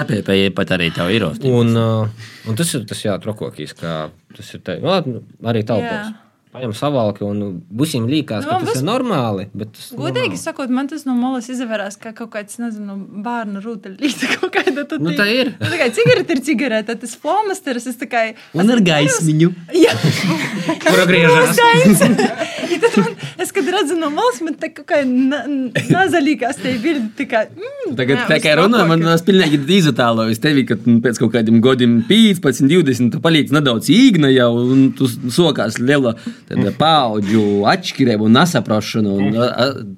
Nepēpēji 0.00 0.50
pat 0.58 0.72
arī 0.74 0.90
tev 0.96 1.12
ir 1.14 1.28
osti. 1.28 1.46
Un, 1.46 1.70
uh, 1.78 2.32
un 2.50 2.58
tas 2.58 2.74
ir 2.74 2.88
tas, 2.90 3.04
jā, 3.06 3.14
trokokīs, 3.22 3.76
ka 3.78 4.08
tas 4.34 4.50
ir 4.50 4.64
te, 4.66 4.80
nu, 4.82 5.22
arī 5.46 5.62
taupos. 5.68 5.94
Jā. 5.94 6.27
Paņem 6.48 6.72
savalki 6.72 7.22
un 7.26 7.40
būsim 7.68 8.06
līkās, 8.08 8.46
Nu, 8.46 8.50
ka 8.54 8.58
tas 8.64 8.68
vis- 8.70 8.80
ir 8.80 8.86
normāli. 8.88 9.44
bet 9.54 9.72
tas 9.76 9.90
Godīgi 9.92 10.30
normāli. 10.32 10.38
sakot, 10.40 10.70
man 10.72 10.88
tas 10.88 11.04
no 11.04 11.12
malas 11.14 11.48
izvērās 11.52 11.98
kā 12.00 12.14
kaut 12.16 12.30
kāds, 12.32 12.56
nezinu, 12.58 12.96
bērnu 13.26 13.60
rūteļīte. 13.64 14.30
Kaut 14.40 14.52
kāda 14.54 14.86
tad 14.88 15.02
Nu, 15.04 15.10
tā 15.18 15.26
ir. 15.28 15.50
Nu, 15.60 15.66
tā 15.68 15.76
kā 15.82 15.90
cigarete 15.92 16.32
ir 16.36 16.40
cigarete, 16.46 16.96
tas 17.02 17.14
flomasters, 17.20 17.86
es 17.92 17.96
tā 18.00 18.08
kā... 18.08 18.22
Un 18.56 18.70
ar 18.70 18.80
gaismiņu. 18.80 19.50
Jā. 19.76 19.92
Kura 20.86 21.04
griežas? 21.10 21.60
I 22.68 22.78
tad 22.82 22.96
man, 23.00 23.14
es, 23.42 23.52
kad 23.54 23.68
redzu 23.72 23.96
no 23.98 24.10
malas, 24.14 24.40
man 24.44 24.56
tā 24.60 24.70
kā 24.76 25.00
na- 25.06 25.44
nazaļīgās 25.74 26.60
te 26.62 26.74
tā 27.18 27.26
kā... 27.30 27.44
Mm, 27.50 27.96
Tagad, 27.98 28.20
Jā, 28.20 28.26
tā 28.30 28.38
kā 28.44 28.54
runā, 28.58 28.84
man 28.88 29.02
tas 29.04 29.24
pilnīgi 29.26 29.60
iztēlojas 29.78 30.40
tevi, 30.42 30.64
ka 30.68 30.76
nu, 30.84 30.98
pēc 31.04 31.20
kaut 31.22 31.32
kādiem 31.34 31.60
gadiem, 31.64 31.98
15, 32.08 32.68
20, 32.70 33.12
tu 33.14 33.22
paliec 33.24 33.52
nedaudz 33.54 33.88
īgna 33.94 34.30
jau, 34.32 34.50
un 34.74 34.88
tu 34.98 35.08
sokās 35.08 35.78
liela 35.80 36.14
paudžu 36.78 37.64
atšķirība 37.70 38.28
un 38.28 38.36
nesaprašana. 38.38 39.14
Un, 39.18 39.38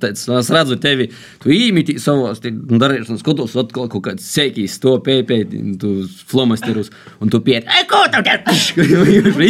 tāds, 0.03 0.27
es 0.41 0.53
redzu 0.55 0.79
tevi, 0.83 1.11
tu 1.43 1.53
īmiti 1.55 1.99
savos 2.03 2.41
darīšanas, 2.45 3.23
skatos, 3.25 3.57
atkal 3.61 3.91
kaut 3.93 4.07
kāds 4.09 4.27
seikīs 4.31 4.79
to 4.83 4.97
pēpēt, 5.05 5.53
tu 5.81 5.95
flomasterus, 6.31 6.93
un 7.21 7.33
tu 7.33 7.43
piet, 7.45 7.69
ej, 7.79 7.87
ko 7.91 8.03
tev 8.13 8.25
te? 8.27 8.39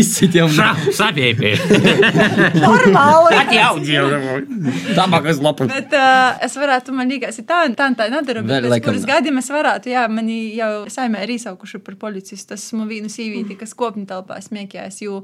Izcitiem. 0.01 0.49
Sapēpē. 0.97 1.51
Normāli. 2.81 3.37
Tabakas 4.97 5.41
lapas. 5.43 5.71
Bet 5.71 5.95
uh, 5.97 6.41
es 6.47 6.57
varētu, 6.59 6.95
man 6.97 7.11
liekas, 7.11 7.41
ir 7.43 7.47
tā, 7.49 7.63
tā, 7.79 7.91
tā 7.99 8.09
nedaru. 8.13 8.45
Vēl 8.45 8.57
Bet 8.57 8.67
pēc 8.67 8.75
laikam 8.75 8.91
kuras 8.91 9.07
gadiem 9.09 9.41
es 9.43 9.51
varētu, 9.53 9.93
jā, 9.93 10.07
mani 10.13 10.41
jau 10.59 10.73
saimē 10.93 11.25
ir 11.27 11.35
izsaukuši 11.37 11.83
par 11.87 11.99
policistu. 12.01 12.59
Esmu 12.59 12.89
vienu 12.91 13.13
sīvīti, 13.13 13.59
kas 13.61 13.77
kopni 13.79 14.07
telpā 14.11 14.41
smieķējās, 14.45 15.01
jo 15.07 15.23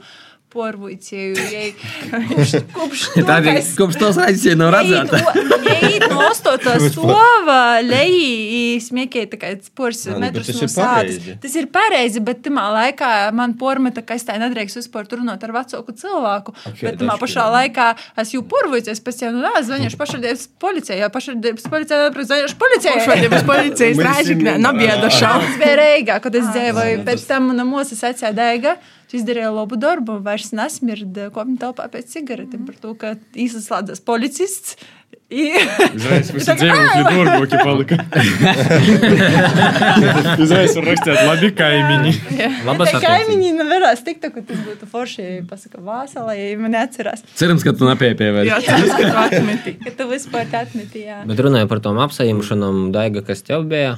porvuicēju, 0.57 1.35
kopš, 2.31 2.53
kopš 2.75 3.03
to, 3.15 3.25
Tā 3.29 3.37
ka 3.45 3.53
ir 3.53 3.61
es- 3.61 3.75
kopš 3.79 3.99
tos 4.01 4.19
aizsien 4.25 4.59
nav 4.61 4.73
redzēta. 4.75 5.21
Ej, 5.77 5.99
no 6.09 6.21
8. 6.31 6.79
stova 6.91 7.59
leji 7.85 8.79
smieķēja 8.81 9.29
tā 9.35 9.39
kā 9.43 9.51
pors 9.77 10.05
Jā, 10.07 10.15
nu, 10.15 10.21
bet 10.23 10.37
metrus 10.39 10.47
tas 10.51 10.57
no 10.61 10.67
ir 10.67 10.73
sādas. 10.73 11.29
Tas 11.43 11.57
ir 11.61 11.69
pareizi, 11.75 12.23
bet 12.25 12.43
tamā 12.47 12.67
laikā 12.75 13.11
man 13.37 13.55
pormeta, 13.61 14.03
ka 14.07 14.17
es 14.19 14.25
tā 14.27 14.39
nedrīkst 14.41 14.81
vispār 14.81 15.09
runāt 15.17 15.43
ar 15.47 15.53
vecāku 15.57 15.95
cilvēku. 16.03 16.55
Ok, 16.71 16.83
bet 16.87 16.99
tamā 17.03 17.19
pašā 17.21 17.47
laikā 17.53 17.89
es 18.23 18.33
jau 18.35 18.43
porvuicēju, 18.49 19.03
pēc 19.07 19.21
tam, 19.23 19.37
nu, 19.39 19.45
nā, 19.47 19.63
zvanīšu 19.67 20.01
pašardības 20.01 20.47
policijai, 20.63 21.01
jo 21.03 21.11
pašardības 21.17 21.69
policijai, 21.73 22.03
zvanīšu 22.31 22.59
policijai. 22.63 22.99
Šodienas 23.07 23.45
policijas 23.47 23.97
Mēs 24.01 24.07
rāžiknē 24.07 24.55
zinām. 24.57 24.65
nabieda 24.71 25.11
šau. 25.13 25.39
Tas 25.45 25.57
bija 25.61 25.77
Reigā, 25.81 26.21
kad 26.23 26.35
es 26.39 26.47
dzīvoju. 26.55 27.03
Pēc 27.07 27.27
tam 27.29 27.51
mūzika 27.67 28.01
secēja 28.07 28.33
dēga. 28.37 28.77
Tu 29.11 29.21
izdarīji 29.21 29.53
labu 29.55 29.77
darbu, 29.79 30.17
vairs 30.27 30.51
nesmird 30.57 31.15
kopumā 31.35 31.61
telpā 31.63 31.87
pēc 31.93 32.09
cigaretēm 32.17 32.65
par 32.67 32.79
to, 32.83 32.95
ka 32.99 33.15
izslēdzas 33.39 34.01
policists. 34.03 34.75
I- 35.31 35.55
Izraisa 35.95 36.35
visi 36.35 36.55
dzīvokļi 36.59 37.05
dārgāki 37.07 37.59
palika. 37.63 37.97
Izraisa 40.43 40.81
var 40.81 40.89
rakstīt 40.93 41.21
labi 41.27 41.51
kaimiņi. 41.59 42.13
Labas 42.67 42.91
Tā 42.91 42.99
attiecības. 42.99 43.07
kaimiņi 43.07 43.53
nevarēs 43.61 44.03
tikt, 44.07 44.27
ka 44.35 44.43
tas 44.47 44.61
būtu 44.67 44.89
forši, 44.91 45.27
pasaka, 45.51 45.81
vāsala, 45.87 46.35
ja 46.39 46.51
man 46.61 46.75
neatcerās, 46.77 47.25
Cerams, 47.39 47.65
ka 47.67 47.75
tu 47.79 47.89
nepēpēji. 47.89 48.47
Jā, 48.51 48.59
tas 48.67 48.99
ir 49.03 49.21
atmetīgi. 49.23 49.79
ka 49.87 49.95
tu 49.99 50.09
vispār 50.11 50.51
tā 50.53 50.65
atmetī. 50.67 51.07
jā. 51.09 51.23
Bet 51.31 51.43
runājot 51.47 51.71
par 51.75 51.83
tom 51.85 51.99
apsaimšanām, 52.07 52.85
Daiga, 52.95 53.23
kas 53.27 53.43
tev 53.47 53.67
bija. 53.71 53.97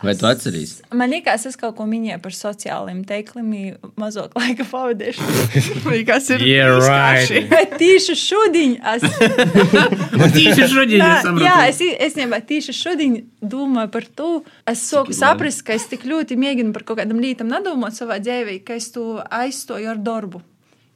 Vai 0.00 0.14
tu 0.16 0.24
atceries? 0.24 0.78
Man 0.96 1.10
liekas, 1.12 1.42
es 1.44 1.58
kaut 1.60 1.74
ko 1.76 1.84
minēju 1.84 2.16
par 2.24 2.32
sociālajiem 2.32 3.02
teikliem, 3.04 3.50
mazāk 4.00 4.32
laika 4.38 4.64
pavadīšu. 4.64 5.26
Kas 6.08 6.30
ir 6.32 6.44
Yeah, 6.46 6.78
right. 6.80 7.28
izkārši. 7.28 7.42
Bet 7.52 7.74
tieši 7.82 8.16
šodien 8.16 8.78
es 8.94 9.04
Tieši 10.38 10.68
šodien 10.72 11.04
Jā, 11.04 11.12
es 11.20 11.42
jā, 11.44 11.56
es, 11.68 11.82
es 12.08 12.16
nebā, 12.16 12.40
tieši 12.48 12.74
šodien 12.76 13.18
domāju 13.44 13.92
par 13.92 14.08
to. 14.16 14.30
Es 14.68 14.86
sāku 14.88 15.12
saprast, 15.16 15.66
ka 15.68 15.76
es 15.76 15.84
tik 15.92 16.08
ļoti 16.08 16.38
mēģinu 16.40 16.72
par 16.76 16.86
kaut 16.88 17.02
kādām 17.02 17.20
lietām 17.20 17.52
nedomāt 17.52 17.98
savā 18.00 18.16
dzīvē, 18.24 18.56
ka 18.64 18.80
es 18.80 18.88
to 18.96 19.18
aizstoju 19.28 19.92
ar 19.92 20.00
darbu. 20.00 20.40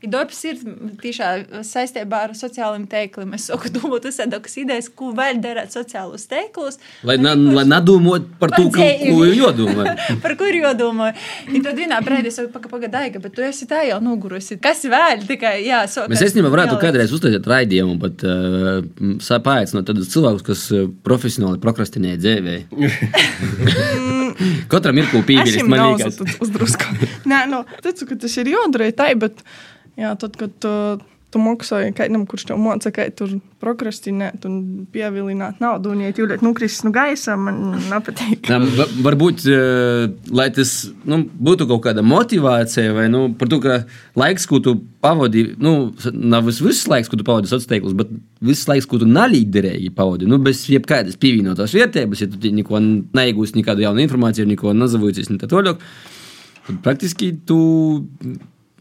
I 0.05 0.09
darbs 0.13 0.41
ir 0.45 0.59
tiešā 1.01 1.29
saistībā 1.65 2.19
ar 2.29 2.33
sociālajiem 2.37 2.85
teikliem. 2.93 3.33
Es 3.39 3.45
saku, 3.49 3.71
domāju, 3.73 4.03
tas 4.07 4.19
ir 4.21 4.29
tādas 4.35 4.57
idejas, 4.61 4.89
ko 4.93 5.07
vēl 5.17 5.41
darīt 5.45 5.73
sociālos 5.75 6.27
teiklus. 6.31 6.77
Lai, 7.07 7.17
na, 7.17 7.33
vienkārši- 7.35 7.57
lai 7.57 7.65
nedomātu 7.73 8.27
par 8.43 8.51
to, 8.57 8.65
ko 8.75 8.81
jau 9.33 9.53
domā. 9.57 9.85
Par 10.25 10.33
kuru 10.41 10.59
jodomāju? 10.61 11.15
I 11.55 11.61
tad 11.65 11.75
vienā 11.79 11.99
brīdī 12.05 12.29
es 12.31 12.37
saku, 12.39 12.69
pagaidi, 12.71 13.19
bet 13.25 13.33
tu 13.37 13.41
esi 13.47 13.65
tā 13.71 13.81
jau 13.89 13.99
nogurusi. 14.05 14.59
Kas 14.63 14.85
vēl? 14.85 15.25
Tikai, 15.29 15.57
jā, 15.67 15.81
so, 15.91 16.05
Mēs 16.11 16.23
īstenībā 16.29 16.51
varētu 16.53 16.77
kādreiz 16.83 17.11
uztaisīt 17.17 17.47
raidījumu, 17.49 17.97
bet 18.03 18.25
uh, 18.29 19.41
paaicināt 19.45 19.85
tādus 19.89 20.11
cilvēkus, 20.13 20.45
kas 20.47 20.61
uh, 20.75 20.85
profesionāli 21.07 21.59
prokrastinē 21.63 22.17
dzīvē. 22.21 22.57
Katram 24.73 24.99
ir 24.99 25.07
ko 25.13 25.21
Es 25.23 25.27
piebilst, 25.29 25.59
jums 25.61 25.71
man 25.71 25.85
liekas. 25.95 26.17
tad 26.19 26.29
uzdrusku. 26.45 26.85
Nē, 27.31 27.45
nu, 27.51 27.63
ticu, 27.85 28.09
ka 28.11 28.15
tas 28.25 28.35
ir 28.41 28.51
jādara 28.55 28.89
tai, 28.97 29.13
bet 29.21 29.35
jā, 30.01 30.15
tad, 30.21 30.37
kad 30.41 30.53
tu, 30.63 30.71
tu 31.35 31.41
maksāji 31.43 31.91
kādam, 31.99 32.23
kurš 32.31 32.45
tev 32.47 32.61
māca, 32.63 32.93
kā 32.95 33.09
tur 33.11 33.33
prokrastinēt 33.65 34.45
un 34.47 34.85
pievilināt 34.95 35.57
naudu, 35.63 35.91
un 35.95 36.03
ja 36.05 36.13
tu 36.15 36.23
jūliet 36.23 36.45
nukrisis 36.47 36.85
no 36.87 36.93
gaisa, 36.95 37.35
man 37.41 37.57
nepatīk. 37.89 38.47
Va- 38.79 38.87
Varbūt, 39.09 39.43
uh, 39.51 40.05
lai 40.31 40.47
tas 40.55 40.75
nu, 41.11 41.23
būtu 41.27 41.67
kaut 41.71 41.83
kāda 41.89 42.05
motivācija, 42.07 42.93
vai 42.95 43.09
nu, 43.11 43.25
par 43.41 43.51
to, 43.51 43.59
ka 43.65 43.81
laiks, 44.21 44.47
ko 44.47 44.61
tu 44.63 44.77
pavadi, 45.03 45.47
nu, 45.59 45.75
nav 46.15 46.47
vis- 46.47 46.63
viss 46.63 46.87
laiks, 46.93 47.11
ko 47.11 47.19
tu 47.19 47.27
pavadi 47.27 47.51
sociālos 47.51 47.71
tīklos, 47.73 47.97
bet 47.99 48.15
viss 48.45 48.69
laiks, 48.71 48.87
ko 48.87 49.03
tu 49.03 49.09
nalīderēji 49.11 49.91
pavadi, 49.97 50.31
nu, 50.31 50.39
bez 50.39 50.67
jebkādas 50.71 51.19
pievienotās 51.19 51.75
vērtības, 51.75 52.23
ja 52.23 52.31
tu 52.31 52.55
neko 52.61 52.79
neiegūsi, 52.85 53.59
nekādu 53.59 53.83
jaunu 53.89 54.05
informāciju, 54.07 54.47
neko 54.55 54.77
nezavūcies, 54.77 55.33
un 55.35 55.43
tā 55.43 55.51
tālāk, 55.51 55.83
praktiski 56.85 57.33
tu 57.49 57.59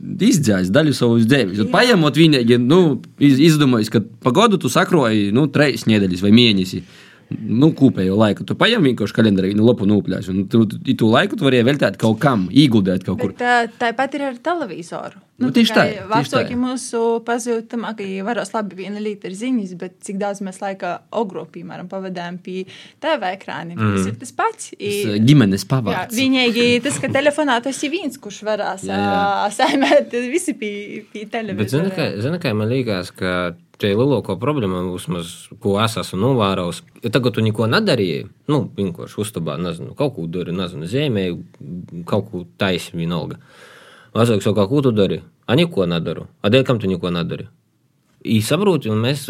izdzēs 0.04 0.72
daļu 0.74 0.94
savas 0.98 1.28
dzīves. 1.30 1.62
Tad 1.62 1.72
paņemot 1.74 2.20
vienīgi, 2.20 2.60
nu, 2.62 3.00
iz, 3.24 3.40
izdomājis, 3.52 3.92
ka 3.94 4.04
pagaidu 4.26 4.60
tu 4.62 4.72
sakroji, 4.72 5.32
nu, 5.36 5.48
trīs 5.54 5.88
nedēļas 5.90 6.24
vai 6.26 6.34
mēnesi. 6.36 6.84
Nu, 7.42 7.72
kopējo 7.78 8.16
laiku. 8.20 8.46
Tu 8.48 8.56
paņem 8.60 8.90
vienkārši 8.90 9.18
kalendārā, 9.18 9.52
nu, 9.58 9.66
lapu 9.68 9.88
nūpļāsi. 9.90 10.34
Un 10.34 10.48
tu, 10.52 10.64
tu, 10.70 10.80
tu 11.00 11.12
laiku 11.12 11.40
tu 11.40 11.48
vari 11.48 11.62
veltīt 11.66 12.00
kaut 12.02 12.20
kam, 12.24 12.48
ieguldīt 12.52 13.06
kaut 13.08 13.22
kur. 13.22 13.34
Bet 13.34 13.42
tā, 13.44 13.56
tāpat 13.88 14.18
ir 14.18 14.28
ar 14.30 14.42
televizoru. 14.44 15.22
Nu, 15.42 15.50
tieši 15.54 15.74
tā, 15.74 15.84
Vecāki 16.08 16.56
mūsu 16.56 17.00
pazūtam, 17.26 17.88
ka 17.98 18.06
varos 18.28 18.54
labi 18.54 18.78
viena 18.84 19.02
līta 19.02 19.28
ir 19.28 19.34
ziņas, 19.36 19.74
bet 19.82 19.96
cik 20.06 20.20
daudz 20.22 20.44
mēs 20.46 20.62
laika 20.62 20.94
ogro, 21.20 21.44
piemēram, 21.50 21.90
pavadām 21.92 22.38
pie 22.44 22.64
TV 23.04 23.34
ekrāniem. 23.34 23.80
Mm. 23.80 23.98
Tas 23.98 24.12
ir 24.12 24.20
tas 24.22 24.36
pats. 24.38 24.70
I, 24.78 24.94
ģimenes 25.26 25.66
pavārds. 25.70 26.14
viņai 26.16 26.70
tas, 26.86 27.02
ka 27.02 27.10
telefonā 27.12 27.58
tas 27.66 27.82
ir 27.84 27.94
viens, 27.96 28.20
kurš 28.22 28.44
varās 28.48 28.86
saimēt 29.58 30.14
visi 30.30 30.54
pie, 30.54 31.04
pie 31.10 31.26
Bet, 31.26 31.34
zini, 31.34 31.34
televizora. 31.34 31.94
kā, 31.98 32.10
zini, 32.22 32.40
kā 32.44 32.54
man 32.58 32.70
liekas, 32.70 33.10
ka 33.18 33.34
tie 33.82 33.94
lielāko 33.96 34.36
problēmu, 34.42 34.84
vismaz, 34.94 35.34
ko 35.64 35.76
es 35.84 35.98
esmu 36.02 36.20
novērojis, 36.22 36.84
ir 37.02 37.14
tagad 37.14 37.38
tu 37.38 37.44
neko 37.46 37.68
nedarīji. 37.72 38.28
Nu, 38.52 38.64
vienkārši 38.78 39.20
uztabā, 39.24 39.58
nezinu, 39.62 39.96
kaut 39.98 40.16
ko 40.18 40.28
dari, 40.32 40.56
nezinu, 40.56 40.90
zemē, 40.90 41.26
kaut 42.10 42.30
ko 42.32 42.46
taisi 42.62 42.98
vienalga. 42.98 43.40
Vecāks 44.14 44.46
saka, 44.46 44.68
ko 44.70 44.84
tu 44.86 44.94
dari? 44.94 45.20
A 45.50 45.58
neko 45.60 45.88
nedaru. 45.90 46.28
A 46.42 46.54
dēļ 46.54 46.66
kam 46.68 46.80
tu 46.80 46.90
neko 46.92 47.12
nedari? 47.14 47.50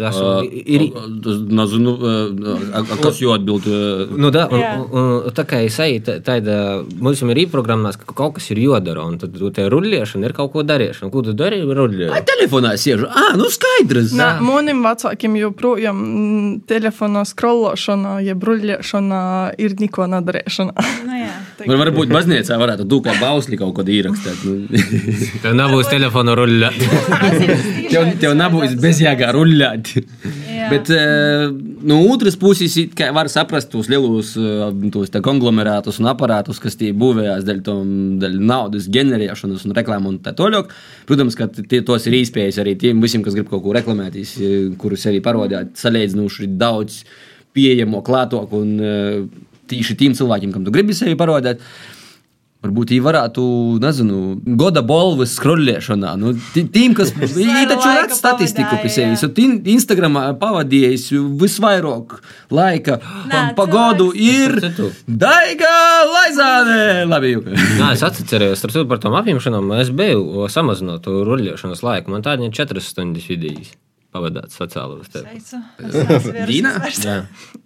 Esam. 0.00 0.44
ir, 0.50 0.80
Nezinu, 1.50 1.92
uh, 1.98 2.76
a- 2.78 2.82
a- 2.94 2.98
kas 3.02 3.18
jau 3.20 3.32
atbild. 3.34 3.66
uh, 3.66 4.16
Nu, 4.16 4.30
da, 4.30 4.46
un, 4.50 4.60
un, 4.92 5.30
tā 5.34 5.44
kā 5.44 5.64
es 5.66 5.78
eju, 5.82 6.00
tā- 6.06 6.20
tāda 6.22 6.84
mums 7.00 7.22
ir 7.22 7.40
īprogrammās, 7.46 7.96
ka 7.98 8.12
kaut 8.14 8.34
kas 8.38 8.50
ir 8.50 8.58
jādara, 8.58 9.04
un 9.06 9.18
tad 9.18 9.32
te 9.34 9.66
ruļliešana 9.68 10.24
ir 10.28 10.32
kaut 10.32 10.52
ko 10.52 10.62
darīšana. 10.62 11.10
Ko 11.10 11.22
tu 11.22 11.32
dari? 11.32 11.60
Ai, 11.60 11.66
Ruļļi. 11.74 12.10
telefonā 12.24 12.74
sēžu. 12.78 13.06
Ah, 13.10 13.34
nu 13.36 13.44
skaidrs. 13.50 14.12
Nē, 14.14 14.40
manim 14.40 14.82
vecākiem 14.84 15.34
joprojām 15.40 15.96
mm, 15.98 16.60
telefonā 16.66 17.24
scrollošana, 17.26 18.20
jeb 18.24 18.38
bruļļiešana 18.42 19.54
ir 19.58 19.74
neko 19.80 20.06
nedarīšana. 20.06 20.72
Nu, 21.06 21.12
jā. 21.18 21.32
Var, 21.64 21.78
varbūt 21.78 22.10
baznīcā 22.12 22.56
varētu 22.60 22.84
tu 22.90 22.98
kā 23.00 23.14
bausli 23.20 23.56
kaut 23.56 23.74
ko 23.76 23.82
ierakstīt. 23.86 24.42
Nu. 24.44 24.66
Tev 25.42 25.54
nav 25.56 25.70
būs 25.72 25.88
telefona 25.94 26.34
ruļļa. 26.36 26.70
tev, 27.90 28.08
tev 28.20 28.34
nebūs 28.38 28.74
bezjēgā 28.84 29.30
rullēt. 29.34 29.92
Bet, 30.70 30.90
eh, 30.92 31.50
no 31.84 31.98
otras 32.08 32.36
puses, 32.40 32.76
kā 32.96 33.10
var 33.14 33.28
saprast 33.32 33.70
tos 33.72 33.88
lielos 33.92 34.32
uh, 34.40 34.70
tos 34.92 35.12
konglomerātus 35.24 36.00
un 36.00 36.08
aparātus, 36.12 36.60
kas 36.62 36.78
tie 36.80 36.92
būvējās 36.96 37.44
dēļ, 37.48 37.62
tom, 37.66 37.88
dēļ 38.22 38.38
naudas 38.40 38.88
ģenerēšanas 38.92 39.66
un 39.68 39.76
reklāmu 39.76 40.12
un 40.14 40.20
tā 40.24 40.34
tālāk. 40.36 40.72
Protams, 41.08 41.36
ka 41.38 41.50
tie, 41.56 41.82
tos 41.86 42.08
ir 42.08 42.18
īspējas 42.22 42.60
arī 42.62 42.76
tiem 42.80 43.02
visiem, 43.04 43.24
kas 43.24 43.36
grib 43.36 43.50
kaut 43.52 43.64
ko 43.64 43.74
reklamēties, 43.76 44.36
eh, 44.40 44.68
kurus 44.80 45.08
arī 45.10 45.20
parādīt 45.24 45.74
salīdzinoši 45.80 46.52
daudz 46.60 47.02
pieejamo, 47.54 48.00
klātoku 48.06 48.62
un 48.64 48.72
uh, 48.80 49.50
tīši 49.70 49.98
tiem 50.00 50.16
cilvēkiem, 50.16 50.52
kam 50.54 50.64
tu 50.64 50.72
gribi 50.74 50.96
sevi 50.96 51.16
parādīt. 51.18 51.62
Varbūt 52.64 52.94
viņi 52.94 53.04
varētu, 53.04 53.42
nezinu, 53.82 54.18
goda 54.56 54.80
balvas 54.86 55.34
skrolēšanā. 55.36 56.14
Nu, 56.16 56.32
tiem, 56.54 56.94
kas 56.96 57.12
viņi 57.38 57.66
taču 57.68 57.90
redz 57.92 58.16
statistiku 58.16 58.78
pie 58.80 58.92
sevis. 58.92 59.24
Instagramā 59.74 60.30
pavadījis 60.40 61.10
visvairāk 61.40 62.16
laika 62.54 62.98
Nā, 63.28 63.44
pa 63.58 63.68
godu 63.68 64.10
ir. 64.16 64.56
Daiga 65.04 65.76
Laizāne. 66.08 67.04
Labi, 67.10 67.34
Juka. 67.36 67.52
Jā, 67.52 67.92
es 67.96 68.04
citu, 68.64 68.86
par 68.88 69.02
tām 69.04 69.20
apņemšanām. 69.20 69.74
Es 69.84 69.92
biju 69.92 70.48
samazinot 70.52 71.04
to 71.04 71.20
ruļļošanas 71.28 71.84
laiku. 71.84 72.16
Man 72.16 72.24
tāda 72.24 72.48
ir 72.48 72.56
4 72.56 72.84
stundas 72.84 73.28
vidējīs 73.28 73.74
pavadīts 74.14 74.58
sociālos 74.60 75.10
tīklos. 75.12 76.28
Dīna? 76.48 76.74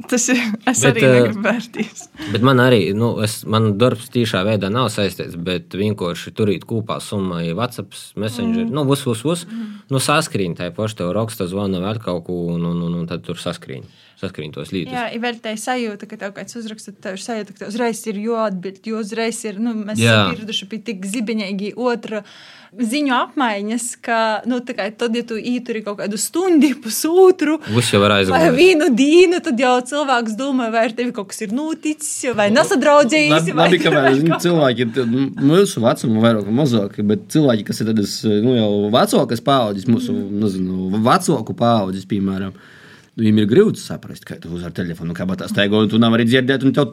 Tas 0.08 0.26
ir. 0.32 0.40
Es 0.68 0.82
Bet, 0.82 0.90
arī 0.90 1.04
eh, 1.04 1.14
negribu 1.14 1.44
vērtīs. 1.44 2.06
Bet 2.32 2.46
man 2.46 2.62
arī, 2.64 2.80
nu, 2.96 3.12
es, 3.24 3.40
man 3.48 3.74
darbs 3.80 4.08
tiešā 4.14 4.42
veidā 4.48 4.72
nav 4.72 4.90
saistīts, 4.94 5.36
bet 5.36 5.76
vienkārši 5.76 6.32
turīt 6.38 6.66
kopā 6.68 6.98
summa, 7.04 7.42
ja 7.44 7.56
WhatsApp, 7.58 7.94
Messenger, 8.18 8.64
mm. 8.64 8.74
nu, 8.74 8.86
vus, 8.88 9.04
vus, 9.08 9.24
vus, 9.26 9.46
nu, 9.92 10.02
saskrīn, 10.02 10.56
tā 10.58 10.70
tev 10.72 11.14
raksta, 11.16 11.48
zvana 11.50 11.82
vēl 11.84 12.02
kaut 12.04 12.26
ko, 12.28 12.44
un, 12.54 12.64
un, 12.72 12.84
un, 12.88 13.00
un 13.02 13.08
tad 13.10 13.26
tur 13.26 13.40
saskrīn, 13.40 13.84
saskrīn 13.84 14.07
tos 14.18 14.72
līdzekļus. 14.74 14.94
Jā, 14.94 15.06
ir 15.14 15.22
vēl 15.22 15.40
tā 15.42 15.54
sajūta, 15.58 16.10
ka 16.10 16.20
tev 16.20 16.36
kāds 16.36 16.58
uzraksta, 16.58 16.92
tev 16.92 17.18
ir 17.18 17.22
sajūta, 17.22 17.54
ka 17.54 17.64
tev 17.64 17.72
uzreiz 17.72 18.04
ir 18.10 18.20
jāatbild, 18.24 18.80
jo 18.90 19.02
uzreiz 19.02 19.42
ir, 19.46 19.60
nu, 19.62 19.74
mēs 19.78 20.00
esam 20.02 20.34
pieraduši 20.34 20.70
pie 20.70 20.80
tik 20.90 21.06
zibeņīgi 21.06 21.74
otra 21.78 22.24
ziņu 22.68 23.14
apmaiņas, 23.16 23.84
ka, 24.04 24.18
nu, 24.48 24.58
tā 24.64 24.74
kā 24.76 24.88
tad, 24.92 25.14
ja 25.16 25.24
tu 25.26 25.38
īturi 25.40 25.80
kaut 25.86 26.00
kādu 26.02 26.18
stundu, 26.20 26.68
pusotru, 26.84 27.56
Vus 27.72 27.88
jau 27.94 28.00
var 28.02 28.12
vai 28.12 28.18
aizgūt. 28.24 28.56
vienu 28.56 28.90
dienu, 28.92 29.40
tad 29.44 29.60
jau 29.60 29.76
cilvēks 29.88 30.36
domā, 30.38 30.68
vai 30.74 30.84
ar 30.90 30.96
tevi 30.96 31.14
kaut 31.16 31.30
kas 31.30 31.40
ir 31.46 31.54
noticis, 31.56 32.10
vai 32.36 32.50
nesadraudzējis. 32.52 33.32
Labi, 33.32 33.56
labi 33.56 33.80
ka 33.82 33.92
vēl 33.94 34.18
zini, 34.20 34.40
cilvēki 34.44 34.88
nu, 34.98 35.28
mūsu 35.48 35.82
vecuma, 35.84 36.24
vairāk 36.26 36.48
vai 36.48 36.56
mazāk, 36.60 36.98
bet 37.08 37.28
cilvēki, 37.32 37.68
kas 37.70 37.80
ir 37.80 37.92
tādas 37.92 38.18
nu, 38.26 38.56
jau 38.58 38.72
vecākas 38.92 39.44
paudzes, 39.44 39.88
mūsu 39.88 40.12
nezinu, 40.12 40.90
vecāku 41.08 41.56
paudzes, 41.56 42.04
piemēram. 42.10 42.52
Nu, 43.18 43.24
Viņam 43.24 43.40
ir 43.42 43.48
grūti 43.50 43.82
saprast, 43.82 44.22
ka 44.26 44.36
tu 44.38 44.52
uzvari 44.54 44.76
telefonu, 44.76 45.14
kā 45.16 45.26
tā 45.38 45.48
steigo, 45.50 45.82
un 45.82 45.90
tu 45.90 45.98
nevari 45.98 46.26
dzirdēt, 46.28 46.62
un 46.62 46.74
tev 46.76 46.92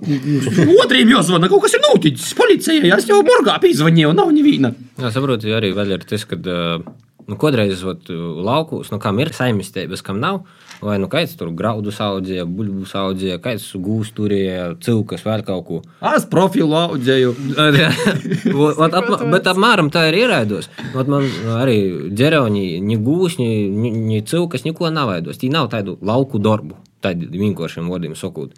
otriem 0.81 1.11
jāzvana, 1.13 1.49
kaut 1.51 1.61
kas 1.67 1.77
ir 1.77 1.83
noticis. 1.85 2.31
Policijai, 2.37 2.89
es 2.95 3.05
jau 3.09 3.19
morgā 3.25 3.59
pīzvanīju, 3.61 4.09
un 4.09 4.17
nav 4.17 4.31
neviena. 4.33 4.73
Jā, 4.97 5.11
saprotu, 5.13 5.53
arī 5.53 5.69
vēl 5.77 5.93
ir 5.93 6.07
tas, 6.09 6.25
ka 6.25 6.39
nu, 6.41 7.37
kodreiz 7.41 7.83
ot, 7.85 8.09
laukos, 8.09 8.89
nu, 8.93 8.99
kam 9.03 9.21
ir 9.21 9.33
saimniecības, 9.37 10.01
kam 10.05 10.17
nav. 10.23 10.41
Vai 10.83 10.97
nu 10.99 11.07
kāds 11.11 11.35
tur 11.39 11.51
graudu 11.55 11.91
audzēja, 11.91 12.45
buļbuļs 12.49 12.93
audzēja, 12.99 13.39
kāds 13.43 13.67
gūs 13.81 14.11
turēja, 14.15 14.73
cilkas 14.83 15.23
vēl 15.25 15.43
kaut 15.47 15.65
ko. 15.67 15.79
Es 16.11 16.27
profilu 16.29 16.75
audzēju. 16.79 17.33
Ot, 17.55 18.79
ot, 18.83 18.97
ap, 18.97 19.09
bet 19.31 19.47
apmēram 19.51 19.89
tā 19.93 20.07
ir 20.09 20.19
ieraidos. 20.25 20.69
Ot, 20.93 21.09
man 21.11 21.27
arī 21.57 21.77
ģeroņi, 22.15 22.65
ni 22.85 22.99
gūs, 23.01 23.39
ni, 23.41 23.49
ni, 23.71 23.91
ni 23.95 24.21
cilkas, 24.27 24.65
neko 24.67 24.91
nav 24.93 25.13
veidos. 25.13 25.39
Tī 25.41 25.51
nav 25.53 25.71
tādu 25.73 25.97
lauku 26.05 26.41
darbu, 26.43 26.77
tādi 27.03 27.29
vienkāršiem 27.31 27.89
vārdiem 27.91 28.17
sakot. 28.19 28.55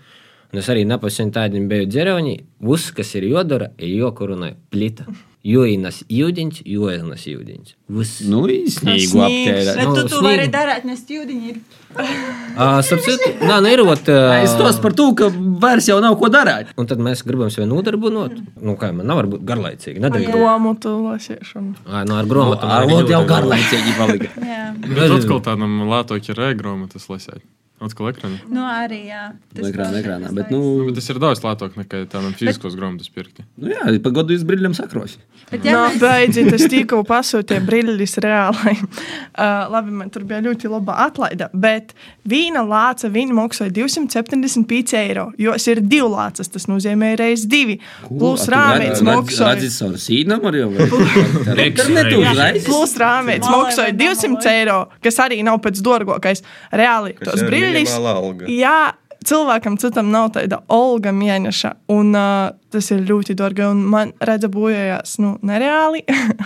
Un 0.54 0.62
es 0.62 0.70
arī 0.72 0.86
nepasen 0.88 1.34
tādiem 1.36 1.68
biju 1.68 1.90
ģeroņi. 1.92 2.38
Viss, 2.68 2.94
kas 2.96 3.14
ir 3.20 3.28
jodara, 3.28 3.74
ir 3.78 3.98
jokurunai 4.00 4.54
plita. 4.72 5.08
Jo 5.48 5.62
īnas 5.64 6.02
jūdiņš. 6.12 6.58
Viss. 7.98 8.18
Nu, 8.28 8.42
īstenībā 8.52 9.28
aptērēt. 9.30 9.78
Bet 9.78 9.86
tu 9.88 10.02
to 10.02 10.08
sniegu. 10.10 10.24
vari 10.26 10.48
darīt, 10.52 10.88
nes 10.90 11.04
jūdiņi 11.08 11.52
ir. 11.54 11.60
Citu, 12.84 13.30
nā, 13.48 13.60
nu 13.64 13.72
ir 13.72 13.82
ot. 13.86 14.10
Es 14.42 14.56
tos 14.60 14.80
par 14.84 14.96
to, 14.98 15.06
ka 15.18 15.30
vairs 15.64 15.88
jau 15.88 15.98
nav 16.04 16.18
ko 16.20 16.28
darīt. 16.34 16.74
Un 16.78 16.90
tad 16.90 17.00
mēs 17.04 17.24
gribam 17.28 17.52
sevi 17.54 17.68
nodarbināt. 17.70 18.36
Nu, 18.60 18.76
kā 18.80 18.92
man 18.96 19.08
nav 19.08 19.24
būt 19.32 19.46
garlaicīgi. 19.48 20.04
Nedarīt. 20.04 20.28
Grāmatu 20.36 20.98
lasīšanu. 21.06 21.78
Ā, 21.88 22.04
Nu, 22.08 22.18
ar 22.20 22.28
grāmatu. 22.30 22.68
Ar 22.68 22.88
vod 22.92 23.10
jau 23.12 23.24
garlaicīgi 23.28 23.96
palika. 23.98 24.34
Jā. 24.44 24.66
Bet 24.84 25.16
atkal 25.22 25.42
tādam 25.48 25.80
lētāk 25.88 26.28
ir 26.34 26.44
e-grāmatas 26.52 27.08
lasīt. 27.12 27.44
Atkal 27.78 28.08
ekrānā. 28.10 28.40
Nu, 28.50 28.64
arī, 28.66 29.04
jā. 29.12 29.24
Tas 29.54 29.68
Ekrānā, 29.70 30.00
ekrānā. 30.02 30.32
Bet, 30.34 30.48
Nu, 30.50 30.58
nu, 30.80 30.86
bet 30.88 30.96
tas 30.98 31.10
ir 31.14 31.20
daudz 31.22 31.44
lētāk 31.44 31.76
nekā 31.78 32.00
tādam 32.10 32.32
fiziskos 32.34 32.74
grāmatas 32.74 33.12
pirkti. 33.14 33.44
nu 33.62 33.70
jā, 33.70 33.84
pa 34.02 34.10
godu 34.16 34.34
jūs 34.34 34.42
brīļiem 34.50 34.74
sakrosi. 34.74 35.20
Bet, 35.52 35.62
Jā, 35.64 35.76
no, 35.76 35.84
mēs, 35.92 36.00
beidzot, 36.02 36.50
es 36.58 36.66
tikko 36.74 37.04
pasūtīju 37.06 37.66
brīļus 37.70 38.18
reāli. 38.26 38.78
Uh, 39.38 39.68
labi, 39.70 39.92
man 39.94 40.08
tur 40.10 40.24
bija 40.26 40.40
ļoti 40.42 40.66
laba 40.72 40.96
atlaide. 41.04 41.46
Bet 41.54 41.92
viena 42.26 42.64
lāca 42.66 43.06
viņa 43.14 43.36
maksāja 43.38 43.70
275 43.76 44.96
eiro. 44.98 45.28
Jo 45.38 45.54
es 45.54 45.68
ir 45.70 45.78
divi 45.86 46.08
lācas, 46.10 46.50
tas 46.50 46.66
nozīmē 46.66 47.12
reizes 47.20 47.46
divi. 47.46 47.76
Plus 48.08 48.48
rāmīts 48.50 49.04
maksāja. 49.06 49.52
Redzis 49.60 49.78
savu 49.78 50.00
sīnumu 50.02 50.50
arī 50.50 50.64
jau. 50.64 50.72
Internetu 51.68 52.24
uzreiz. 52.24 52.66
Plus 52.66 52.96
rāmīts 52.98 53.46
Malē 53.46 53.60
maksāja 53.68 53.94
vai 53.94 54.00
200 54.02 54.56
eiro, 54.56 54.80
kas 55.06 55.22
arī 55.28 55.38
nav 55.46 55.62
pēc 55.68 55.84
dārgākais. 55.86 56.42
Reāli 56.82 57.14
tos 57.22 57.46
brīļus. 57.46 57.67
Alga. 58.12 58.50
Jā, 58.52 58.94
cilvēkam 59.28 59.78
citam 59.82 60.12
nav 60.14 60.32
tāda 60.36 60.62
olga 60.74 61.14
mēneša, 61.16 61.74
un 61.94 62.14
uh, 62.16 62.52
tas 62.74 62.92
ir 62.94 63.06
ļoti 63.08 63.36
dārgi. 63.40 63.66
un 63.68 63.84
Man 63.92 64.14
redza, 64.20 64.50
bojājās 64.52 65.18
nu, 65.24 65.36
nereāli. 65.48 66.04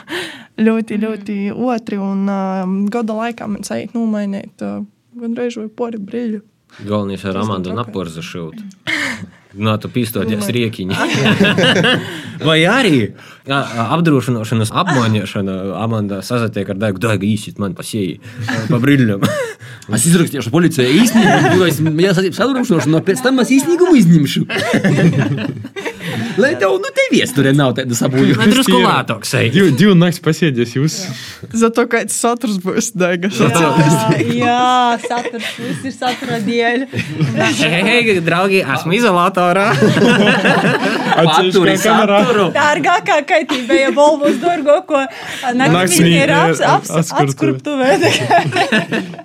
ļoti, 0.67 1.01
ļoti 1.01 1.37
otri, 1.55 1.99
un 2.01 2.25
uh, 2.29 2.63
gada 2.93 3.17
laikā 3.23 3.49
man 3.49 3.67
sajūt 3.67 3.97
nomainīt 3.97 4.65
uh, 4.65 4.81
gandrīz 5.17 5.59
vai 5.59 5.69
pori 5.69 6.01
brīļu. 6.01 6.41
Galvenais 6.87 7.23
ir 7.27 7.37
Amanda 7.37 7.75
Naporza 7.75 8.23
šūt. 8.23 8.61
Nā, 9.51 9.75
tu 9.83 9.89
pīstoties 9.91 10.47
riekiņi. 10.55 10.95
Vai 12.47 12.61
arī 12.69 12.99
apdrošināšanas 13.51 14.71
apmaiņošana 14.81 15.55
Amanda 15.81 16.21
sazatiek 16.23 16.69
ar 16.71 16.79
Daigu, 16.79 17.01
Daigu 17.03 17.27
īsit 17.27 17.59
man 17.59 17.75
pasieji 17.75 18.21
pa 18.69 18.79
brīļam. 18.81 19.25
Es 19.91 20.05
izrakstīšu 20.07 20.51
policijai 20.53 20.93
īstenībā, 21.01 21.55
jo 21.57 21.65
es 21.67 21.79
sadurumšanu, 22.37 22.85
no 22.93 23.01
pēc 23.03 23.23
tam 23.25 23.41
es 23.43 23.49
īstenīgumu 23.51 23.97
izņemšu. 23.99 24.43
Lai 26.41 26.51
tev, 26.59 26.75
nu, 26.81 26.89
te 26.95 27.05
viesturē 27.13 27.51
nav 27.55 27.73
tāda 27.77 27.91
Man 27.93 27.99
sabūļu. 27.99 28.37
drusku 28.51 28.79
lētāks. 28.81 29.33
ej. 29.39 29.49
Divu, 29.53 29.71
divu 29.77 29.95
naktis 29.99 30.21
pasēdies 30.25 30.73
jūs. 30.77 30.95
Zato 31.63 31.85
kāds 31.91 32.15
saturs 32.17 32.57
būs 32.63 32.91
daigas. 32.97 33.37
jā, 33.37 33.71
jā, 34.41 34.61
saturs, 35.05 35.49
viss 35.59 35.85
ir 35.89 35.95
satura 35.95 36.39
dēļ. 36.45 36.85
Hei, 37.61 37.81
hei, 37.89 38.19
draugi, 38.25 38.61
esmu 38.65 38.95
izolatorā. 38.97 39.67
Paturi 41.21 41.75
saturu. 41.79 42.47
Dārgākā 42.55 43.19
kaitība, 43.27 43.77
ja 43.77 43.89
Volvos 43.95 44.37
dārgo, 44.41 44.77
ko 44.89 45.01
naktsmītne 45.57 46.23
ir 46.25 46.33
aps, 46.35 46.61
aps, 46.65 46.91
Atskurtu. 47.01 47.61
atskurptuvē. 47.61 47.89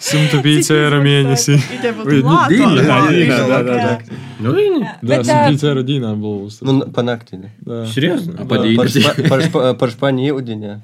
105 0.00 0.70
eiro 0.76 1.00
mēnesī. 1.04 1.56
dīna, 1.56 2.38
Jā, 2.86 2.98
dīnā, 3.10 3.38
da, 3.50 3.60
da, 3.66 3.76
da. 3.76 4.22
Nu, 4.42 4.52
viņi. 4.52 4.80
Да, 4.82 4.94
Bet, 5.00 5.22
ā, 5.32 5.38
105 5.48 5.66
eiro 5.70 5.82
dīnā 5.86 6.10
būs. 6.20 6.58
Nu, 7.06 7.14
pa 7.14 7.14
nakti. 7.14 7.38
ne? 7.40 7.86
Seriozni? 7.94 8.36
Par, 8.50 8.90
spa, 8.90 9.14
par, 9.30 9.46
spa, 9.46 9.72
par 9.78 9.94
Spāņu 9.94 10.28
jūdiņā. 10.32 10.76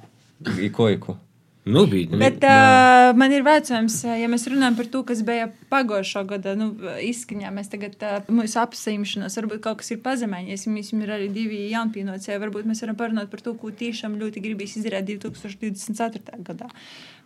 I 0.63 0.73
koiku. 0.75 1.19
Nu, 1.65 1.87
bija. 1.87 2.17
Bet 2.19 2.43
uh, 2.43 3.13
man 3.15 3.31
ir 3.31 3.45
vecums, 3.47 4.01
ā, 4.03 4.17
ja 4.19 4.27
mēs 4.31 4.49
runājam 4.51 4.75
par 4.75 4.89
to, 4.91 5.05
kas 5.07 5.21
bija 5.23 5.45
pagājušā 5.71 6.25
gada 6.33 6.57
nu, 6.59 6.73
izskaņā. 7.07 7.53
Mēs 7.55 7.71
tagad 7.71 7.95
uh, 8.03 8.17
mūsu 8.35 8.59
apsaimšanos, 8.59 9.37
varbūt 9.39 9.63
kaut 9.63 9.79
kas 9.79 9.93
ir 9.95 10.01
pazemējies. 10.03 10.67
Mums 10.67 10.91
ir 10.97 11.15
arī 11.15 11.29
divi 11.31 11.61
jaunpienācēji. 11.71 12.41
Varbūt 12.43 12.67
mēs 12.67 12.83
varam 12.83 12.99
parunāt 12.99 13.31
par 13.31 13.45
to, 13.47 13.55
ko 13.55 13.71
tiešām 13.71 14.19
ļoti 14.19 14.43
gribīs 14.43 14.75
izdarīt 14.81 15.15
2024. 15.23 16.43
gadā. 16.43 16.67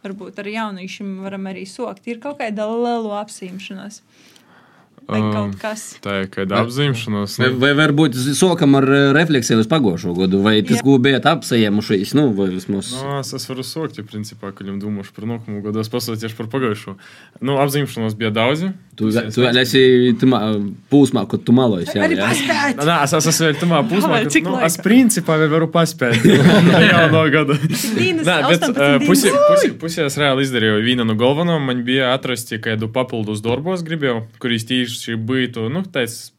Varbūt 0.05 0.44
ar 0.44 0.53
jauniešiem 0.53 1.16
varam 1.24 1.49
arī 1.49 1.64
sokt. 1.64 2.05
Ir 2.05 2.20
kaut 2.20 2.36
kāda 2.42 2.68
liela 2.68 3.22
apsaimšanās. 3.22 4.03
Vai 5.07 5.20
Ā, 5.22 5.26
kaut 5.30 5.52
kas. 5.62 5.82
Tā 6.02 6.16
ir 6.24 6.30
kāda 6.34 6.64
apzīmēšanās. 6.64 7.36
Vai, 7.38 7.50
vai 7.62 7.70
varbūt 7.78 8.16
sākam 8.34 8.74
ar 8.80 8.86
eh, 8.90 9.04
refleksiju 9.14 9.62
uz 9.62 9.68
pagājušo 9.70 10.14
gadu, 10.18 10.40
vai 10.42 10.57
tas, 10.66 10.82
ko 10.82 10.96
bijat 11.02 11.28
apsēmušies, 11.30 12.16
nu, 12.18 12.32
vai 12.34 12.48
vismaz. 12.50 12.90
Nu, 12.98 13.20
es, 13.20 13.30
es 13.38 13.46
varu 13.46 13.62
sākt, 13.66 14.00
ja 14.00 14.07
principā, 14.07 14.50
kad 14.57 14.66
jau 14.66 14.74
domāšu 14.82 15.14
par 15.14 15.28
nākamo 15.30 15.62
gadu, 15.62 15.84
es 15.84 15.92
pasūtīšu 15.92 16.40
par 16.40 16.50
pagājušo. 16.57 16.96
Nu, 17.38 17.61
apzīmēšanos 17.62 18.18
bija 18.18 18.34
daudzi. 18.34 18.72
Tu, 18.97 19.11
tu 19.12 19.42
vēl 19.44 19.59
esi 19.61 19.80
tamā 20.16 20.38
pūsmā, 20.88 21.26
kad 21.28 21.42
tu 21.44 21.53
malojies. 21.57 21.90
Jā, 21.92 22.07
jā. 22.09 22.28
paspēt. 22.30 22.78
Nē, 22.80 22.94
es 23.05 23.12
es 23.18 23.26
esmu 23.28 23.44
vēl 23.51 23.59
tamā 23.61 23.80
pusmā, 23.90 24.12
Ai, 24.16 24.22
ka 24.24 24.32
cik 24.32 24.47
nu, 24.47 24.55
laika? 24.55 24.70
es 24.70 24.78
principā 24.80 25.36
vēl 25.42 25.51
varu 25.53 25.68
paspēt. 25.74 26.24
Jā, 26.24 27.03
no 27.12 27.26
gada. 27.32 27.59
Dīnas 27.61 28.24
Nē, 28.24 28.38
bet 28.49 28.64
18 28.64 28.72
uh, 28.72 28.97
pusi, 29.05 29.28
dīnas. 29.28 29.44
pusi, 29.51 29.70
pusi 29.82 30.03
es 30.07 30.16
reāli 30.22 30.47
izdarīju 30.49 30.80
vienu 30.86 31.05
no 31.05 31.18
galvenajām. 31.20 31.68
Man 31.68 31.84
bija 31.84 32.14
atrasti 32.14 32.57
kādu 32.64 32.88
papildus 32.94 33.44
darbos, 33.44 33.84
gribēju, 33.84 34.22
kurīs 34.40 34.64
tieši 34.70 35.18
būtu, 35.28 35.68
nu, 35.72 35.84
tāds, 35.92 36.30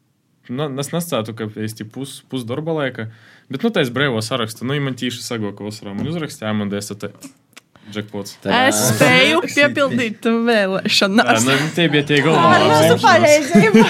nu, 0.50 0.66
es 0.82 0.90
nestātu, 0.96 1.38
ka 1.38 1.46
es 1.62 1.78
tik 1.78 1.94
pus, 1.94 2.24
pusdarba 2.32 2.74
laika, 2.80 3.06
bet, 3.46 3.62
nu, 3.62 3.70
tāds 3.70 3.94
brīvo 3.94 4.18
sarakstu, 4.24 4.66
nu, 4.66 4.74
ja 4.74 4.82
man 4.82 4.98
tieši 4.98 5.22
sago, 5.22 5.54
ka 5.54 5.68
vasarā 5.68 5.94
man 5.94 6.10
uzrakstīja, 6.10 6.56
man 6.58 6.74
dēsta 6.74 6.98
te 6.98 7.14
jackpots. 7.94 8.36
Es 8.44 8.80
spēju 8.92 9.42
piepildīt 9.46 10.28
vēlēšanas. 10.48 11.44
nu, 11.46 11.56
tie 11.76 11.88
bija 11.92 12.06
tie 12.08 12.20
Ar 12.20 12.26
galvenie. 12.28 12.70
mūsu 12.72 12.96
palīdzību. 13.04 13.84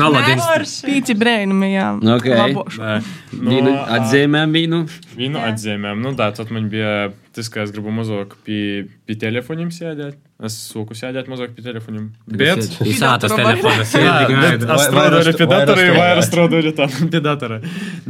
Naladins. 0.00 0.76
Pīci 0.86 1.16
brēnumi, 1.18 1.72
jā. 1.74 1.88
Ok. 2.16 2.28
Labošu. 2.42 2.82
Nē, 2.82 2.96
Vīnu 3.32 3.70
nu, 3.70 3.76
atzīmēm 3.98 4.52
vīnu. 4.56 4.82
Vīnu 5.16 5.40
atzīmēm. 5.50 6.02
Nu, 6.04 6.14
tā, 6.18 6.30
tad 6.36 6.50
man 6.54 6.68
bija 6.72 7.10
tas, 7.34 7.48
ka 7.52 7.62
es 7.64 7.70
gribu 7.74 7.90
mazāk 7.94 8.34
pie, 8.46 8.84
pie 9.08 9.16
telefoniem 9.18 9.70
sēdēt. 9.74 10.16
Es 10.42 10.56
sūku 10.72 10.94
sēdēt 10.98 11.28
mazāk 11.30 11.52
pie 11.56 11.62
telefoniem. 11.62 12.08
Bet, 12.26 12.64
Visātas 12.82 13.30
telefonas 13.30 13.92
Jā, 13.94 14.26
ir 14.26 14.34
bet 14.36 14.60
tikai. 14.64 14.76
es 14.76 14.86
strādāju 14.88 15.20
arī 15.22 15.34
pie 15.38 15.46
Vairāk 15.46 15.66
datora, 15.66 15.82
strādāju. 15.82 15.96
vai 15.98 16.24
strādāju 16.26 16.62
arī 16.62 16.72
tā, 16.78 16.88
pie 17.12 17.20
datora. 17.22 17.60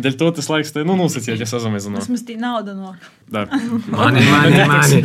Dēļ 0.06 0.16
to 0.22 0.30
tas 0.38 0.48
laiks, 0.52 0.72
tai, 0.72 0.84
nu, 0.88 0.96
nosacīt, 0.96 1.38
ja 1.40 1.46
sazamazinu. 1.46 2.00
Tas 2.00 2.08
mums 2.08 2.24
tī 2.28 2.38
nauda 2.40 2.74
no. 2.74 2.94
Tā. 3.32 3.46
Mani, 3.92 4.24
mani, 4.28 4.64
mani. 4.68 5.02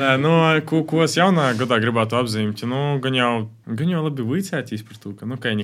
Nē, 0.00 0.16
nu, 0.20 0.36
ko, 0.68 0.84
ko 0.88 1.04
es 1.04 1.16
jaunā 1.16 1.54
gadā 1.58 1.80
gribētu 1.82 2.16
apzīmēt, 2.20 2.64
nu, 2.68 3.00
gan 3.02 3.14
jau, 3.16 3.32
gan 3.66 3.88
jau 3.96 4.04
labi 4.06 4.22
vicētīs 4.22 4.84
par 4.86 4.96
to, 5.00 5.12
ka, 5.16 5.26
nu, 5.26 5.40
kai 5.40 5.54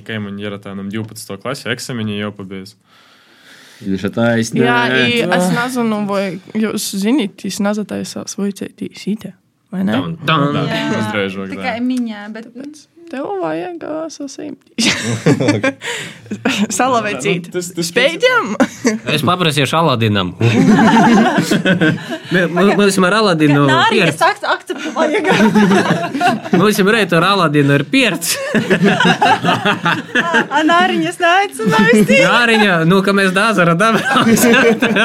Viņš 3.77 4.03
ir 4.07 4.13
taisnība. 4.15 4.65
Jā, 4.65 4.77
i 5.05 5.21
es 5.37 5.49
nezinu, 5.53 5.99
vai 6.09 6.23
jūs 6.57 6.89
zināt, 7.03 7.43
jūs 7.45 7.59
nezināties 7.61 8.15
savus 8.17 8.37
vajadzētīs 8.39 9.03
īte, 9.13 9.33
vai 9.73 9.83
ne? 9.85 9.93
Tam. 9.93 10.15
Tā, 10.25 10.37
uzreižāk, 11.03 11.51
Tikai 11.53 11.75
tā. 11.77 11.83
miņā, 11.85 12.23
bet 12.33 12.49
Tev 13.07 13.23
vajag 13.41 13.83
sasīmtīs. 14.11 14.87
Salavecīt. 16.77 17.45
Nu, 17.47 17.53
tas- 17.53 17.69
tas- 17.77 17.87
Spēļam! 17.91 18.49
Es 19.15 19.21
paprasīšu 19.25 19.77
Aladinam. 19.79 20.33
Mē- 22.33 22.45
mu- 22.51 22.75
Mums 22.77 22.97
ir 22.99 23.15
Aladinu 23.15 23.63
Nārija 23.69 24.09
pierts. 24.09 24.19
saka, 24.19 24.51
akceptu 24.57 24.91
vajag. 24.95 25.29
Mums 26.59 26.79
ir 26.83 26.89
reitu 26.97 27.17
ar 27.19 27.25
Aladinu 27.31 27.77
ir 27.79 27.83
pierts. 27.91 28.35
Nāriņas 30.67 31.19
neaicinājusi. 31.23 32.19
Nāriņa, 32.23 32.75
nu, 32.89 32.99
ka 33.05 33.13
mēs 33.15 33.31
dāzara 33.35 33.75
dabām. 33.79 34.27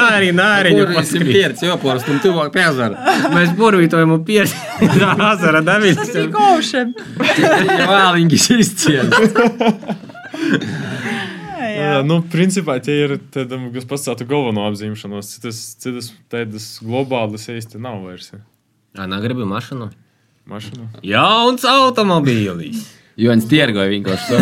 Arī 0.03 0.31
nāriņu. 0.35 0.83
Tur 0.83 1.01
esam 1.03 1.25
pierci, 1.29 1.67
jo 1.69 1.77
porstam 1.81 2.19
tuvāk 2.23 2.51
piezara. 2.55 3.15
Mēs 3.35 3.53
burvītojam 3.57 4.15
un 4.17 4.23
pierts. 4.27 4.55
Dāzara 4.99 5.63
dabīs. 5.65 5.95
Tas 5.99 6.11
bija 6.15 6.29
košiem. 6.35 6.93
Vēlīgis 7.93 8.49
izciet. 8.57 9.13
Jā, 11.73 11.99
nu, 12.05 12.19
principā 12.31 12.77
tie 12.83 12.95
ir 13.05 13.15
tādi, 13.33 13.57
kas 13.75 13.85
pastātu 13.89 14.27
galveno 14.29 14.65
apzīmēšanos. 14.69 15.29
Citas, 15.35 15.61
citas 15.81 16.09
tādas 16.31 16.67
globālas 16.83 17.47
īsti 17.51 17.81
nav 17.81 18.01
vairs. 18.05 18.31
ja. 18.33 18.41
Ana 19.03 19.19
gribi 19.23 19.45
mašīnu. 19.49 19.89
Mašīnu. 20.49 20.89
Jauns 21.07 21.63
automobīlis. 21.67 22.83
Jo 23.17 23.29
viņš 23.29 23.45
tirgoja 23.49 23.91
vienkārši 23.91 24.25
to. 24.29 24.37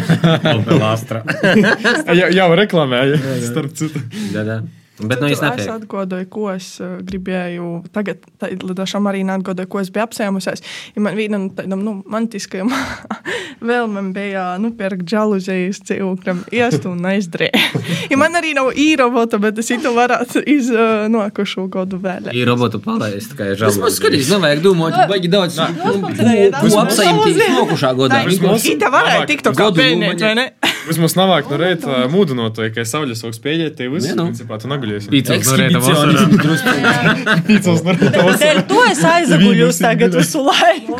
Opel 0.56 0.82
Astra. 0.86 1.22
Jā, 2.18 2.28
jau 2.34 2.48
reklamēja, 2.58 3.18
starp 3.46 3.74
citu. 3.78 4.02
Da, 4.34 4.42
da. 4.46 4.56
Bet 5.00 5.20
nu 5.22 5.28
es 5.28 5.38
es 5.38 5.42
nepieku. 5.44 5.74
atgādāju, 5.78 6.28
ko 6.32 6.48
es 6.50 6.80
uh, 6.82 6.98
gribēju. 7.06 7.68
Tagad, 7.94 8.24
lidošam 8.62 9.06
arī 9.06 9.22
neatgādāju, 9.28 9.70
ko 9.70 9.82
es 9.82 9.90
biju 9.94 10.06
apsēmusies. 10.08 10.64
Ja 10.96 11.02
man 11.04 11.18
viena 11.18 11.38
no 11.38 11.50
tādām 11.54 11.84
nu, 11.86 11.94
mantiskajām 12.10 12.72
vēlmēm 13.70 14.12
bija 14.16 14.44
nu, 14.62 14.72
pērkt 14.78 15.04
džaluzijas 15.08 15.82
cilvēkam, 15.88 16.44
iest 16.54 16.88
un 16.90 17.04
aizdarīt. 17.12 17.54
Ja 18.08 18.16
man 18.16 18.32
arī 18.38 18.54
nav 18.56 18.70
īrobota, 18.78 19.36
bet 19.42 19.58
es 19.60 19.68
to 19.82 19.90
varētu 19.92 20.40
iz 20.48 20.70
uh, 20.72 21.04
nākošo 21.12 21.66
gadu 21.72 21.98
vēl. 22.00 22.30
Ir 22.36 22.48
robotu 22.48 22.80
palaist, 22.80 23.34
kā 23.36 23.50
ir 23.52 23.60
Tas 23.60 23.76
man 23.76 23.90
žēl. 23.90 23.96
skatīs, 23.98 24.30
nevajag 24.32 24.62
domāt, 24.64 24.96
baigi 25.10 25.28
daudz. 25.32 25.58
Ko 25.58 26.80
apsaimtīs 26.82 27.40
nokušā 27.52 27.92
godā? 27.98 28.22
Ita 28.28 28.90
varētu 28.92 29.28
tikt 29.28 29.44
to 29.48 29.52
kā 29.52 29.68
gadu 29.68 29.82
pēnēt, 29.82 30.24
vai 30.24 30.34
ne? 30.38 30.46
Vismaz 30.88 31.16
navāk 31.18 31.50
no 31.52 31.58
reita 31.62 32.06
mūdinotoja, 32.12 32.72
ka 32.74 32.84
saules 32.88 33.20
augsts 33.26 33.42
pēdējā, 33.44 33.74
te 33.76 33.88
viss, 33.92 34.08
nu. 34.16 34.28
principā, 34.30 34.58
tu 34.62 34.70
neguļies. 34.88 35.08
Pīcis 35.12 35.48
no 35.48 35.56
rīta 35.60 35.80
vasarā. 35.82 37.36
Pīcels 37.46 37.84
no 37.84 37.94
reita 37.96 38.24
vasarā. 38.24 38.42
Dēļ 38.42 38.60
to 38.70 38.80
es 38.88 39.02
aizaguļos 39.12 39.80
tagad 39.82 40.16
visu 40.18 40.44
laiku. 40.46 40.98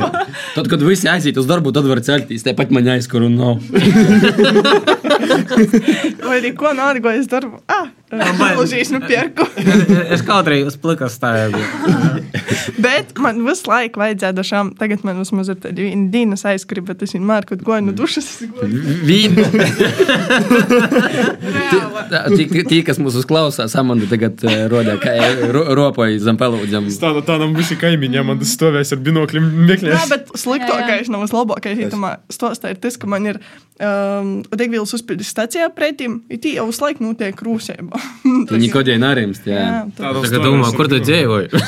Tad, 0.56 0.70
kad 0.70 0.84
visi 0.84 1.10
aiziet 1.10 1.38
uz 1.40 1.48
darbu, 1.48 1.72
tad 1.76 1.88
var 1.88 2.02
celties. 2.04 2.44
Tāpat 2.46 2.72
man 2.74 2.88
jāizkur 2.92 3.26
un 3.28 3.38
nav. 3.38 3.54
Vai 6.28 6.40
arī 6.40 6.52
ko 6.58 6.72
nārgojas 6.76 7.28
darbu? 7.30 7.62
Ah, 7.70 7.88
džaluzijas 8.12 8.92
nu 8.94 9.00
pērku. 9.04 9.46
Es 10.08 10.22
kaut 10.26 10.48
arī 10.48 10.62
uz 10.68 10.76
plikas 10.80 11.18
stāvu. 11.18 11.60
Bet 12.78 13.14
man 13.20 13.40
visu 13.46 13.68
laiku 13.70 14.00
vajadzēja 14.02 14.44
šām, 14.46 14.72
tagad 14.78 15.04
man 15.06 15.20
vismaz 15.22 15.50
ir 15.52 15.58
tāda 15.62 15.82
viena 15.82 16.08
dienas 16.12 16.44
aizskriba, 16.48 16.92
bet 16.92 17.04
es 17.06 17.14
vienmēr, 17.16 17.46
kad 17.48 17.62
goju 17.64 17.88
no 17.88 17.94
dušas. 17.96 18.28
Vīna. 19.08 19.46
Tie, 22.68 22.82
kas 22.86 23.00
mūs 23.02 23.18
uzklausās, 23.22 23.74
Amanda 23.80 24.08
tagad 24.10 24.42
eh, 24.48 24.64
rodē, 24.70 24.96
kā 25.02 25.14
ro, 25.54 25.62
ropoja 25.78 26.18
zem 26.22 26.36
pelūdzam. 26.40 26.88
Tāda 27.02 27.22
tādam 27.26 27.54
visi 27.56 27.76
kaimiņiem, 27.80 28.26
man 28.32 28.42
tas 28.42 28.52
stāvēs 28.58 28.92
ar 28.96 29.02
binokļiem 29.06 29.46
Jā, 29.48 29.64
meklēs. 29.72 30.08
bet 30.12 30.34
sliktākais, 30.38 31.08
nav 31.14 31.24
labākais 31.30 31.78
īstenībā 31.86 32.12
stostā 32.34 32.74
ir 32.74 32.78
tas, 32.82 32.96
ka 33.00 33.06
man 33.10 33.26
ir 33.30 33.40
um, 33.78 34.30
degvielas 34.50 34.92
uzpildes 34.98 35.30
stacijā 35.32 35.68
pretim, 35.74 36.20
ir 36.32 36.40
tie 36.42 36.56
jau 36.58 36.66
uz 36.72 36.80
laiku 36.82 37.04
notiek 37.06 37.38
rūsēba. 37.46 38.00
Viņi 38.54 38.70
kodēļ 38.74 38.98
nerimst, 39.06 39.46
jā. 39.48 39.58
Jā, 39.62 39.82
tad- 39.96 40.18
Tagad 40.18 40.42
domā, 40.44 40.68
kur 40.76 40.88
tu 40.90 40.98
dzīvoji? 41.04 41.48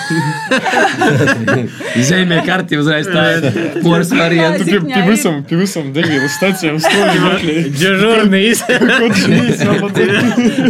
Zemē 2.11 2.41
karti 2.47 2.79
uzreiz 2.81 3.07
tā 3.11 3.25
ir 3.37 3.47
poras 3.85 4.11
variants. 4.15 4.65
Tu 4.67 4.81
pie, 4.85 5.03
visam, 5.07 5.41
pie 5.47 5.59
visam 5.61 5.91
degvielas 5.95 6.35
stacijām 6.39 6.79
stāvi 6.83 7.19
meklē. 7.27 7.55
Džurnīs. 7.77 8.63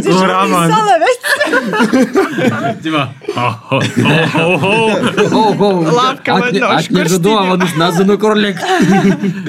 Kur 0.07 0.34
aman? 0.34 0.70
Ģimā. 0.70 0.74
Ho, 0.74 0.80
ho, 0.80 0.99
Labi, 5.90 6.22
ka 6.26 6.36
Atņemtu 6.76 7.18
dāvanas, 7.24 7.74
nezinu, 7.80 8.16
kur 8.20 8.36
likt. 8.38 8.62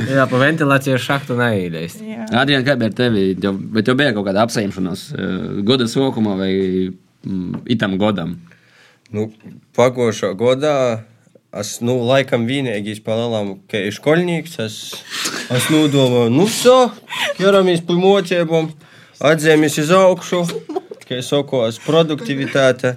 Jā, 0.10 0.26
pa 0.32 0.41
ventilācijas 0.41 1.06
šahtu 1.06 1.38
neīdēs. 1.39 1.99
Jā. 2.06 2.26
Adrian, 2.43 2.66
kā 2.68 2.78
bija 2.80 2.91
ar 2.91 2.97
tevi? 2.97 3.28
Tev, 3.41 3.60
bet 3.76 3.88
tev 3.89 3.99
bija 3.99 4.16
kaut 4.16 4.28
kāda 4.30 4.45
apsaimšanās 4.47 5.06
eh, 5.16 5.38
gada 5.68 5.88
sākumā 5.91 6.38
vai 6.39 6.52
mm, 6.89 7.64
itam 7.76 7.97
godam? 8.02 8.38
Nu, 9.12 9.28
pagošo 9.76 10.34
godā 10.39 10.76
es, 11.52 11.78
nu, 11.84 11.97
laikam 12.08 12.45
vienīgais 12.47 13.02
palielam, 13.04 13.58
ka 13.72 13.82
ir 13.84 13.95
skolnieks. 13.95 14.58
Es, 14.64 14.78
es 15.52 15.68
nodomāju, 15.74 16.32
nu, 16.34 16.47
so, 16.52 16.78
ķeramies 17.39 17.84
pie 17.88 17.97
mocībām, 17.99 18.72
atzīmies 19.32 19.80
uz 19.84 19.91
augšu, 19.95 20.45
kā 21.12 21.20
es 21.22 21.30
sakos, 21.32 21.82
produktivitāte. 21.84 22.95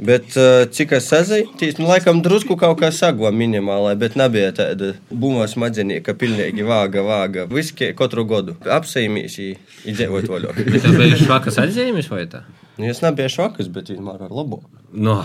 Bet 0.00 0.32
eh, 0.40 0.62
cik 0.72 0.94
es 0.96 1.10
sazaitīs, 1.12 1.76
nu, 1.76 1.84
laikam 1.90 2.22
drusku 2.24 2.54
kaut 2.60 2.78
kā 2.80 2.88
sago 2.94 3.28
minimālai, 3.36 3.92
bet 4.00 4.14
nebija 4.16 4.54
tāda 4.56 4.94
bumba 5.10 5.44
smadzenī, 5.50 5.98
ka 6.04 6.14
pilnīgi 6.16 6.64
vāga, 6.64 7.04
vāga. 7.04 7.44
Viski 7.50 7.90
katru 7.98 8.24
godu 8.28 8.56
apseimīs, 8.64 9.36
iedzēvot 9.84 10.30
vaļok. 10.32 10.62
Bet 10.72 10.86
tev 10.86 10.96
bija 10.96 11.20
švakas 11.20 11.60
atzīmes 11.66 12.08
vai 12.08 12.24
tā? 12.32 12.46
Nu, 12.80 12.86
es 12.88 13.02
nebiju 13.04 13.28
švakas, 13.28 13.68
bet 13.68 13.90
vienmēr 13.92 14.22
ar 14.24 14.30
labo. 14.32 14.62
No, 14.88 15.18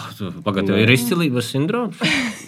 pagad, 0.44 0.68
tev 0.68 0.82
ir 0.82 0.92
izcilības 0.92 1.54
sindroms? 1.54 2.02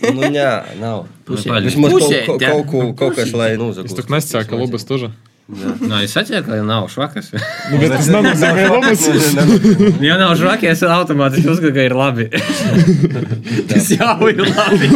nu, 0.04 0.28
jā, 0.36 0.52
nav. 0.82 1.06
Nu, 1.08 1.30
Pusē. 1.30 1.62
Vismaz 1.64 1.96
kaut, 1.96 2.42
kaut, 2.44 2.66
kaut, 2.74 2.92
kaut 3.00 3.16
kas, 3.16 3.32
lai 3.32 3.54
nozagūst. 3.62 3.94
Es 3.94 4.02
tik 4.02 4.12
nescēju, 4.12 4.50
ka 4.50 4.60
lobas 4.60 4.84
tuža. 4.90 5.14
Nē, 5.48 6.02
es 6.04 6.12
saprotu, 6.12 6.42
ka 6.44 6.58
nav 6.68 6.90
švakas. 6.92 7.30
Nu, 7.72 7.78
bet 7.80 7.94
tas 7.94 8.10
nenozīmē 8.12 8.66
labas. 8.74 9.06
Ja 10.04 10.18
nav 10.20 10.34
švakas, 10.36 10.82
tad 10.84 10.92
automātiski 10.92 11.48
uzskata, 11.54 11.72
ka 11.78 11.86
ir 11.88 11.96
labi. 11.96 12.26
Tas 13.72 13.88
jau 13.94 14.28
ir 14.28 14.42
labi. 14.44 14.90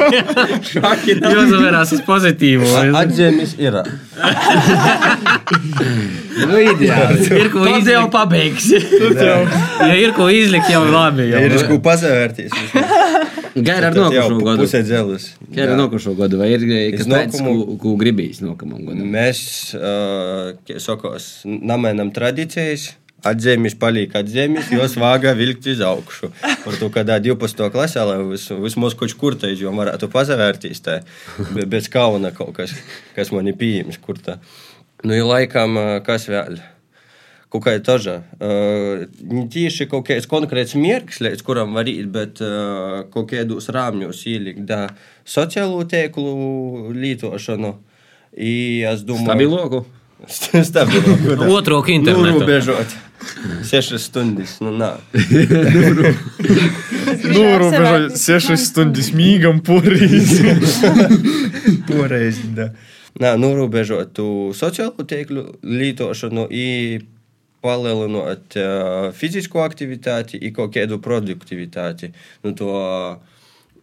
Švaki 0.72 1.14
nav. 1.20 1.36
Jo 1.36 1.46
zavērās 1.52 1.94
uz 1.94 2.02
pozitīvu. 2.08 2.72
Atzīmes 3.04 3.54
ir. 3.62 3.78
Nu, 6.34 6.58
ideāli. 6.58 7.26
Ir 7.42 7.50
ko 7.52 7.64
Tad 7.66 7.86
jau 7.88 8.04
izlikt. 8.04 8.12
pabeigsi. 8.14 8.80
Ja 9.84 9.94
ir 9.98 10.12
ko 10.16 10.28
izlikt, 10.32 10.68
jau 10.72 10.84
labi. 10.88 11.28
Jau. 11.30 11.40
Ir 11.44 11.54
ko 11.68 11.78
pasavērties. 11.84 12.52
Gaira 13.54 13.90
ar 13.92 13.94
nokušo 13.98 14.38
gadu. 14.40 14.58
Pusē 14.64 14.80
dzelus. 14.86 15.28
Gaira 15.54 15.74
ar 15.76 15.78
nokušo 15.78 16.14
gadu. 16.18 16.38
Vai 16.40 16.48
ir 16.56 16.64
kas 16.96 17.06
tāds, 17.10 17.38
ko, 17.44 17.76
ko 17.82 17.94
gribīs 18.00 18.40
nokamam 18.42 18.82
gadam? 18.88 19.06
Mēs, 19.14 19.40
uh, 19.78 20.78
sakos, 20.82 21.30
namainam 21.46 22.10
tradīcijas. 22.14 22.92
Atzīmes 23.24 23.72
paliek 23.80 24.12
atzīmes, 24.20 24.66
jos 24.74 24.98
vāga 25.00 25.30
vilkt 25.38 25.64
uz 25.72 25.78
augšu. 25.80 26.28
Par 26.44 26.74
to, 26.76 26.90
kādā 26.92 27.16
12. 27.24 27.70
klasē, 27.72 28.02
lai 28.04 28.18
vis, 28.28 28.50
vismaz 28.52 28.92
kaut 29.00 29.14
kur 29.16 29.32
tā 29.40 29.48
jau 29.56 29.72
varētu 29.72 30.10
pasavērties, 30.12 30.82
tā 30.84 30.98
be- 31.56 31.64
bez 31.64 31.88
kauna 31.88 32.34
kaut 32.36 32.52
kas, 32.58 32.74
kas 33.16 33.32
man 33.32 33.48
ir 33.48 33.56
pieejams, 33.56 33.96
kur 34.04 34.20
tā. 34.20 34.36
Nu, 35.04 35.12
ir 35.12 35.26
laikam, 35.28 35.76
ā, 35.76 35.98
kas 36.04 36.28
vēl? 36.30 36.58
Kaut 37.52 37.62
kā 37.66 37.76
tāda. 37.84 38.16
Uh, 38.42 39.04
ne 39.30 39.44
tieši 39.52 39.86
kaut 39.90 40.08
kāds 40.08 40.26
konkrēts 40.30 40.74
mērķis, 40.74 41.20
līdz 41.22 41.44
kuram 41.46 41.76
var 41.76 41.86
iet, 41.90 42.08
bet 42.14 42.40
uh, 42.42 43.04
kaut 43.12 43.28
kādos 43.30 43.68
rāmjos 43.74 44.24
ielikt 44.26 44.64
da 44.66 44.88
sociālo 45.28 45.84
tīklu 45.86 46.94
lietošanu. 46.96 47.76
I, 48.34 48.82
es 48.90 49.04
domāju, 49.06 49.28
Stabiloku. 49.28 49.84
Stabiloku. 50.26 51.36
da. 51.36 51.50
Otro 51.52 51.84
internetu. 51.86 52.40
Norobežot. 52.40 52.96
Sešas 53.64 54.08
stundas. 54.08 54.56
Nu, 54.64 54.72
nā. 54.74 54.96
Nu, 57.24 57.44
robeža 57.58 58.08
6 58.18 58.56
stundas 58.60 59.12
mīgam 59.16 59.60
porīs. 59.64 60.34
Toreiz, 61.88 62.40
da. 62.56 62.70
Nā, 63.22 63.36
norobežot 63.38 64.10
tu 64.16 64.26
sociālo 64.58 65.04
tīklu 65.06 65.44
lietošanu 65.62 66.48
palielinot 67.64 68.56
uh, 68.58 69.12
fizisko 69.14 69.62
aktivitāti 69.64 70.40
kaut 70.52 70.74
kādu 70.74 70.98
produktivitāti. 71.00 72.10
Nu, 72.44 72.52
to 72.58 72.74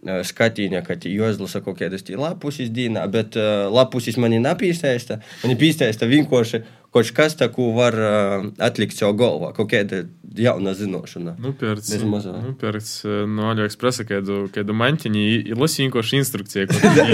skatīņa, 0.01 0.82
ka 0.86 0.97
jāizlasa 0.97 1.61
kaut 1.61 1.77
kādas 1.79 2.03
tī 2.05 2.17
lapusis 2.17 2.71
dīnā, 2.73 3.05
bet 3.13 3.38
uh, 3.38 3.69
lapusis 3.71 4.17
man 4.21 4.34
ir 4.34 4.43
napīstēsta. 4.43 5.19
Man 5.43 5.53
ir 5.53 5.59
pīstēsta 5.61 6.09
vienkārši 6.09 6.63
kaut 6.91 7.11
kas, 7.15 7.37
tā, 7.39 7.47
ko 7.53 7.71
var 7.75 7.95
uh, 7.95 8.49
atlikt 8.63 8.97
sev 8.97 9.13
galvā, 9.19 9.53
kaut 9.55 9.69
kāda 9.71 10.05
jauna 10.37 10.73
zinošana. 10.75 11.35
Nu, 11.41 11.51
pēc, 11.57 11.89
mazā. 12.07 12.33
nu, 12.39 12.53
pēc 12.59 12.89
no 13.31 13.49
AliExpressa 13.51 14.05
kādu, 14.07 14.45
kādu 14.53 14.75
mantiņu 14.77 15.55
lasīju 15.59 15.89
vienkārši 15.89 16.21
instrukciju. 16.21 16.67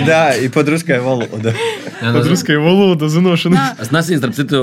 Jā, 0.08 0.22
ir 0.42 0.52
padruskai 0.54 1.00
valoda. 1.04 1.54
Jā, 1.54 2.12
nu, 2.12 2.20
Padruskai 2.20 2.60
valoda 2.62 3.10
zināšana. 3.12 3.66
Es 3.84 3.92
nesen, 3.94 4.20
starp 4.22 4.36
citu, 4.38 4.60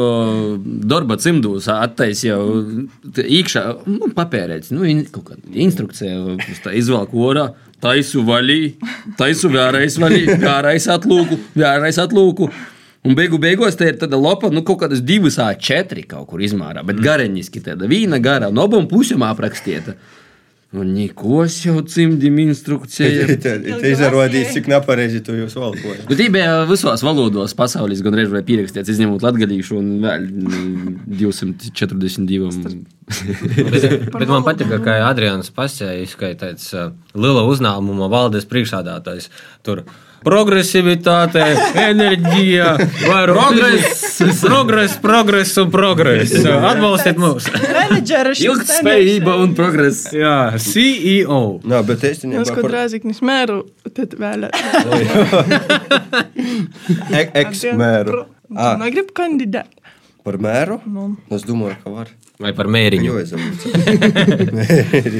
darba 0.86 1.16
cimdus 1.22 1.66
attaisīju 1.70 2.86
iekšā, 3.24 3.64
nu, 3.90 4.10
papērēts, 4.14 4.70
nu, 4.74 4.84
in, 4.88 5.04
kaut 5.14 5.30
kāda 5.32 5.58
instrukcija, 5.64 6.36
izvelku 6.74 7.22
orā, 7.26 7.48
taisu 7.82 8.22
vaļī, 8.26 8.60
taisu 9.18 9.50
vērais 9.52 9.98
vaļī, 10.00 10.38
vērais 10.44 10.88
atlūku, 10.94 11.40
vērais 11.58 12.00
atlūku. 12.02 12.50
Un 13.04 13.12
beigu 13.12 13.36
beigās 13.36 13.76
tā 13.76 13.90
ir 13.90 13.98
tāda 14.00 14.16
lapa, 14.16 14.48
nu, 14.48 14.62
kaut 14.64 14.80
kādas 14.80 15.02
divas 15.04 15.36
A4 15.42 16.06
kaut 16.08 16.30
kur 16.30 16.40
izmērā, 16.40 16.80
bet 16.88 17.02
gareņiski 17.04 17.60
tāda 17.66 17.88
vīna 17.90 18.16
gara, 18.24 18.48
no 18.48 18.64
abām 18.64 18.86
pusēm 18.88 19.26
aprakstīta. 19.26 19.98
Un 20.74 20.88
nikos 20.90 21.60
jau 21.62 21.76
cimdim 21.86 22.40
instrukcija. 22.42 23.26
Tā 23.44 23.52
izrādījās, 23.86 24.54
cik 24.56 24.70
nepareizi 24.72 25.20
tu 25.22 25.36
jūs 25.36 25.54
valkojat. 25.54 26.08
Nu, 26.08 26.16
tī 26.18 26.26
bija 26.34 26.64
visos 26.66 27.04
valodos 27.06 27.54
pasaules, 27.54 28.00
gan 28.02 28.16
reizē 28.18 28.40
pierakstīts, 28.48 28.90
izņemot 28.96 29.22
latviešu 29.22 29.76
un 29.78 29.92
vēl 30.02 30.24
mm, 30.24 30.96
242. 31.20 32.50
Bet, 32.64 33.86
bet 34.16 34.32
man 34.32 34.48
patīk, 34.48 34.72
ka 34.82 34.96
Adrians 35.12 35.52
tāds 35.54 36.72
uh, 36.72 36.90
liela 37.14 37.44
uzņēmuma 37.52 38.10
valdes 38.10 38.48
priekšsādātājs 38.50 39.30
tur. 39.62 39.84
Progresivitāte, 40.24 41.42
enerģija, 41.76 42.70
progress, 43.04 44.22
progress, 44.40 44.96
progress 45.02 45.58
un 45.60 45.68
progress. 45.74 46.32
Atbalstiet 46.44 47.18
šis 48.32 48.46
Ilgtspējība 48.48 49.34
un 49.42 49.52
progress. 49.58 50.06
Jā, 50.16 50.36
CEO. 50.64 51.42
Nā, 51.68 51.82
bet 51.84 51.98
es 52.04 52.10
Es 52.14 52.18
īstenībā 52.22 52.44
kaut 52.48 52.62
par 52.64 52.72
rāziknis 52.78 53.20
mēru, 53.24 53.58
tad 53.92 54.10
vēl. 54.20 54.40
ek- 57.20 57.34
eks-mēru. 57.44 58.24
Ah. 58.54 58.76
Negribu 58.80 59.12
kandidēt. 59.16 59.68
Par 60.24 60.36
mēru? 60.40 60.78
Nu. 60.88 61.10
Es 61.36 61.42
domāju, 61.44 61.76
ka 61.84 61.88
var. 61.92 62.08
Vai 62.40 62.52
par 62.56 62.66
mēriņu? 62.72 63.12
Es 63.20 63.30
domāju. 63.34 63.56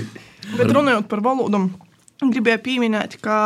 Bet 0.58 0.68
runājot 0.72 1.06
par 1.10 1.20
valodām, 1.24 1.64
gribēju 2.24 2.60
pieminēt, 2.64 3.18
ka 3.20 3.36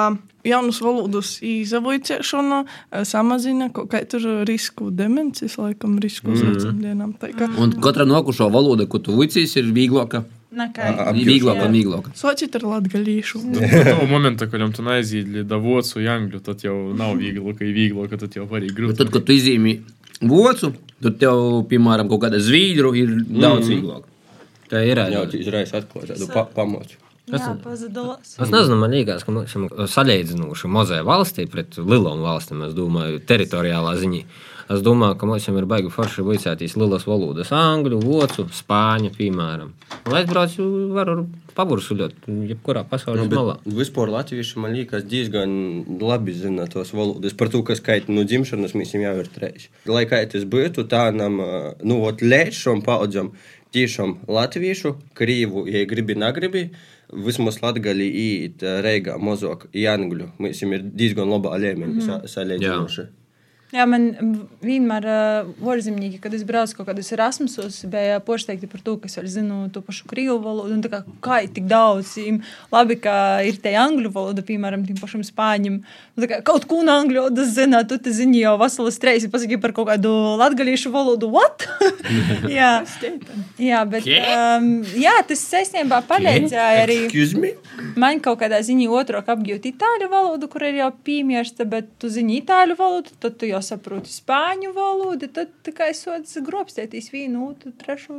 jaunas 0.47 0.81
valodas 0.83 1.37
izavoicēšana 1.41 2.59
eh, 2.65 3.03
samazina 3.07 3.69
kaut 3.73 3.89
kādu 3.93 4.43
risku 4.47 4.91
demencijas, 4.91 5.57
laikam, 5.57 5.99
risku 6.03 6.31
uz 6.33 6.41
vecām 6.43 6.79
dienām. 6.83 7.13
Tā 7.19 7.31
kā 7.35 7.49
Un 7.59 7.75
katra 7.83 8.05
nokušo 8.05 8.49
valoda, 8.53 8.87
ko 8.87 8.99
tu 8.99 9.15
vicīs, 9.19 9.55
ir 9.59 9.71
vieglāka. 9.75 10.23
Nekā. 10.53 11.13
Vieglāka 11.17 11.65
un 11.65 11.73
vieglāka. 11.73 12.11
Societ 12.13 12.53
ar 12.59 12.61
latgalīšu. 12.61 13.39
Того 13.89 14.05
момента, 14.05 14.45
коли 14.47 14.71
tu 14.71 14.83
neaiziet 14.83 15.47
до 15.47 15.57
Vācu, 15.57 15.97
Angļu, 16.05 16.39
tad 16.45 16.61
jau 16.61 16.93
nav 16.93 17.17
viegli, 17.17 17.41
ka 17.57 17.65
ir 17.65 17.73
viegli, 17.73 18.07
ka 18.07 18.17
tad 18.21 18.35
jau 18.37 18.45
var 18.45 18.61
arī 18.61 18.69
Bet 18.69 18.77
grūti. 18.77 18.97
tad, 18.97 19.09
kad 19.09 19.25
tu 19.25 19.33
izīmi 19.33 19.79
vocu, 20.21 20.73
tad 21.01 21.17
tev, 21.17 21.65
piemēram, 21.71 22.05
kaut 22.07 22.21
kāda 22.21 22.37
zvīdru 22.37 22.93
ir 22.95 23.15
daudz 23.33 23.71
vieglāk. 23.73 24.05
Tā 24.69 24.85
ir 24.85 25.01
Jā, 25.01 25.07
arī. 25.09 25.31
tu 25.31 25.41
izraisi 25.41 25.73
atklāt 25.73 26.13
tādu 26.13 26.29
pa 26.29 26.45
pazudulās. 27.64 28.36
Es 28.38 28.52
nezinu, 28.52 28.78
man 28.80 28.94
liekas, 28.96 29.24
ka 29.26 29.34
mēs 29.34 29.50
esam 29.50 29.68
salīdzinoši 29.68 30.70
mazai 30.72 31.00
valstī 31.06 31.48
pret 31.50 31.80
lielām 31.80 32.22
valstīm. 32.24 32.64
Es 32.68 32.76
domāju, 32.76 33.22
teritoriālā 33.28 33.96
ziņā. 34.00 34.22
Es 34.68 34.82
domāju, 34.84 35.16
ka 35.16 35.24
mums 35.24 35.46
ir 35.48 35.64
baigi 35.64 35.88
forši 35.88 36.22
vicētīs 36.26 36.74
lielas 36.76 37.06
valodas, 37.08 37.48
angļu, 37.56 38.02
vācu, 38.04 38.44
spāņu, 38.52 39.14
piemēram. 39.16 39.70
Lai 40.12 40.20
es 40.26 40.28
braucu, 40.28 40.66
varu 40.92 41.22
pabursuļot, 41.56 42.28
jebkurā 42.50 42.82
pasaules 42.90 43.30
malā. 43.32 43.56
Vispār 43.64 44.12
latvieši 44.12 44.60
man 44.60 44.76
liekas 44.76 45.06
diezgan 45.08 45.54
labi 46.02 46.36
zina 46.36 46.68
tos 46.68 46.92
valodas. 46.92 47.32
Par 47.38 47.48
to, 47.54 47.62
kas 47.64 47.80
kaita 47.84 48.12
no 48.12 48.26
dzimšanas, 48.28 48.76
mēs 48.76 48.92
jau 48.92 49.14
ir 49.22 49.32
trešais. 49.32 49.70
Lai 49.88 50.04
kā 50.10 50.20
tas 50.28 50.44
būtu, 50.44 50.84
tā 50.92 51.08
nam, 51.16 51.40
nu, 51.80 52.02
ot, 52.04 52.20
šim 52.52 52.84
paudzam 52.84 53.32
tiešām 53.72 54.18
latviešu, 54.28 54.98
krīvu, 55.16 55.64
ja 55.72 55.88
gribi, 55.88 56.16
negribi. 56.18 56.68
Vismaz 57.12 57.60
Latvijā 57.62 57.94
īet 58.04 58.62
Reigā, 58.84 59.16
mazāk, 59.16 59.68
Jāngļu. 59.72 60.32
Mēs 60.44 60.60
jau 60.62 60.68
ir 60.76 60.84
diezgan 60.84 61.30
labā 61.32 61.54
līmenī 61.60 62.04
sa 62.04 62.20
salīdzinoši. 62.28 63.06
Jā, 63.68 63.84
man 63.84 64.06
vienmēr 64.64 65.04
uh, 65.04 65.48
ārzemnieki, 65.68 66.22
kad 66.24 66.32
es 66.32 66.40
braucu 66.48 66.78
kaut 66.78 66.86
kādus 66.88 67.10
Erasmusos, 67.12 67.82
bija 67.92 68.16
pošteikti 68.24 68.64
par 68.70 68.80
to, 68.80 68.94
ka 68.96 69.10
es 69.10 69.18
arī 69.20 69.28
zinu 69.28 69.58
to 69.74 69.82
pašu 69.84 70.06
krievu 70.08 70.38
valodu. 70.40 70.72
Un 70.72 70.80
tā 70.84 70.88
kā, 70.88 71.02
kā 71.24 71.40
ir 71.44 71.50
tik 71.52 71.66
daudz, 71.68 72.14
im, 72.22 72.38
labi, 72.72 72.96
ka 73.04 73.12
ir 73.44 73.58
te 73.60 73.74
angļu 73.76 74.08
valoda, 74.14 74.44
piemēram, 74.48 74.86
tiem 74.88 74.96
pašam 74.96 75.20
spāņiem. 75.26 75.82
Tā 76.16 76.30
kā, 76.30 76.38
kaut 76.48 76.64
ko 76.70 76.80
no 76.86 76.94
angļu 77.02 77.26
valodas 77.26 77.52
zina, 77.58 77.82
tu 77.84 77.98
te 78.00 78.14
zini 78.16 78.40
jau 78.40 78.54
vasaras 78.62 78.96
reisi, 79.04 79.28
pasaki 79.28 79.60
par 79.60 79.76
kaut 79.76 79.90
kādu 79.90 80.14
latgalīšu 80.40 80.94
valodu. 80.94 81.28
What? 81.36 81.68
jā. 82.58 82.72
jā, 83.60 83.84
bet 83.92 84.08
um, 84.08 84.72
jā, 84.96 85.12
tas 85.28 85.44
saistībā 85.44 86.00
palīdzēja 86.08 86.86
arī. 86.86 87.02
Excuse 87.10 87.36
me? 87.36 87.52
Man 88.00 88.24
kaut 88.24 88.40
kādā 88.40 88.62
ziņā 88.64 88.88
otru 88.96 89.20
apgūt 89.20 89.68
itāļu 89.74 90.08
valodu, 90.08 90.48
kur 90.48 90.64
ir 90.64 90.80
jau 90.80 90.90
piemērsta, 91.04 91.68
bet 91.68 91.92
tu 92.00 92.08
zini 92.12 92.40
itāļu 92.40 92.80
valodu, 92.80 93.12
tad 93.20 93.36
tu 93.36 93.46
jau 93.50 93.57
saproti 93.64 94.10
spāņu 94.12 94.72
valodu, 94.76 95.28
tad 95.32 95.70
es 95.88 96.02
sodu 96.04 96.42
grobstētīs 96.46 97.10
vienu, 97.12 97.48
otru, 97.50 97.72
trešo. 97.78 98.18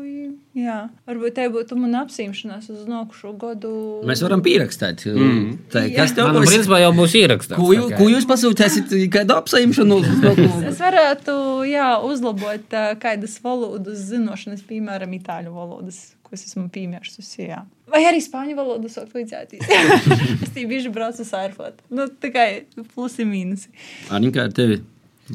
Jā, 0.58 0.80
varbūt 1.10 1.36
te 1.38 1.48
būtu 1.52 1.78
mana 1.80 2.04
apsīmšanās 2.06 2.70
uz 2.74 2.86
nākušo 2.90 3.34
gadu. 3.40 3.72
Mēs 4.08 4.24
varam 4.26 4.44
pierakstīt. 4.46 5.06
Mm. 5.10 5.58
Tā, 5.72 5.86
kas 5.96 6.16
tev 6.18 6.30
Man, 6.30 6.40
nu, 6.40 6.46
principā, 6.48 6.80
jau 6.84 6.92
būs 6.98 7.16
ierakstīts. 7.20 7.58
Ko, 7.60 7.72
jū, 7.76 7.88
ko 7.98 8.10
jūs 8.12 8.28
pasūtīsiet? 8.30 8.94
Kādu 9.14 9.38
apsaimšanu? 9.40 10.00
Es 10.70 10.80
varētu 10.82 11.36
jā, 11.70 11.90
uzlabot 12.06 12.78
uh, 12.78 12.94
kādas 13.02 13.40
valodas 13.44 14.06
zināšanas, 14.12 14.64
piemēram, 14.70 15.18
itāļu 15.20 15.54
valodas, 15.56 16.02
ko 16.26 16.38
es 16.38 16.46
esmu 16.48 16.68
piemērsusi. 16.74 17.50
Jā. 17.50 17.64
Vai 17.90 18.04
arī 18.06 18.22
spāņu 18.22 18.56
valodu 18.58 18.92
sākt 18.92 19.16
līdzētīs. 19.18 19.66
es 20.46 20.54
tī 20.54 20.68
bieži 20.70 20.92
braucu 20.94 21.26
sārfot. 21.26 21.82
Nu, 21.94 22.08
tikai 22.22 22.66
plusi 22.94 23.26
mīnusi. 23.28 23.74
Aņa, 24.14 24.34
kā 24.36 24.48
ar 24.50 24.56
tevi? 24.56 24.80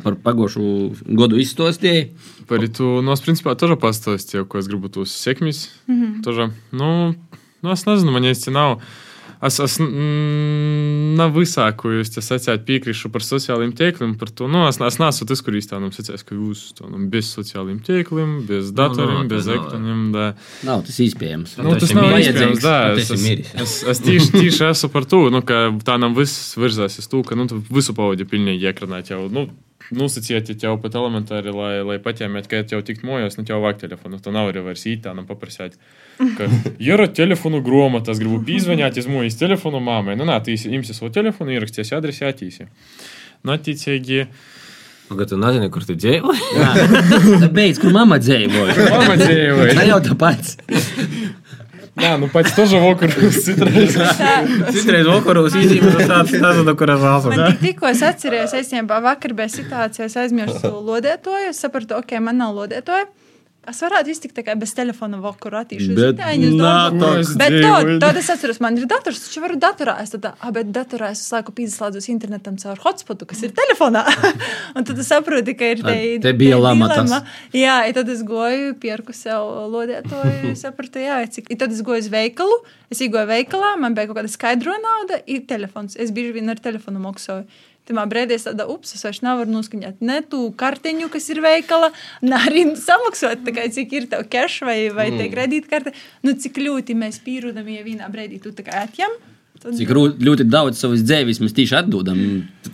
Par 0.03 0.16
pagošu 0.18 0.64
gadu 1.07 1.38
izstāstīju. 1.38 2.09
Par 2.51 2.66
to 2.74 2.99
no 2.99 3.09
nu, 3.09 3.14
es 3.14 3.22
principā 3.24 3.55
arī 3.55 3.78
pastāstīju, 3.80 4.49
ko 4.51 4.59
es 4.59 4.68
gribu 4.68 4.88
tos 4.88 5.14
sekmes. 5.14 5.68
Mm 5.86 6.20
-hmm. 6.24 6.51
nu, 6.72 7.14
nu, 7.62 7.72
es 7.72 7.86
nezinu, 7.86 8.12
man 8.12 8.24
īsti 8.24 8.51
nav. 8.51 8.80
Es, 9.45 9.59
es 9.61 9.74
mm, 9.76 11.16
nav 11.18 11.34
visākojis, 11.36 12.14
tas 12.14 12.30
atsākt 12.32 12.64
piekrišu 12.64 13.11
par 13.12 13.24
sociālajiem 13.24 13.74
tīkliem, 13.76 14.14
par 14.16 14.30
to, 14.32 14.47
nu, 14.49 14.62
es, 14.70 14.78
es 14.80 14.97
neesmu 15.03 15.26
tas, 15.28 15.42
kur 15.45 15.59
īstenībā 15.59 15.82
nu, 15.82 15.90
sacījis, 15.92 16.24
ka 16.24 16.38
jūs 16.38 16.62
to 16.78 16.88
nu, 16.88 17.03
bez 17.12 17.28
sociālajiem 17.34 17.82
tīkliem, 17.84 18.32
bez 18.49 18.70
nu, 18.70 18.76
datoriem, 18.78 19.18
no, 19.18 19.26
no, 19.26 19.32
bez 19.34 19.51
ekraniem. 19.53 20.07
Da. 20.14 20.30
Nav 20.64 20.86
tas 20.86 21.01
iespējams. 21.05 21.59
Nu, 21.61 21.74
tas 21.82 21.92
nav 21.97 22.16
iespējams, 22.16 22.64
da. 22.64 22.78
Es, 22.95 23.12
es, 23.12 23.53
es, 23.66 23.76
es 23.92 24.03
tieši, 24.07 24.30
tieši 24.38 24.64
esmu 24.70 24.92
par 24.95 25.09
to, 25.12 25.26
nu, 25.34 25.45
ka 25.45 25.66
tā 25.84 25.99
nam 26.01 26.16
viss 26.16 26.57
virzās 26.57 26.97
uz 27.03 27.11
to, 27.12 27.20
ka 27.26 27.36
nu, 27.36 27.49
visu 27.68 27.97
paudi 27.97 28.24
pilnīgi 28.28 28.72
ekranēt 28.72 29.12
jau. 29.12 29.26
Nu, 29.28 29.49
Nosacījāt 29.95 30.53
jau 30.62 30.74
pat 30.82 30.97
elementāri, 30.99 31.53
lai, 31.55 31.72
lai 31.86 31.99
paņemtu, 32.03 32.51
ka 32.51 32.62
jau 32.70 32.80
tik 32.86 33.05
mojos, 33.07 33.38
nu 33.38 33.45
jau 33.49 33.61
vāk 33.62 33.78
telefonu. 33.82 34.18
To 34.22 34.32
nav 34.34 34.51
arī 34.51 34.64
vairs 34.66 34.86
ītā, 34.90 35.14
nam 35.16 35.28
paprasīt. 35.28 35.78
Ka, 36.38 36.49
ja 36.78 36.95
ir 36.99 37.05
telefonu 37.16 37.62
grāmata, 37.64 38.14
es 38.14 38.22
gribu 38.22 38.40
pīzvanīt, 38.47 38.99
es 39.01 39.11
mūju 39.11 39.34
telefonu 39.38 39.82
māmai. 39.84 40.18
Nu, 40.18 40.26
nā, 40.28 40.40
tīsi, 40.45 40.72
imsi 40.74 40.97
savu 40.97 41.12
telefonu, 41.14 41.55
ieraksties 41.55 41.95
adresi, 41.97 42.26
attīsi. 42.28 42.68
Nu, 43.45 43.55
attiecīgi, 43.57 44.26
Pagad, 45.05 45.28
tu 45.28 45.36
nezini, 45.36 45.66
kur 45.68 45.84
tu 45.84 45.92
dzīvo? 46.01 46.32
Tā 46.57 47.51
beidz, 47.59 47.76
kur 47.82 47.92
mamma 47.92 48.16
dzīvoja. 48.22 48.86
mamma 48.88 49.18
dzīvoja. 49.20 49.74
Tā 49.76 49.84
jau 49.90 49.99
tāpats. 50.07 50.57
Jā, 51.95 52.14
nu 52.18 52.26
pats 52.32 52.55
to 52.57 52.64
žokurus 52.66 53.36
citreiz. 53.45 53.95
citreiz 54.74 55.07
vokurus 55.07 55.55
izņemot 55.59 56.01
tādu 56.11 56.40
tādu, 56.42 56.64
no 56.66 56.74
kuras 56.78 57.05
esmu. 57.07 57.34
Man 57.38 57.61
tikko 57.61 57.90
es 57.92 58.03
atceries, 58.03 58.55
es 58.59 58.72
jau 58.74 58.82
vakar 58.88 59.34
bija 59.38 59.53
situācija, 59.53 60.09
es 60.11 60.16
aizmirsu 60.24 60.72
lodētoju, 60.90 61.53
es 61.53 61.62
sapratu, 61.62 62.01
ok, 62.01 62.16
man 62.24 62.42
nav 62.42 62.57
lodētoju. 62.59 63.07
Es 63.71 63.81
varētu 63.85 64.12
iztikt 64.12 64.35
tikai 64.37 64.55
bez 64.61 64.75
telefona. 64.77 65.19
Bet 65.25 66.21
nā, 66.59 66.75
tāds 67.01 67.33
Bet 67.41 67.57
to, 67.57 67.73
tad 68.03 68.19
es 68.21 68.29
atceros, 68.33 68.61
man 68.65 68.79
ir 68.79 68.87
dators, 68.91 69.23
taču 69.25 69.43
varu 69.45 69.59
datorā. 69.61 69.97
Es 70.05 70.12
tad, 70.15 70.29
ah, 70.33 70.53
bet 70.55 70.71
datorā 70.75 71.11
es 71.15 71.23
laiku 71.33 71.55
pieslēdzos 71.57 72.09
internetam 72.12 72.59
caur 72.61 72.81
hotspotu, 72.85 73.29
kas 73.31 73.43
ir 73.47 73.55
telefonā. 73.57 74.05
un 74.77 74.87
tad 74.87 75.01
es 75.01 75.11
saprotu, 75.12 75.57
ka 75.59 75.73
ir 75.75 75.85
te, 75.85 75.97
te 76.25 76.35
bija 76.37 76.61
lama 76.61 76.91
tas. 76.93 77.05
dilemma. 77.09 77.37
Jā, 77.57 77.77
i 77.89 77.97
tad 77.97 78.11
es 78.12 78.25
goju, 78.27 78.75
pierku 78.83 79.17
sev 79.17 79.49
lodētoju, 79.75 80.55
sapratu, 80.65 81.03
jā, 81.05 81.21
cik. 81.37 81.53
I 81.53 81.61
tad 81.61 81.75
es 81.75 81.85
goju 81.87 82.05
uz 82.05 82.11
veikalu, 82.12 82.61
es 82.93 83.05
iegāju 83.05 83.31
veikalā, 83.33 83.75
man 83.81 83.97
bija 83.97 84.11
kaut 84.11 84.21
kāda 84.21 84.33
skaidro 84.33 84.77
nauda, 84.83 85.23
ir 85.31 85.47
telefons. 85.51 85.97
Es 86.01 86.12
bieži 86.15 86.37
vien 86.39 86.53
ar 86.53 86.61
telefonu 86.62 87.03
maksoju. 87.05 87.47
Tajā 87.85 88.05
brīdī 88.09 88.39
es 88.39 88.47
tādu 88.47 88.64
ups, 88.72 88.95
es 88.97 89.05
vairs 89.05 89.20
nevaru 89.24 89.53
noskaņot 89.53 90.01
ne 90.09 90.22
tu 90.24 90.47
kartiņu, 90.57 91.11
kas 91.12 91.28
ir 91.35 91.43
veikala, 91.45 91.91
ne 92.28 92.39
arī 92.39 92.64
samaksāt, 92.80 93.45
tā 93.45 93.53
kā 93.57 93.68
cik 93.72 93.93
ir 93.99 94.09
tev 94.12 94.24
cash 94.32 94.64
vai, 94.64 94.78
vai 94.95 95.11
mm. 95.11 95.20
te 95.20 95.28
kredītkarte. 95.35 95.95
Nu, 96.24 96.32
cik 96.41 96.62
ļoti 96.64 96.97
mēs 96.97 97.20
pīrūdam, 97.26 97.68
ja 97.68 97.85
vienā 97.85 98.09
brīdī 98.12 98.41
tu 98.41 98.55
tā 98.57 98.64
atjam. 98.85 99.12
Tad, 99.61 99.76
Cik 99.78 99.93
rū- 99.95 100.16
ļoti 100.18 100.45
daudz 100.51 100.80
savas 100.80 101.05
dzīves 101.07 101.39
mēs 101.41 101.55
tieši 101.57 101.76
atdodam 101.78 102.18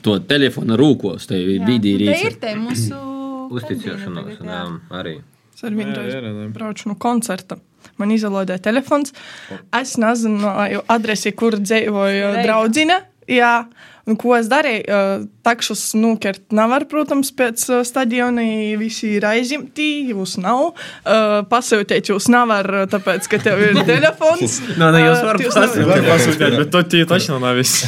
to 0.03 0.17
telefonu 0.31 0.79
rūkos, 0.81 1.27
te 1.29 1.37
jā, 1.37 1.59
vidī 1.67 1.93
nu, 2.01 2.07
te 2.09 2.17
ir 2.25 2.39
te 2.41 2.55
mūsu 2.59 3.03
jā, 4.49 4.63
arī. 5.03 5.19
Es 5.55 5.67
ar 5.67 5.75
viņu 5.77 5.93
Jā, 5.93 6.07
jā, 6.07 6.15
jā. 6.15 6.21
reizi 6.25 6.49
braucu 6.55 6.89
no 6.89 6.97
koncerta. 6.97 7.59
Man 8.01 8.13
izolēja 8.15 8.57
telefons. 8.65 9.13
Es 9.77 9.97
nezināju 10.01 10.85
adresi, 10.89 11.35
kur 11.37 11.59
dzīvoja 11.61 12.41
draudzene. 12.45 12.97
Jā, 13.31 13.51
un 14.11 14.17
ko 14.19 14.33
es 14.35 14.49
darīju? 14.51 14.97
Takšus 15.47 15.83
nokert 15.97 16.43
nevar, 16.57 16.83
protams, 16.91 17.31
pēc 17.37 17.63
stadiona. 17.87 18.43
Visi 18.81 19.13
ir 19.21 19.27
aizimti, 19.29 19.87
jūs 20.11 20.35
nav. 20.43 20.73
Pasūtīt 21.51 22.11
jūs 22.11 22.27
nevar, 22.33 22.67
tāpēc, 22.91 23.29
ka 23.31 23.39
tev 23.45 23.63
ir 23.69 23.79
telefons. 23.93 24.59
Nā, 24.81 24.91
nē, 24.97 25.05
jūs 25.07 25.23
varat 25.29 25.47
pasūtīt. 25.47 26.11
pasūtīt, 26.11 26.59
bet 26.59 26.75
to 26.75 26.83
tie 26.97 27.05
taču 27.09 27.39
nav 27.39 27.55
viss. 27.61 27.87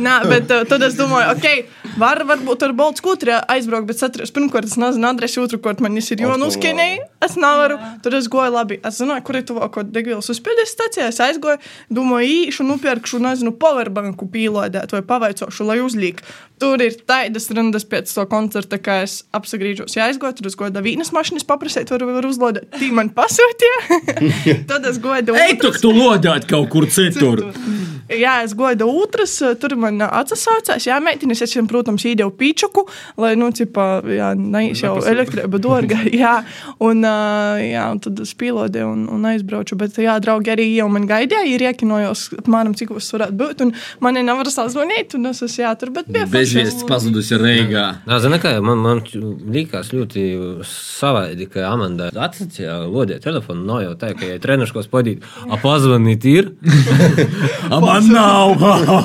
Nē, 0.00 0.16
bet 0.30 0.48
tad 0.70 0.88
es 0.88 0.96
domāju, 0.98 1.36
ok, 1.36 1.81
var, 2.00 2.22
varbūt 2.28 2.64
ar 2.66 2.74
Baltu 2.76 3.02
skūtri 3.02 3.34
aizbraukt, 3.50 3.88
bet 3.88 4.00
satries, 4.00 4.32
pirmkārt, 4.34 4.68
es 4.68 4.78
nezinu 4.80 5.08
adresi, 5.10 5.40
otrkārt, 5.42 5.82
man 5.84 5.98
ir 5.98 6.22
jānuskenēja. 6.24 7.08
Es 7.24 7.36
nevaru, 7.38 7.78
tad 8.04 8.16
es 8.18 8.28
goju 8.32 8.54
labi. 8.54 8.78
Es 8.86 9.00
zināju, 9.00 9.24
kur 9.26 9.38
ir 9.38 9.46
tuvāko 9.48 9.84
degvielas 9.86 10.30
uzpildes 10.32 10.72
stācijā. 10.74 11.08
Es 11.12 11.20
aizgoju, 11.22 11.60
domāju, 11.92 12.30
īšu, 12.48 12.66
nupirkšu, 12.68 13.20
nezinu, 13.22 13.54
powerbanku 13.58 14.28
pīlādēt 14.32 14.94
vai 14.96 15.02
pavaicošu, 15.06 15.68
lai 15.68 15.78
uzliek. 15.84 16.22
Tur 16.62 16.82
ir 16.84 16.94
tādas 17.08 17.48
rindas 17.50 17.86
pēc 17.88 18.10
to 18.14 18.26
koncerta, 18.30 18.78
ka 18.82 19.00
es 19.06 19.22
apsagrīžos. 19.34 19.96
Ja 19.98 20.08
aizgoju, 20.10 20.34
tad 20.38 20.50
es 20.50 20.58
goju 20.58 20.74
davīnas 20.74 21.12
mašīnas 21.14 21.46
paprasīt, 21.48 21.92
var, 21.94 22.06
var 22.18 22.28
uzlādēt. 22.28 22.70
Tī 22.78 22.92
man 22.94 23.12
pasūtīja. 23.14 24.60
tad 24.70 24.86
es 24.90 25.00
goju 25.02 25.36
Ej, 25.38 25.56
tu, 25.62 25.72
tu 25.82 25.94
lodāt 25.94 26.48
kaut 26.50 26.70
kur 26.72 26.88
citur! 26.90 27.46
Jā, 28.12 28.42
es 28.44 28.52
goju 28.56 28.86
otras, 29.02 29.38
tur 29.60 29.74
man 29.80 30.02
atsasācās. 30.04 30.84
Jā, 30.88 30.98
meitinis, 31.02 31.42
es 31.44 31.54
viņam, 31.54 31.68
protams, 31.70 31.81
īdevu 31.86 32.32
pīčuku, 32.38 32.86
lai, 33.20 33.34
nu, 33.38 33.50
cipā, 33.54 34.02
jā, 34.06 34.32
neīs 34.38 34.82
jau 34.82 34.96
elektrība 35.00 35.60
dārga. 35.62 36.00
Jā, 36.22 36.42
un, 36.84 37.02
jā, 37.02 37.84
un 37.90 37.98
tad 38.02 38.18
es 38.22 38.32
pīlodēju 38.38 38.88
un, 38.92 39.04
un 39.10 39.24
aizbraucu. 39.30 39.76
Bet, 39.80 39.96
jā, 40.02 40.14
draugi 40.22 40.52
arī 40.52 40.66
jau 40.76 40.88
man 40.92 41.06
gaidīja, 41.08 41.42
ir 41.48 41.64
iekinojos, 41.64 42.26
apmēram, 42.42 42.74
cik 42.78 42.92
tas 42.94 43.08
varētu 43.16 43.36
būt. 43.38 43.64
Un 43.64 43.72
man 44.04 44.18
nevar 44.18 44.50
sazvanīt, 44.52 45.16
un 45.16 45.30
es 45.30 45.42
esmu 45.46 45.64
jā, 45.64 45.72
tur, 45.80 45.92
bet 45.94 46.10
bija 46.12 46.26
Bezviests 46.30 46.84
pazudusi 46.88 47.38
Reigā. 47.40 47.86
Nā, 48.06 48.18
zini, 48.22 48.38
kā 48.42 48.54
man, 48.64 48.82
man 48.84 49.02
liekas 49.56 49.92
ļoti 49.94 50.26
savaidi, 50.68 51.48
ka 51.52 51.64
Amanda 51.70 52.10
atsacīja 52.12 52.82
lodē 52.86 53.18
telefonu. 53.22 53.64
Nav 53.68 53.82
jau 53.86 53.94
tā, 53.98 54.12
ka, 54.18 54.28
ja 54.34 54.40
treniškos 54.42 54.90
padīt, 54.92 55.26
apazvanīt 55.52 56.28
ir. 56.30 56.52
A 57.72 57.80
man 57.82 58.10
nav! 58.12 58.56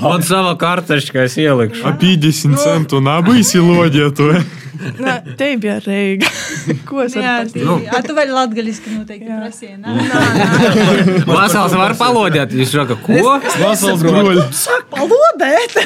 Man 0.02 0.24
sava 0.26 0.56
karteša, 0.60 1.14
ka 1.14 1.26
es 1.28 1.38
ielikšu. 1.42 1.84
A 1.88 1.94
50 1.98 2.58
Сенту 2.76 3.00
на 3.00 3.22
бы 3.22 3.44
село 3.44 3.88
то. 4.12 4.36
Nē, 5.06 5.14
te 5.40 5.48
bija 5.62 5.78
reiga. 5.86 6.30
Ko 6.90 7.02
es 7.06 7.14
tī, 7.16 7.24
Nu. 7.64 7.78
a, 7.92 8.02
tu 8.06 8.14
vari 8.18 8.32
latgaliski 8.34 8.94
noteikti 8.96 9.28
prasīja. 9.28 9.78
nē? 9.82 11.24
Vasals 11.28 11.74
var 11.78 11.96
palodēt. 12.00 12.54
Viņš 12.56 12.74
saka, 12.76 12.98
ko? 13.04 13.38
Vasals 13.62 14.04
broļi. 14.06 14.44
palādēt? 14.94 15.78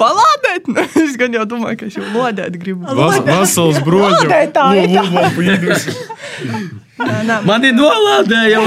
palādēt? 0.00 0.68
Nu, 0.74 0.84
es 1.04 1.16
gan 1.20 1.34
jau 1.34 1.46
domāju, 1.48 1.76
ka 1.82 1.88
es 1.90 1.96
jau 1.98 2.04
lodēt 2.14 2.58
gribu. 2.60 2.84
Vas, 2.98 3.18
vasals 3.26 3.80
broļi. 3.86 4.20
Lodētāji. 4.26 4.86
Man 7.46 7.62
ir 7.62 7.76
nolādēja, 7.76 8.58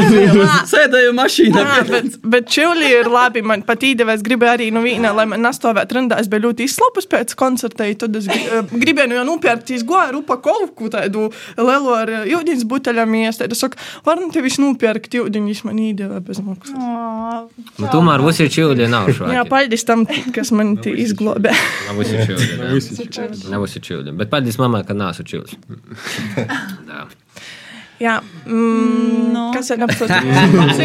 sēdēju 0.69 1.11
mašīnā. 1.17 1.63
Jā, 1.65 1.81
bet, 1.89 2.13
bet 2.31 2.45
čūli 2.53 2.87
ir 3.01 3.09
labi. 3.11 3.41
Man 3.43 3.59
pat 3.67 3.83
īstenībā 3.83 4.13
es 4.15 4.23
gribēju 4.23 4.53
arī 4.53 4.67
no 4.71 4.79
vīna, 4.85 5.11
lai 5.17 5.25
man 5.27 5.43
nestāvētu 5.43 5.97
rindā. 5.97 6.19
Es 6.23 6.29
biju 6.31 6.45
ļoti 6.47 6.63
izslopus 6.69 7.09
pēc 7.11 7.33
koncerta. 7.39 7.89
Tad 8.05 8.15
es 8.21 8.29
gri- 8.31 8.63
gribēju 9.11 9.19
jau 9.19 9.27
nopirkt 9.27 9.71
izgoju 9.75 10.21
upakovku, 10.21 10.89
tādu 10.93 11.27
lielu 11.59 11.91
ar 11.95 12.11
eh, 12.21 12.33
ūdens 12.37 12.63
buteļiem. 12.69 13.15
Es 13.27 13.39
teicu, 13.41 13.57
saku, 13.59 13.79
varam 14.07 14.31
te 14.31 14.41
visu 14.43 14.63
nopirkt 14.63 15.13
ūdeņus 15.19 15.63
man 15.67 15.79
īstenībā 15.83 16.21
bez 16.25 16.39
maksas. 16.45 16.75
Nu, 17.77 17.89
tomēr 17.91 18.23
visi 18.25 18.45
ir 18.47 18.53
čūļi, 18.55 18.87
nav 18.91 19.11
šo. 19.15 19.27
Jā, 19.33 19.43
paldies 19.49 19.83
tam, 19.87 20.05
kas 20.35 20.51
man 20.55 20.77
te 20.81 20.93
izglābē. 21.03 21.51
Nav 21.91 21.99
visi 21.99 22.15
čūļi. 22.27 23.49
Nav 23.51 23.65
visi 23.65 23.81
čūļi. 23.83 24.15
Bet 24.21 24.31
paldies 24.31 24.57
mammai, 24.61 24.83
ka 24.87 24.95
nāsu 24.97 25.25
čūļi. 25.27 25.59
Jā. 28.01 28.15
Mm, 28.49 29.29
No. 29.31 29.51
kas 29.53 29.69
ir 29.71 29.83
apsvērts? 29.85 30.81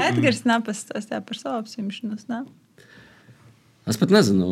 Edgars 0.10 0.44
nepastāstīja 0.46 1.18
par 1.26 1.38
savu 1.38 1.56
apsimšanos. 1.64 2.28
nē? 2.30 2.44
Es 3.90 3.98
pat 3.98 4.12
nezinu, 4.14 4.46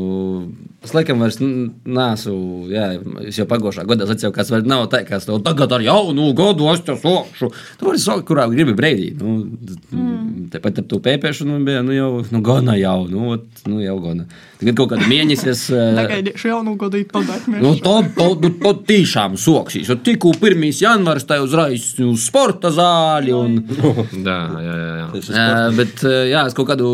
es 0.83 0.91
laikam 0.97 1.21
vairs 1.23 1.37
n- 1.39 1.69
neesmu. 1.87 2.67
Jā, 2.73 2.89
es 3.29 3.37
jau 3.39 3.45
pagājušā 3.47 3.85
gadā 3.87 4.09
atceros, 4.11 4.35
kas 4.35 4.51
vēl 4.51 4.67
nav 4.67 4.89
tā, 4.91 5.05
ka 5.07 5.21
es 5.21 5.29
tev 5.29 5.39
tagad 5.47 5.71
ar 5.77 5.85
jaunu 5.85 6.33
gadu 6.39 6.67
es 6.73 6.83
te 6.83 6.97
sokšu. 6.99 7.51
Tu 7.79 7.87
vari 7.87 8.03
sokt, 8.03 8.27
kurā 8.27 8.49
gribi 8.51 8.75
brīdī. 8.75 9.13
Nu, 9.21 9.37
mm. 9.47 10.49
Tepat 10.51 10.81
ar 10.83 10.89
to 10.91 10.99
pēpēšanu 11.05 11.61
bija, 11.67 11.85
nu 11.87 11.95
jau, 11.95 12.11
nu, 12.35 12.43
gana 12.43 12.75
jau, 12.81 12.99
nu, 13.13 13.37
nu 13.71 13.81
jau 13.85 13.97
gana. 14.03 14.27
Tagad 14.59 14.75
kaut 14.81 14.89
kāda 14.91 15.07
mēnesis. 15.07 15.61
eh, 15.75 15.93
Tagad 15.99 16.29
jau 16.51 16.59
nu 16.67 16.73
gadu 16.81 16.99
ir 16.99 17.07
paldāk. 17.13 17.45
Nu, 17.53 17.77
to, 17.83 17.95
to, 18.17 18.27
nu, 18.43 18.51
to 18.59 18.73
tiešām 18.89 19.37
soksīs. 19.39 19.87
Jo 19.93 19.97
tikko 20.03 20.33
1. 20.35 20.65
janvārs 20.83 21.27
tā 21.29 21.39
uzreiz 21.45 21.93
uz 22.03 22.25
sporta 22.27 22.73
zāli. 22.75 23.31
Un, 23.37 23.61
Jā, 24.29 24.39
jā, 24.65 24.75
jā. 24.75 24.89
jā. 24.99 25.07
Uh, 25.31 25.63
bet, 25.79 26.03
uh, 26.03 26.19
jā, 26.27 26.43
es 26.51 26.57
kaut 26.59 26.69
kādu 26.73 26.91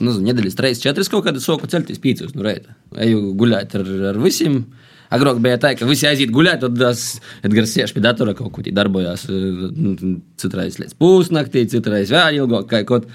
nezinu, 0.00 0.26
nedēļas, 0.26 0.58
reizes, 0.64 0.82
četras 0.82 1.10
kaut 1.12 1.24
kādu 1.28 1.42
soku 1.42 1.70
celties 1.70 2.02
pīcis 2.02 2.34
no 2.34 2.44
rīta. 2.46 2.74
Eju 3.06 3.32
guļāt 3.38 3.78
ar, 3.78 3.86
ar 4.12 4.20
visiem. 4.22 4.62
Agrāk 5.10 5.40
bija 5.42 5.58
tā, 5.58 5.72
ka 5.74 5.86
visi 5.88 6.06
aiziet 6.06 6.30
gulēt, 6.30 6.60
tad 6.62 6.82
es 6.86 7.16
Edgars 7.46 7.72
sēž 7.74 7.94
pie 7.96 8.02
datora 8.04 8.34
kaut 8.38 8.52
tādu 8.58 8.74
darbojās. 8.74 9.24
uh, 9.30 10.14
Citreiz 10.38 10.78
līdz 10.82 10.94
pusnaktī, 11.02 11.64
citreiz 11.70 12.12
vēl 12.14 12.42
ilgāk. 12.42 12.68
kaut. 12.90 13.10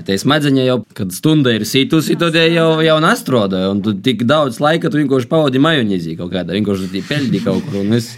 Tā 0.00 0.14
smadzeņa 0.16 0.62
jau, 0.64 0.76
kad 0.96 1.10
stunda 1.12 1.50
ir 1.52 1.64
situsi, 1.68 2.14
tad 2.16 2.36
jau, 2.38 2.68
jau 2.80 2.98
nastroda. 3.02 3.66
Un 3.72 3.82
tu 3.84 3.92
tik 4.00 4.22
daudz 4.28 4.60
laika 4.62 4.88
tu 4.88 4.96
vienkārši 5.00 5.28
pavadi 5.28 5.60
majonīzī 5.60 6.14
kaut 6.16 6.30
kādā, 6.32 6.54
vienkārši 6.56 6.88
tu 6.92 7.02
peļģi 7.08 7.40
kaut 7.44 7.66
kur. 7.66 7.80
Un, 7.82 7.90
viss. 7.98 8.14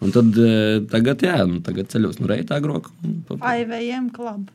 un 0.00 0.14
tad 0.14 0.38
eh, 0.40 0.78
tagad, 0.92 1.20
jā, 1.26 1.42
nu, 1.50 1.58
tagad 1.66 1.90
ceļos 1.92 2.20
no 2.22 2.30
reita 2.30 2.56
agrāk. 2.62 2.88
IVM 3.34 4.08
klubu. 4.14 4.48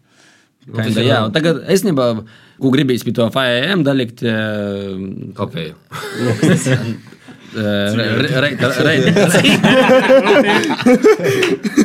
Kinda, 0.72 1.02
jā, 1.02 1.20
un 1.28 1.32
tagad 1.36 1.64
es 1.74 1.82
nebā, 1.86 2.08
ko 2.62 2.70
gribīs 2.74 3.04
pie 3.06 3.14
to 3.18 3.26
FAM 3.34 3.82
dalikt. 3.86 4.24
eh, 4.24 4.98
Kopēju. 5.38 5.76
re- 7.52 8.12
re- 8.24 8.42
Reita, 8.46 8.70
reita, 8.88 9.12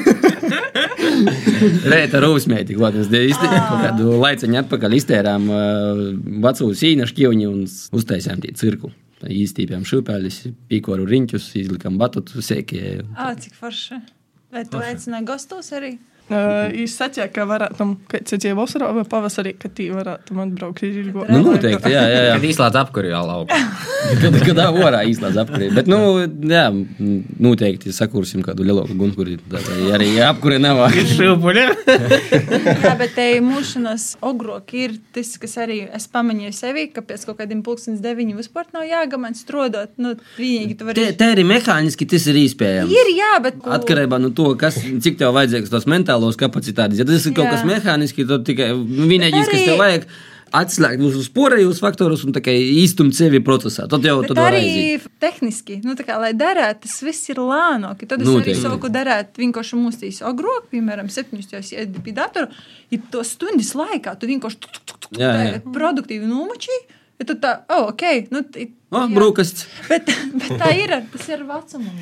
reita 1.93 2.21
rūsmēti, 2.25 2.77
īsti 2.77 3.51
kaut 3.51 3.83
kādu 3.85 4.17
laiciņu 4.23 4.61
atpakaļ 4.63 4.97
iztērām 4.99 5.49
uh, 5.53 6.03
vecu 6.45 6.71
sīna 6.77 7.09
šķievņu 7.11 7.51
un 7.51 7.65
uztaisījām 7.67 8.43
tie 8.45 8.55
cirku. 8.59 8.93
Tā 9.17 9.31
Īstīpjām 9.33 9.87
šūpēļus, 9.89 10.43
pīkoru 10.69 11.07
riņķus, 11.09 11.49
izlikām 11.63 11.97
batutu 12.01 12.43
sēkie. 12.45 12.99
Ah, 13.17 13.33
cik 13.41 13.57
forši. 13.57 14.03
Vai 14.53 14.67
tu 14.69 14.81
aicināji 14.83 15.29
gastos 15.29 15.73
arī? 15.77 15.95
Uh, 16.27 16.73
Jūs 16.75 16.97
sacījāt, 16.99 17.31
ka 17.35 17.45
varētu, 17.47 17.85
kad 18.11 18.25
tas 18.27 18.45
ir 18.47 18.57
vasarā 18.59 18.89
vai 18.97 19.05
pavasarī, 19.07 19.53
ka 19.61 19.71
tī 19.71 19.89
varētu 19.95 20.35
atbraukt 20.43 20.83
uz 20.83 20.97
Rīgā. 20.97 21.27
Nu, 21.31 21.43
noteikti, 21.53 21.93
jā, 21.93 22.03
jā. 22.03 22.23
jā. 22.27 22.33
Kad 22.35 22.47
īslēdz 22.51 22.79
apkuri 22.81 23.13
jau 23.13 23.23
lauka. 23.29 23.61
kad, 24.23 24.39
kad 24.49 24.63
ārā 24.65 25.05
īstenībā 25.07 25.45
apkurē. 25.45 25.69
Bet, 25.77 25.91
nu, 25.91 25.99
jā, 26.51 26.65
noteikti 27.47 27.95
sakursim 27.95 28.43
kādu 28.47 28.67
lielāku 28.67 28.97
gunkuri. 28.99 29.37
Arī 29.95 30.11
apkurē 30.27 30.59
nav. 30.63 30.83
Jā, 32.77 32.93
bet 32.99 33.15
te 33.17 33.27
mūšanas 33.45 34.05
ogrok 34.25 34.73
ir 34.77 34.97
tas, 35.15 35.33
kas 35.41 35.57
arī 35.63 35.79
es 35.95 36.07
pamanīju 36.13 36.53
sevi, 36.57 36.87
ka 36.95 37.03
pēc 37.07 37.25
kaut 37.29 37.39
kādiem 37.41 37.63
pulkstens 37.67 38.03
deviņu 38.05 38.37
vispār 38.39 38.69
nav 38.75 38.87
jāgamant 38.87 39.39
strodot. 39.39 39.95
Nu, 40.01 40.15
vienīgi 40.39 40.77
tu 40.79 40.89
vari. 40.89 41.01
Te, 41.01 41.15
te 41.19 41.31
arī 41.35 41.47
mehāniski 41.49 42.09
tas 42.11 42.27
ir 42.31 42.41
iespējams. 42.43 42.93
Ir, 42.93 43.13
jā, 43.17 43.33
bet. 43.45 43.59
Atkarībā 43.79 44.21
no 44.23 44.33
to, 44.37 44.53
kas, 44.61 44.79
cik 44.79 45.19
tev 45.21 45.35
vajadzīgs 45.37 45.73
tos 45.73 45.89
mentālos 46.17 46.37
kapacitātes. 46.41 46.99
Ja 46.99 47.05
tas 47.05 47.27
ir 47.27 47.35
kaut 47.37 47.47
Jā. 47.47 47.53
kas 47.57 47.67
mehāniski, 47.67 48.27
tad 48.29 48.47
tikai 48.47 48.73
nu, 48.75 49.07
vienīgais, 49.07 49.47
kas 49.47 49.61
arī- 49.61 49.67
tev 49.67 49.79
vajag, 49.79 50.07
atslēgt 50.57 51.01
visus 51.03 51.29
porējus 51.29 51.81
faktorus 51.81 52.25
un 52.25 52.33
īstumt 52.33 53.15
sevi 53.15 53.41
procesā. 53.41 53.89
Tad 53.89 54.03
jau 54.03 54.23
tad 54.23 54.37
var 54.37 54.53
arī 54.53 54.63
aiziet. 54.63 55.09
tehniski, 55.21 55.85
nu, 55.85 55.95
tā 55.95 56.07
kā, 56.07 56.19
lai 56.21 56.33
derētu, 56.33 56.83
tas 56.83 57.03
viss 57.03 57.29
ir 57.29 57.37
lēnāk. 57.37 58.07
Tad 58.07 58.23
es 58.23 58.29
arī 58.29 58.39
Noteikti. 58.39 58.63
saku, 58.63 58.89
derētu 58.89 59.43
vienkārši 59.43 59.75
mūstīs 59.75 60.23
ogrok, 60.23 60.71
piemēram, 60.71 61.11
septiņus 61.11 61.51
jau 61.53 61.61
iedi 61.81 62.01
pie 62.03 62.13
datora. 62.13 62.49
Ja 62.91 62.99
to 63.11 63.25
stundas 63.25 63.75
laikā 63.75 64.19
tu 64.19 64.27
vienkārši 64.27 65.63
produktīvi 65.73 66.27
nomačī, 66.31 66.79
ja 67.19 67.27
tu 67.27 67.35
tā, 67.35 67.63
oh, 67.69 67.89
ok, 67.91 68.31
nu, 68.31 68.43
O, 68.92 69.00
jā. 69.08 69.08
brūkasts. 69.16 69.62
Bet, 69.88 70.10
bet 70.36 70.50
tā 70.60 70.70
ir, 70.76 70.92
ar- 70.92 71.06
tas 71.14 71.28
ir 71.32 71.46
vecumam. 71.48 71.94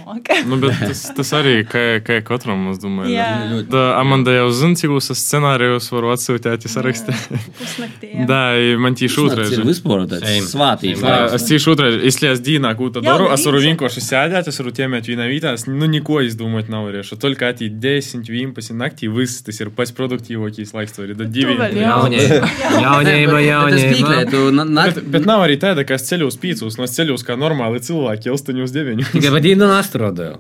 Nu, 0.49 0.57
bet 0.57 0.73
tas, 0.81 1.03
tas 1.13 1.29
arī, 1.37 1.59
kā, 1.69 1.99
kā 2.01 2.15
katram, 2.25 2.63
es 2.71 2.79
domāju. 2.81 3.11
Jā. 3.13 3.27
Da, 3.69 3.83
Amanda 3.99 4.33
jau 4.33 4.47
zina, 4.57 4.73
cik 4.79 4.95
uz 4.97 5.11
scenārijus 5.13 5.85
varu 5.93 6.09
atsūtīt, 6.15 6.65
ja 6.65 6.71
sarakstīt. 6.73 7.27
Pusnaktī. 7.59 8.09
jā. 8.15 8.25
Да, 8.25 8.39
и 8.57 8.73
man 8.75 8.97
tieši 8.97 9.21
Tas 9.21 9.21
ir 9.21 9.43
otrreiz. 9.53 9.61
vispār 9.69 10.01
tāds 10.09 10.25
Same. 10.25 10.47
svātīs. 10.49 10.97
Same. 10.97 11.13
Jā, 11.13 11.29
Es 11.37 11.45
tieši 11.45 11.69
otrreiz, 11.75 11.99
если 12.09 12.25
я 12.31 12.35
Дина 12.49 12.73
какую-то 12.73 13.01
Jā, 13.05 13.11
дару, 13.13 13.29
bet 13.29 13.37
es 13.37 13.45
varu 13.45 13.61
viņš- 13.61 13.69
vienkārši 13.69 14.01
sēdēt, 14.09 14.47
es 14.49 14.57
varu 14.63 14.71
tēmēt 14.81 15.05
vienā 15.13 15.29
vietā, 15.29 15.53
es 15.53 15.67
nu 15.69 15.85
neko 15.85 16.25
izdomāt 16.25 16.69
nav 16.73 16.89
varēšu. 16.89 17.19
Только 17.21 17.49
ati 17.53 17.69
10, 17.69 18.25
11 18.25 18.73
naktī, 18.73 19.05
viss 19.13 19.43
tas 19.45 19.61
ir 19.61 19.69
pats 19.69 19.91
produktīvākais 19.93 20.73
laiks, 20.73 20.97
tur 20.97 21.05
ir 21.05 21.13
da 21.13 21.25
2. 21.29 21.53
vēl 21.53 21.77
Jaunība, 21.85 22.49
jaunība, 22.81 23.37
Tas 23.37 23.45
jaunība. 23.45 23.93
piekrētu. 23.93 24.53
na- 24.57 24.63
na- 24.65 24.89
Bet, 24.89 25.03
bet 25.11 25.25
nav 25.29 25.45
arī 25.45 25.57
tāda, 25.61 25.85
ka 25.85 25.93
es 25.93 26.09
ceļu 26.09 26.31
pīcus, 26.74 26.78
no 26.78 26.84
es 26.88 26.94
ceļu 26.98 27.14
uz 27.14 27.22
kā 27.26 27.36
normāli 27.38 27.80
cilvēki, 27.84 28.28
jau 28.28 28.36
8 28.36 28.62
uz 28.64 28.72
9. 28.74 29.04
Tikai 29.14 29.30
pat 29.34 29.46
īņķi 29.50 29.68
nastrodēju. 29.70 30.36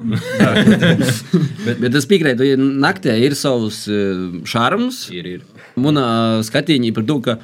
Bet, 1.64 1.80
bet 1.80 1.94
es 1.98 2.06
piekrītu, 2.10 2.44
ka 2.54 2.62
naktī 2.84 3.14
ir 3.24 3.34
savs 3.38 3.84
eh, 3.88 4.40
šarms. 4.48 5.04
Ir, 5.14 5.28
ir. 5.38 5.44
Manā 5.80 6.06
skatījumā 6.46 6.92
par 6.96 7.06
to, 7.08 7.16
ka 7.24 7.36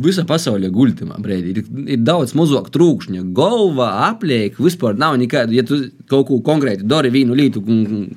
visa 0.00 0.24
pasaule 0.28 0.70
guļ 0.72 0.94
tajā 0.98 1.18
brīdī. 1.20 1.54
Ir, 1.54 1.70
ir 1.96 2.02
daudz 2.06 2.34
mazāk 2.38 2.70
trūkšņa. 2.74 3.24
Galva, 3.36 3.90
apliek, 4.10 4.56
vispār 4.62 4.96
nav 5.00 5.16
nekāda. 5.20 5.52
Ja 5.56 5.64
tu 5.68 5.80
kaut 6.10 6.28
ko 6.30 6.40
konkrēti 6.46 6.86
dari, 6.88 7.12
vienu 7.14 7.36
lietu, 7.38 7.62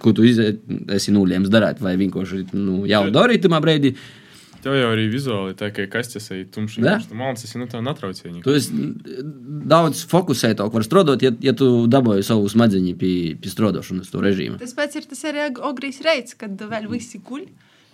ko- 0.01 0.13
tu 0.15 0.25
izē- 0.27 0.55
esi 0.95 1.11
nulēms 1.15 1.51
darīt, 1.53 1.81
vai 1.83 1.95
vienkārši 1.99 2.45
nu, 2.55 2.83
jau 2.89 3.05
dari 3.13 3.39
tajā 3.43 3.61
brīdī, 3.63 3.95
Tev 4.63 4.77
jau 4.77 4.91
arī 4.93 5.09
vizuāli 5.11 5.55
tā, 5.59 5.67
ka 5.75 5.85
kastes 5.91 6.29
ir 6.31 6.45
tumšs. 6.53 6.77
Jā. 6.79 6.95
Tu 7.09 7.17
mācies, 7.19 7.51
nu 7.59 7.67
tev 7.67 7.83
netraucē. 7.83 8.31
tu 8.45 8.55
daudz 9.73 10.05
fokusētāk 10.07 10.71
var 10.71 10.85
strādāt, 10.87 11.25
ja, 11.25 11.33
ja 11.43 11.55
tu 11.57 11.67
dabūji 11.91 12.23
savu 12.23 12.47
smadzeņu 12.51 12.95
pie, 12.99 13.13
pie 13.43 13.51
strādāšanas 13.51 14.13
to 14.13 14.23
režīmu. 14.23 14.61
Tas 14.61 14.75
pats 14.77 14.99
ir 14.99 15.09
tas 15.09 15.23
arī 15.27 15.49
ogrīs 15.59 15.99
reids, 16.05 16.37
kad 16.39 16.55
vēl 16.55 16.87
visi 16.91 17.19
guļ. 17.19 17.47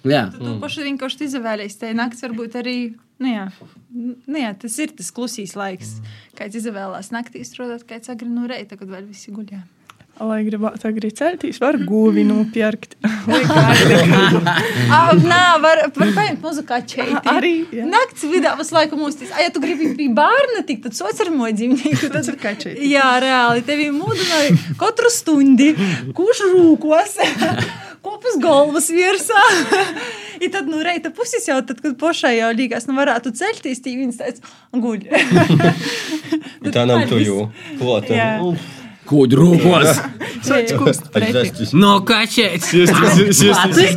Jā. 0.07 0.27
Tad 0.31 0.39
tu 0.39 0.53
pašu 0.61 0.85
vienkārši 0.85 1.25
izvēlējies. 1.25 1.79
Tā 1.81 1.89
naktis 1.97 2.23
varbūt 2.23 2.59
arī. 2.61 2.77
Nu 3.19 3.33
jā, 3.33 3.49
nu 3.91 4.39
jā, 4.39 4.53
tas 4.61 4.77
ir 4.79 4.93
tas 4.95 5.09
klusīs 5.11 5.57
laiks. 5.59 5.97
Kāds 6.37 6.55
izvēlās 6.61 7.09
naktī 7.11 7.41
strādāt, 7.43 7.83
kāds 7.89 8.13
agri 8.13 8.29
no 8.31 8.45
reita, 8.47 8.77
kad 8.79 8.87
vēl 8.87 9.09
visi 9.09 9.33
guļ. 9.35 9.57
Lai 10.19 10.41
gribētu 10.43 10.89
agrīt 10.89 11.15
celties, 11.19 11.61
var 11.63 11.77
guvi 11.87 12.25
nopirkt. 12.27 12.97
Ah, 14.89 15.11
nā, 15.13 15.59
var, 15.61 15.81
var 15.95 16.11
paņemt 16.15 16.41
muzu 16.43 16.63
kačeiti. 16.67 17.21
Arī, 17.35 17.53
jā. 17.73 17.85
Nakts 17.89 18.25
vidā 18.29 18.55
visu 18.59 18.75
laiku 18.75 18.97
mūsties. 18.99 19.31
Ah, 19.35 19.43
ja 19.45 19.51
tu 19.53 19.61
gribi 19.63 19.91
pie 19.97 20.07
bērna 20.15 20.63
tikt, 20.67 20.87
tad 20.87 20.97
sots 20.97 21.21
ar 21.23 21.29
moju 21.33 21.55
dzīvnieku. 21.59 22.09
Tas 22.13 22.29
ir 22.31 22.39
kačeiti. 22.41 22.89
Jā, 22.89 23.05
reāli. 23.23 23.63
Tevi 23.67 23.89
mūdināja 23.93 24.55
katru 24.79 25.11
stundi, 25.13 25.69
kurš 26.17 26.41
rūkos, 26.55 27.15
kopus 28.05 28.39
galvas 28.41 28.89
virsā. 28.93 29.43
I 30.39 30.49
tad, 30.51 30.69
nu, 30.71 30.81
reita 30.85 31.11
puses 31.13 31.45
jau, 31.49 31.59
tad, 31.67 31.81
kad 31.83 31.97
pošai 31.99 32.37
jau 32.37 32.49
līgās, 32.55 32.87
nu, 32.89 32.95
varētu 32.97 33.33
celties, 33.35 33.83
tī 33.83 33.97
viens 33.99 34.19
tāds 34.19 34.43
guļ. 34.73 35.05
Tā 36.73 36.85
nav 36.87 37.05
tu 37.11 37.19
jau. 37.21 37.49
Klota. 37.79 38.15
Jā. 39.09 39.09
Kuģi 39.09 39.37
rūpos! 39.39 40.01
Sots 40.45 40.73
kust 40.77 41.07
pretī. 41.13 41.65
No 41.77 41.95
kačēts! 42.05 42.69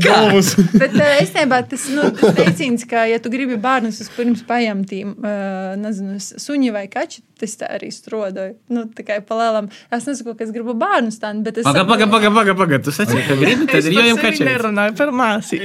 Galvas. 0.02 0.54
Bet 0.72 0.94
īstenībā 0.96 1.58
tas 1.68 1.84
nu, 1.92 2.06
tas 2.16 2.32
teiciens, 2.38 2.86
ka, 2.88 3.04
ja 3.10 3.18
tu 3.22 3.32
gribi 3.32 3.58
bērnus 3.60 4.00
vispirms 4.00 4.40
paņemt, 4.48 4.94
uh, 5.02 5.74
nezinu, 5.80 6.16
suņi 6.16 6.72
vai 6.74 6.86
kači, 6.92 7.20
tas 7.40 7.54
tā 7.60 7.68
arī 7.76 7.92
strodoja. 7.94 8.54
Nu, 8.72 8.86
tikai 8.96 9.20
palēlam. 9.28 9.68
Es 9.92 10.08
nesaku, 10.08 10.34
ka 10.38 10.46
es 10.46 10.54
gribu 10.54 10.74
bērnus 10.80 11.20
tādu, 11.22 11.44
bet 11.46 11.60
es. 11.60 11.68
Paga, 11.68 11.84
paga, 11.88 12.08
paga, 12.10 12.32
paga, 12.34 12.56
paga. 12.58 12.80
Tu 12.82 12.96
sacīki, 12.96 13.28
ka 13.28 13.38
gribi, 13.42 13.68
tad 13.68 13.92
ir 13.92 13.98
jojam 14.00 14.24
kačēts. 14.24 14.44
nerunāju 14.48 14.98
par 14.98 15.14
māsī. 15.22 15.62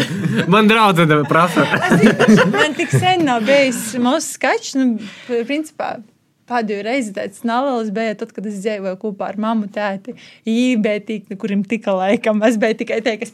Man 0.52 0.68
draudze 0.70 1.08
tev 1.08 1.24
prasa. 1.30 1.64
Man 2.52 2.76
tik 2.78 2.92
sen 2.92 3.24
nav 3.28 3.46
bijis 3.48 3.86
mazs 4.02 4.34
skačs, 4.36 4.76
nu, 4.76 4.98
principā. 5.48 5.96
Pēdējo 6.50 6.82
reizi 6.86 7.12
tāds 7.16 7.44
neliels 7.46 7.92
bija 7.94 8.16
tad, 8.18 8.32
kad 8.34 8.46
es 8.50 8.58
dzīvoju 8.64 8.98
kopā 9.00 9.30
ar 9.30 9.38
mammu 9.40 9.68
tēti. 9.72 10.16
Viņa 10.48 10.80
bija 10.82 11.02
tik, 11.08 11.28
kurim 11.38 11.62
tika 11.68 11.94
laikam. 11.96 12.42
Es 12.46 12.58
biju 12.60 12.80
tikai 12.82 12.98
te, 13.04 13.14
kas. 13.20 13.30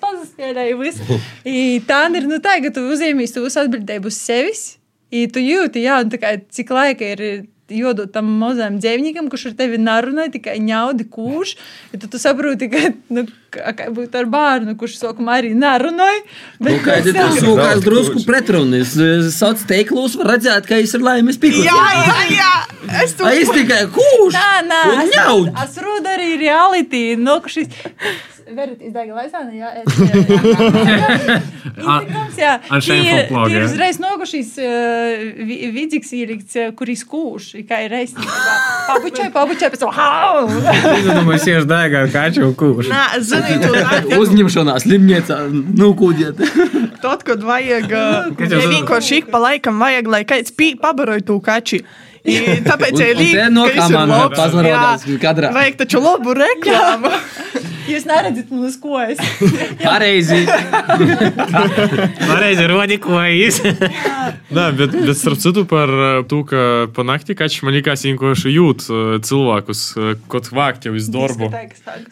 I 1.49 1.81
Tā 1.89 2.03
ir, 2.13 2.29
nu 2.29 2.41
tā, 2.45 2.59
ka 2.65 2.73
tu 2.75 2.85
uzņēmies 2.93 3.33
to 3.35 3.45
visu 3.47 3.63
atbildību 3.65 4.13
uz 4.13 4.19
sevis. 4.21 4.67
I 5.09 5.25
tu 5.33 5.41
jūti, 5.41 5.87
jā, 5.87 6.03
un 6.05 6.13
tā 6.13 6.21
kā 6.21 6.35
cik 6.53 6.75
laika 6.77 7.15
ir 7.17 7.23
jodot 7.69 8.13
tam 8.13 8.31
mazam 8.41 8.79
dzīvniekam, 8.81 9.29
kurš 9.33 9.51
ar 9.51 9.59
tevi 9.59 9.79
nerunā, 9.83 10.29
tikai 10.33 10.57
ņaudi 10.65 11.07
kūš. 11.13 11.55
Ja 11.93 12.01
tad 12.01 12.13
tu 12.15 12.21
saproti, 12.21 12.69
ka, 12.73 12.83
nu, 13.15 13.27
kā, 13.55 13.75
būtu 13.95 14.21
ar 14.23 14.31
bērnu, 14.33 14.77
kurš 14.81 14.99
sākumā 15.03 15.39
arī 15.43 15.53
nerunāja. 15.59 16.23
Nu, 16.63 16.77
Kāda 16.85 17.13
ir 17.13 17.19
tā 17.19 17.29
sūkās 17.37 17.85
drusku 17.85 18.25
pretrunis? 18.29 18.97
Sauc 19.37 19.63
teiklus, 19.69 20.17
var 20.21 20.35
redzēt, 20.35 20.69
ka 20.71 20.81
es 20.81 20.97
ir 20.97 21.05
laimes 21.05 21.41
pīklis. 21.41 21.69
Jā, 21.69 21.87
jā, 21.99 22.19
jā. 22.39 22.53
Es 23.05 23.15
to 23.19 23.29
A, 23.29 23.35
Es 23.37 23.51
tikai 23.53 23.85
kūš! 23.93 24.35
Nā, 24.35 24.49
nā, 24.67 24.83
es, 25.05 25.15
es 25.67 25.79
rūdu 25.85 26.15
arī 26.15 26.33
reality. 26.41 27.05
Nu, 27.21 27.39
ka 27.45 27.53
šis 27.53 27.69
verat 28.57 28.81
izdega 28.85 29.13
laisāna, 29.17 29.53
jā. 29.53 29.69
es- 29.83 29.97
jā, 32.39 32.53
ir- 32.95 33.31
ir 33.53 33.65
uzreiz 33.65 33.99
nogušīs 34.03 34.51
vidzīgs 35.75 36.13
ielikts, 36.19 36.57
uh, 36.59 36.71
kuris 36.79 37.05
kūš, 37.09 37.49
kā 37.69 37.81
ir 37.87 37.91
reizes. 37.95 38.19
Pabučai, 38.89 39.29
pabučai, 39.35 39.71
pēc 39.75 39.83
tam, 39.85 39.93
hau! 39.97 40.47
Es 40.49 41.07
domāju, 41.09 41.41
sieši 41.45 41.69
dēgā 41.71 42.03
kaču 42.15 42.47
un 42.49 42.55
kūšu. 42.59 42.91
Nē, 42.93 43.05
zini, 43.29 43.59
tu 43.63 43.73
nakti, 43.77 44.19
Uzņemšanās 44.19 44.87
slimnīcā, 44.87 45.39
nu, 45.79 45.93
kūdiet. 45.99 46.41
tad, 47.05 47.23
kad 47.29 47.45
vajag, 47.47 47.89
uh, 47.93 48.31
Kad 48.39 48.55
ja 48.57 48.65
vienkārši 48.71 49.23
ik 49.23 49.31
pa 49.33 49.39
laikam 49.43 49.79
vajag, 49.83 50.09
lai 50.11 50.25
kāds 50.29 50.55
pabaroja 50.81 51.25
to 51.29 51.39
kači. 51.45 51.83
I 52.25 52.39
Tāpēc 52.69 52.95
Un- 52.95 53.03
ir 53.05 53.15
un 53.15 53.17
te 53.17 53.23
līnija, 53.23 53.49
no 53.55 53.67
kā 53.73 53.89
man 53.95 54.15
pazarodās 54.35 55.07
kadrā. 55.23 55.53
Vajag 55.55 55.83
taču 55.85 56.03
labu 56.05 56.37
reklāmu. 56.39 57.13
Jūs 57.89 58.05
neredzat 58.05 58.51
mūsu 58.53 58.81
kojas. 58.83 59.21
Pareizi. 59.81 60.43
Pareizi, 62.21 62.67
rodi 62.69 62.99
kojas. 63.01 63.61
Nē, 63.65 64.67
bet, 64.77 64.93
bet 64.93 65.17
starp 65.17 65.41
citu 65.41 65.65
par 65.69 65.93
uh, 65.93 66.21
to, 66.29 66.43
ka 66.49 66.61
pa 66.93 67.05
naktī 67.09 67.37
kaķis 67.39 67.65
man 67.65 67.77
liekas, 67.77 68.05
vienkārši 68.09 68.53
jūt 68.53 68.87
uh, 68.91 69.11
cilvēkus, 69.25 69.85
uh, 69.97 70.13
kaut 70.29 70.51
vākt 70.53 70.89
jau 70.89 70.95
iz 70.99 71.09
darbu. 71.13 71.49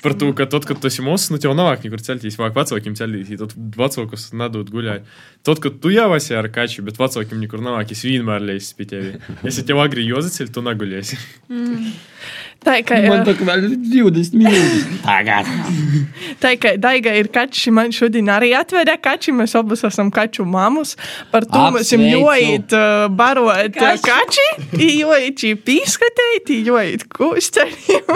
Par 0.04 0.16
to, 0.16 0.32
ka 0.36 0.48
tad, 0.48 0.64
kad 0.68 0.80
tu 0.80 0.88
esi 0.88 1.04
mūsu, 1.04 1.34
nu, 1.34 1.42
tev 1.42 1.52
nav 1.59 1.74
niekur 1.84 2.00
celties, 2.04 2.38
vāk 2.40 2.57
vecākiem 2.57 2.96
celties, 2.96 3.36
tad 3.42 3.52
vecākus 3.76 4.30
nedod 4.36 4.72
guļai. 4.72 5.02
Tad, 5.46 5.61
kad 5.62 5.76
tu 5.78 5.92
jau 5.94 6.09
esi 6.16 6.34
ar 6.34 6.48
kaķu, 6.52 6.82
bet 6.88 6.96
vecākiem 6.98 7.38
nekur 7.38 7.61
nav, 7.62 7.78
es 7.84 8.00
vienmēr 8.02 8.42
leisi 8.42 8.72
pie 8.74 8.88
tevi. 8.90 9.12
Ja 9.44 9.52
es 9.52 9.61
tev 9.62 9.78
agri 9.78 9.95
jozacēlu, 10.05 10.53
tu 10.53 10.62
neguļēsi. 10.66 11.18
Tā 12.66 12.80
kā, 12.82 12.97
Man 13.07 13.22
tā 13.22 13.36
kā 13.38 13.44
vēl 13.47 13.66
20 13.92 14.34
minūtes. 14.40 14.86
Tagad. 15.07 15.47
tā 16.42 16.51
kā 16.59 16.72
Daiga 16.82 17.12
ir 17.14 17.28
kači, 17.30 17.70
man 17.70 17.92
šodien 17.94 18.26
arī 18.32 18.49
atveda 18.59 18.97
kači. 18.99 19.30
Mēs 19.36 19.55
abas 19.59 19.84
esam 19.86 20.11
kaču 20.14 20.42
mamus. 20.49 20.97
Par 21.30 21.47
to 21.47 21.62
mēs 21.76 21.92
jums 21.94 22.09
jojīt, 22.11 22.74
barot 23.14 23.76
Kači. 23.76 24.47
jojīt 24.82 25.44
šī 25.44 25.53
pīskatēt, 25.68 26.51
jojīt 26.66 27.07
kūsteļiem. 27.14 28.14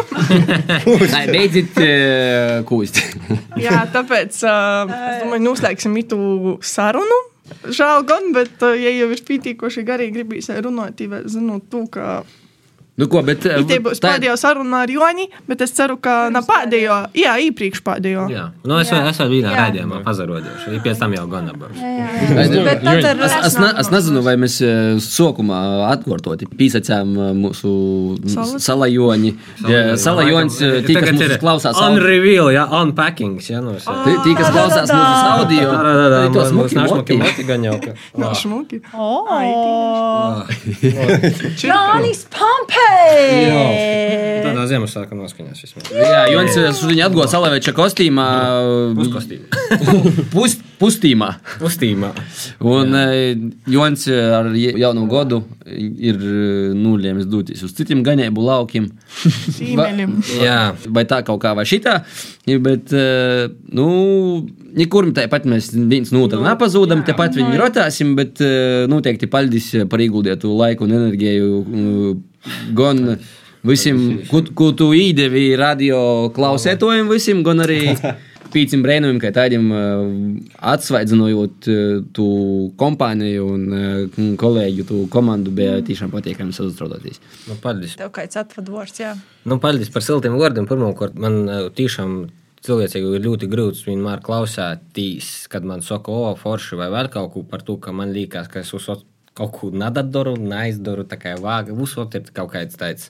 Nē, 1.15 1.25
beidzit 1.31 1.79
kūst. 2.67 3.03
Jā, 3.61 3.85
tāpēc 3.95 4.41
es 4.41 5.23
domāju, 5.23 5.45
noslēgsim 5.47 5.95
itu 6.03 6.57
sarunu. 6.65 7.27
Žēl 7.65 8.05
gan, 8.09 8.31
bet, 8.37 8.55
uh, 8.63 8.77
ja 8.79 8.93
jau 8.95 9.09
ir 9.15 9.25
pietiekoši 9.27 9.87
garīgi 9.87 10.17
gribīs 10.19 10.51
runāt, 10.65 11.01
tad 11.01 11.29
zinot 11.31 11.67
to, 11.73 11.85
ka 11.93 12.23
Nu, 13.01 13.07
ko, 13.09 13.23
bet. 13.25 13.47
eh, 13.49 13.63
Tie 13.65 13.79
būs 13.81 13.97
tā- 14.03 14.11
pēdējā 14.13 14.35
saruna 14.37 14.83
ar 14.85 14.91
Joni, 14.93 15.25
bet 15.49 15.63
es 15.65 15.71
ceru, 15.73 15.97
ka 16.05 16.29
ne 16.29 16.41
pēdējo, 16.45 16.97
jā, 17.17 17.33
iepriekš 17.49 17.81
pēdējo. 17.87 18.27
Jā, 18.29 18.45
nu 18.69 18.77
es, 18.83 18.91
vēl- 18.93 19.09
es 19.09 19.17
vēl 19.23 19.31
vienā 19.33 19.55
raidījumā 19.57 20.03
pazarodīšu. 20.05 20.75
Ir 20.77 20.81
pēc 20.85 20.99
tam 21.01 21.15
jau 21.17 21.25
gan 21.33 21.49
abas. 21.49 21.81
Bet 21.81 22.83
tad 22.85 23.07
ar 23.07 23.25
Es, 23.31 23.35
es, 23.47 23.57
ne, 23.59 23.71
es 23.81 23.89
nezinu, 23.95 24.23
vai 24.23 24.35
mēs 24.37 24.59
eh, 24.61 25.01
sākumā 25.01 25.61
atkārtoti 25.95 26.45
pīsacām 26.61 27.09
eh, 27.17 27.33
mūsu. 27.41 27.71
Salajoņs, 30.05 30.61
eh, 30.61 30.83
tie, 30.87 30.95
kas 31.01 31.11
mūs 31.17 31.39
klausās. 31.41 31.77
On 31.81 31.93
audio- 31.97 32.05
reveal, 32.05 32.49
jā, 32.53 32.67
on 32.71 32.93
packing. 32.93 33.39
Jā, 33.41 33.63
nu, 33.65 33.73
tie, 33.81 34.35
kas 34.37 34.51
klausās 34.53 34.91
mūsu 34.93 35.25
audio, 35.41 35.71
to 36.35 36.45
mums 36.53 36.73
smuki 36.75 36.77
moti. 36.85 37.17
moti 37.25 37.45
gan 37.49 37.63
jau. 37.65 37.77
No, 38.19 38.31
šmuki. 38.37 38.81
Jānis 41.65 42.27
Pampē! 42.35 42.90
Tādā 44.41 44.65
Ziemassvētku 44.71 45.19
noskaņās 45.19 45.63
vismaz. 45.65 45.91
Jā, 45.95 46.25
Jons 46.33 46.57
eh, 46.59 46.71
šodien 46.77 47.05
atguva 47.07 47.29
Salaveča 47.31 47.75
kostīmā. 47.77 48.27
Puskostīm. 48.99 49.47
Pus, 50.35 50.57
pustīmā. 50.81 51.31
Pustīmā. 51.61 52.13
Un 52.67 52.97
eh, 52.99 53.35
Jons 53.71 54.07
eh, 54.11 54.35
ar 54.41 54.51
jaunu 54.57 55.07
gadu 55.11 55.43
ir 55.71 56.17
eh, 56.17 56.73
nulēmis 56.77 57.29
doties 57.31 57.63
uz 57.67 57.75
citiem 57.77 58.03
ganēbu 58.07 58.45
laukiem. 58.45 58.89
Sīmeļiem. 59.57 60.17
Jā. 60.41 60.61
Vai 60.89 61.05
tā 61.11 61.21
kaut 61.27 61.43
kā 61.43 61.53
vai 61.59 61.67
šitā, 61.69 62.01
bet, 62.65 62.95
eh, 62.97 63.47
nu, 63.77 63.89
nekur 64.77 65.11
tāpat 65.17 65.47
mēs 65.51 65.73
viens 65.75 66.13
no 66.15 66.25
otra 66.27 66.41
nepazūdam, 66.45 67.05
tāpat 67.07 67.39
viņi 67.39 67.61
rotāsim, 67.61 68.15
bet 68.19 68.43
noteikti 68.91 69.31
paldies 69.31 69.73
par 69.91 70.03
ieguldītu 70.03 70.51
laiku 70.57 70.87
un 70.87 70.97
enerģiju 70.99 71.61
eh, 71.61 72.11
gan 72.77 73.19
visiem, 73.67 74.23
ko, 74.31 74.43
ko 74.57 74.73
tu 74.77 74.91
īdevi 74.97 75.53
radio 75.61 76.01
klausētojiem 76.37 77.11
visiem, 77.11 77.45
gan 77.47 77.65
arī 77.67 77.83
pīcim 78.55 78.83
brēnumiem, 78.85 79.21
kā 79.23 79.31
tādiem 79.35 79.69
eh, 79.75 80.01
atsvaidzinojot 80.73 81.69
eh, 81.71 81.85
tu 82.17 82.27
kompāniju 82.81 83.47
un 83.55 83.77
eh, 83.77 84.19
kolēģu, 84.41 84.87
tu 84.89 85.05
komandu, 85.13 85.55
bija 85.55 85.79
tiešām 85.87 86.13
patīkami 86.15 86.55
sadarboties. 86.57 87.21
Nu, 87.49 87.57
paldies. 87.63 87.97
Tev 88.01 88.13
kāds 88.17 88.41
atvadvārds, 88.41 89.03
jā. 89.03 89.15
Nu, 89.49 89.61
paldies 89.63 89.93
par 89.93 90.05
siltiem 90.07 90.39
vārdiem. 90.41 90.69
Pirmkārt, 90.71 91.19
man 91.21 91.71
tiešām 91.77 92.23
cilvēcīgi 92.67 93.15
ir 93.17 93.25
ļoti 93.25 93.49
grūti 93.51 93.87
vienmēr 93.89 94.21
klausēties, 94.25 95.31
kad 95.53 95.67
man 95.67 95.85
saka, 95.85 96.13
o, 96.13 96.35
forši 96.39 96.81
vai 96.81 96.91
vēl 96.93 97.09
kaut 97.13 97.33
ko 97.35 97.45
par 97.49 97.65
to, 97.65 97.79
ka 97.81 97.95
man 97.97 98.13
liekas, 98.17 98.51
ka 98.53 98.65
es 98.65 98.75
uzsot 98.77 99.07
kaut 99.41 99.55
ko 99.57 99.71
nedadaru, 99.73 100.37
neizdaru, 100.37 101.07
tā 101.09 101.19
kā 101.21 101.37
vāga. 101.41 101.73
Uzsot 101.73 102.19
ir 102.19 102.29
kaut 102.37 102.53
kāds 102.55 102.77
tāds, 102.81 103.09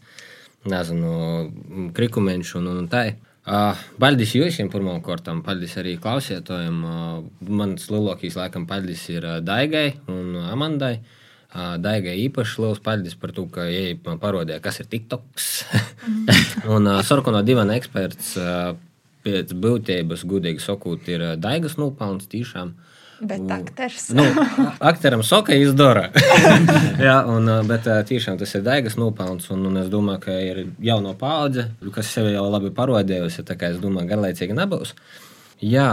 nezinu, 0.68 1.90
krikumenš 1.96 2.54
un, 2.60 2.70
un 2.74 2.88
tā. 2.90 3.10
Uh, 3.50 3.72
paldies 3.98 4.34
jums, 4.36 4.58
pirmām 4.70 5.00
kārtām. 5.02 5.40
Paldies 5.42 5.72
arī 5.80 5.96
klausītājiem. 6.02 6.82
Uh, 6.84 7.48
mans 7.48 7.88
lielākais, 7.90 8.36
laikam, 8.38 8.66
paldies 8.68 9.06
ir 9.10 9.24
uh, 9.26 9.38
Daigai 9.42 9.88
un 10.12 10.36
uh, 10.36 10.50
Amandai. 10.52 10.98
Uh, 11.50 11.74
Daigai 11.82 12.14
īpaši 12.28 12.60
liels 12.62 12.82
paldies 12.84 13.16
par 13.18 13.32
to, 13.34 13.48
ka 13.50 13.64
viņi 13.66 13.96
man 14.04 14.20
parodīja, 14.22 14.60
kas 14.62 14.82
ir 14.84 14.90
TikToks. 14.92 15.48
un 16.76 16.86
uh, 16.86 17.00
sarkano 17.06 17.40
divana 17.42 17.74
eksperts 17.80 18.36
uh, 18.38 18.76
pēc 19.24 19.56
būtības, 19.56 20.22
gudīgi 20.28 20.62
sakot, 20.62 21.08
ir 21.10 21.24
uh, 21.32 21.34
Daigas 21.40 21.74
nopelns 21.80 22.28
tiešām. 22.30 22.76
Bet 23.20 23.50
akters. 23.52 24.08
Nu, 24.16 24.24
aktoram 24.78 25.22
soka 25.22 25.52
izdara. 25.52 26.06
Jā, 27.06 27.18
un, 27.28 27.48
uh, 27.48 27.60
bet 27.68 27.84
uh, 27.90 27.98
tiešām 28.08 28.38
tas 28.40 28.54
ir 28.56 28.64
daigas 28.64 28.96
nopelns. 28.96 29.50
Un, 29.52 29.66
un 29.68 29.76
es 29.82 29.90
domāju, 29.92 30.22
ka 30.24 30.36
ir 30.40 30.62
jauno 30.80 31.12
paudze, 31.20 31.66
kas 31.92 32.14
sevi 32.14 32.32
jau 32.32 32.46
labi 32.48 32.72
parodējusi. 32.76 33.44
Tā 33.44 33.58
kā 33.60 33.74
es 33.74 33.82
domāju, 33.82 34.08
garlaicīgi 34.14 34.56
nebūs. 34.56 34.94
Jā. 35.60 35.90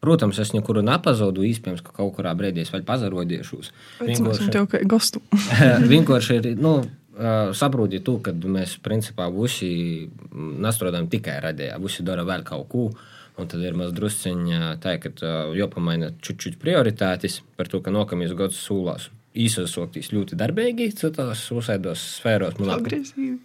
Protams, 0.00 0.38
es 0.40 0.54
nekur 0.56 0.80
nepazudu. 0.80 1.44
Iespējams, 1.44 1.84
ka 1.84 1.92
kaut 1.98 2.14
kurā 2.16 2.32
brīdī 2.32 2.64
es 2.64 2.72
vēl 2.72 2.86
pazarodīšos. 2.88 3.68
Vienkārši 4.00 4.48
tev 4.54 4.70
kā 4.72 4.80
gostu. 4.88 5.20
Vienkārši 5.92 6.38
ir 6.40 6.48
nu, 6.56 6.78
uh, 6.80 7.52
saprotiet, 7.52 8.06
to, 8.08 8.16
ka 8.24 8.32
mēs 8.32 8.78
principā 8.80 9.28
visi 9.34 10.08
nestrādājam 10.32 11.12
tikai 11.12 11.36
radījā, 11.44 11.76
visi 11.84 12.08
dara 12.08 12.24
vēl 12.24 12.48
kaut 12.48 12.68
ko. 12.72 12.88
Un 13.40 13.48
tad 13.48 13.62
ir 13.64 13.76
maz 13.78 13.94
drusciņā 13.96 14.74
tā, 14.82 14.98
ka 15.00 15.32
jāpamaina 15.56 16.10
čučuļ 16.20 16.58
prioritātes 16.60 17.40
par 17.56 17.70
to, 17.72 17.80
ka 17.84 17.92
nākamais 17.94 18.34
gads 18.36 18.58
sūlās. 18.60 19.08
Īsasoktīs 19.40 20.10
ļoti 20.10 20.36
darbīgi, 20.36 20.88
citās 20.98 21.44
uzsēdos 21.54 22.02
sfēros, 22.18 22.56
man 22.58 22.72
Agresīvi. 22.74 23.36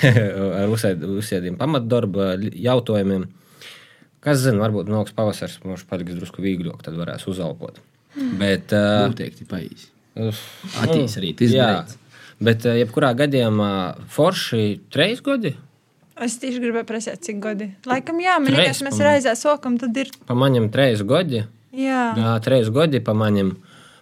ar 0.62 0.72
uzsēd- 0.72 1.04
uzsēdiem 1.04 1.58
pamatdarba 1.60 2.32
jautājumiem. 2.40 3.26
Kas 4.24 4.40
zina, 4.40 4.62
varbūt 4.62 4.88
nāks 4.88 5.12
pavasaris, 5.12 5.58
mums 5.68 5.84
paliks 5.84 6.16
drusku 6.16 6.40
vieglāk, 6.40 6.80
tad 6.86 6.96
varēs 6.96 7.26
uzalpot. 7.28 7.76
Bet, 8.40 8.72
uh, 8.72 9.04
Noteikti 9.10 9.44
paīs. 9.50 9.90
Atīs 10.16 11.18
arī, 11.20 11.34
tas 11.36 11.52
jā. 11.52 11.66
darīts. 11.68 12.00
Bet, 12.44 12.64
jebkurā 12.80 13.12
gadījumā, 13.18 13.70
forši 14.10 14.64
trīs 14.94 15.20
gadi. 15.24 15.52
Es 16.22 16.36
tieši 16.38 16.60
gribēju 16.62 16.86
prasīt, 16.86 17.22
cik 17.26 17.40
gadi. 17.42 17.70
Laikam, 17.90 18.20
jā, 18.22 18.36
man 18.38 18.54
liekas, 18.54 18.82
mēs 18.86 19.00
reizē 19.02 19.32
sokam, 19.38 19.78
tad 19.82 19.96
ir. 19.98 20.12
Pamaņem 20.28 20.68
trīs 20.74 21.02
gadi. 21.02 21.42
Jā, 21.74 22.02
Jā, 22.14 22.34
trīs 22.44 22.68
gadi 22.70 23.00
pamaņem 23.02 23.56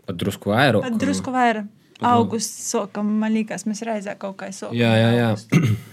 pat 0.04 0.18
drusku 0.20 0.52
vairāk. 0.52 0.84
pat 0.84 0.98
drusku 1.00 1.32
vairāk. 1.32 1.70
Augusts 2.02 2.66
sokam, 2.72 3.06
man 3.22 3.32
liekas, 3.32 3.62
mēs 3.64 3.80
reizē 3.86 4.16
kaut 4.18 4.36
kā 4.40 4.50
sokam. 4.52 4.76
Jā, 4.76 4.90
jā, 4.98 5.10
jā. 5.16 5.30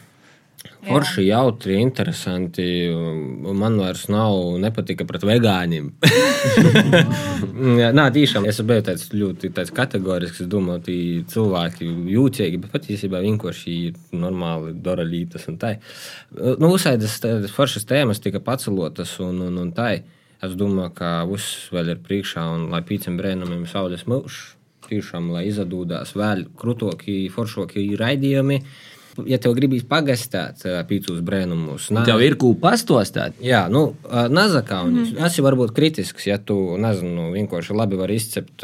Forši, 0.87 1.25
jautri, 1.27 1.75
interesanti. 1.81 2.63
Man 3.43 3.75
vairs 3.81 4.05
nav 4.07 4.55
nepatika 4.63 5.03
pret 5.07 5.25
vegāņiem. 5.27 5.89
Nē, 7.97 8.05
tiešām 8.15 8.47
es 8.47 8.61
biju 8.63 8.85
tāds 8.87 9.09
ļoti 9.11 9.51
tāds 9.57 9.73
kategorisks. 9.75 10.45
Es 10.45 10.51
domāju, 10.51 10.83
ka 10.85 11.33
cilvēki 11.33 11.89
jūtīgi, 12.13 12.61
bet 12.63 12.71
patiesībā 12.77 13.19
vienkārši 13.25 13.75
normāli 14.15 14.71
dara 14.85 15.03
lītas 15.03 15.49
un 15.51 15.59
tā. 15.59 15.75
Nu, 16.31 16.71
uzsaidas 16.71 17.17
tādas 17.23 17.51
foršas 17.55 17.87
tēmas 17.89 18.23
tika 18.23 18.39
pacelotas 18.43 19.17
un, 19.25 19.43
un, 19.49 19.59
un 19.65 19.73
tā. 19.75 19.97
Es 20.39 20.55
domāju, 20.55 20.93
ka 20.95 21.11
viss 21.27 21.67
vēl 21.75 21.91
ir 21.91 21.99
priekšā 22.05 22.45
un 22.53 22.69
lai 22.71 22.79
pīcam 22.87 23.19
brēnumiem 23.19 23.67
saules 23.67 24.07
mūžs. 24.07 24.55
Tiešām, 24.89 25.27
lai 25.35 25.43
izdodās 25.49 26.15
vēl 26.17 26.47
krūtāki, 26.57 27.25
foršāki 27.33 27.83
raidījumi. 27.99 28.61
Ja 29.27 29.37
tev 29.41 29.55
gribīs 29.57 29.83
pagastāt 29.89 30.63
pīcūs 30.89 31.19
brēnumus, 31.25 31.89
nā- 31.91 32.05
Tev 32.05 32.21
ir 32.21 32.35
ko 32.39 32.53
pastostāt. 32.55 33.33
Jā, 33.43 33.65
nu, 33.71 33.95
nezakaunis. 34.29 35.13
Mm. 35.15 35.25
Es 35.25 35.35
jau 35.37 35.43
varu 35.45 35.63
būt 35.65 35.73
kritisks, 35.75 36.27
ja 36.29 36.37
tu, 36.37 36.55
nezinu, 36.77 37.31
vienkārši 37.35 37.75
labi 37.75 37.99
vari 37.99 38.15
izcept 38.19 38.63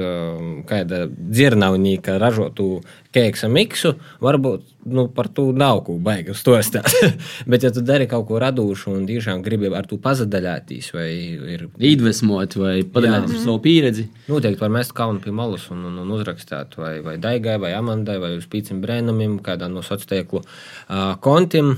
kāda 0.70 1.06
dzirnavnīka 1.12 2.18
ražotu 2.22 2.82
keksa 3.16 3.48
miksu, 3.52 3.94
varbūt 4.24 4.66
nu, 4.92 5.08
par 5.16 5.30
to 5.34 5.48
nav 5.56 5.82
ko 5.88 5.96
baigi 6.04 6.36
stostāt. 6.38 6.92
Bet, 7.50 7.64
ja 7.66 7.72
tu 7.74 7.84
dari 7.86 8.08
kaut 8.12 8.28
ko 8.30 8.40
radošu 8.42 8.94
un 8.94 9.08
tiešām 9.10 9.42
gribi 9.46 9.72
ar 9.74 9.88
to 9.90 9.98
pazadaļāties, 10.02 10.92
vai 10.96 11.08
ir 11.56 11.66
Iedvesmot 11.80 12.58
vai 12.60 12.76
padalīties 12.84 13.40
ar 13.40 13.44
savu 13.48 13.62
pieredzi. 13.66 14.08
Noteikti 14.30 14.62
var 14.62 14.74
mest 14.78 14.96
kaunu 14.98 15.24
pie 15.24 15.34
malas 15.36 15.68
un, 15.74 15.84
un, 15.90 15.98
un 16.04 16.16
uzrakstīt 16.18 16.78
vai, 16.82 16.94
vai 17.06 17.18
Daigai, 17.22 17.58
vai 17.62 17.74
Amandai, 17.78 18.20
vai 18.22 18.36
uz 18.38 18.48
Pīcim 18.52 18.84
Brēnumim, 18.84 19.40
kādā 19.46 19.72
no 19.72 19.86
sociālo 19.86 20.12
tīklu 20.12 20.42
uh, 20.44 21.16
kontiem. 21.24 21.76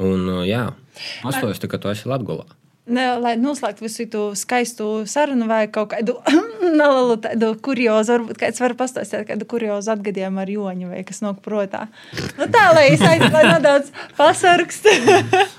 Un, 0.00 0.28
uh, 0.30 0.44
jā, 0.48 0.68
pastāsti, 1.20 1.68
ka 1.68 1.82
tu 1.82 1.90
esi 1.92 2.08
Latgolā. 2.08 2.46
Ne, 2.84 3.04
lai 3.16 3.32
noslēgtu 3.40 3.86
visu 3.86 4.04
to 4.12 4.22
skaistu 4.36 4.86
sarunu, 5.08 5.46
vai 5.48 5.62
kaut 5.72 5.94
kādu 5.94 6.18
nelielu 6.78 7.16
tādu 7.24 7.54
kuriozu, 7.64 8.12
varbūt 8.12 8.40
kāds 8.42 8.60
var 8.60 8.74
pastāstīt 8.76 9.24
kādu 9.30 9.48
kuriozu 9.48 9.94
atgadījumu 9.94 10.42
ar 10.42 10.52
joņu 10.52 10.90
vai 10.90 11.00
kas 11.08 11.22
nāk 11.24 11.40
protā. 11.44 11.86
Nu, 12.36 12.44
tā, 12.52 12.66
lai 12.76 12.90
es 12.90 13.00
aizsācu 13.00 13.54
nedaudz 13.54 13.88
pasargst. 14.18 14.90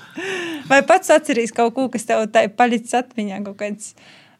vai 0.70 0.80
pats 0.86 1.10
atcerīs 1.16 1.50
kaut 1.56 1.74
ko, 1.74 1.88
kas 1.90 2.06
tev 2.06 2.28
tā 2.30 2.46
palicis 2.46 2.94
atmiņā, 3.02 3.42
kaut 3.48 3.58
kāds 3.58 3.90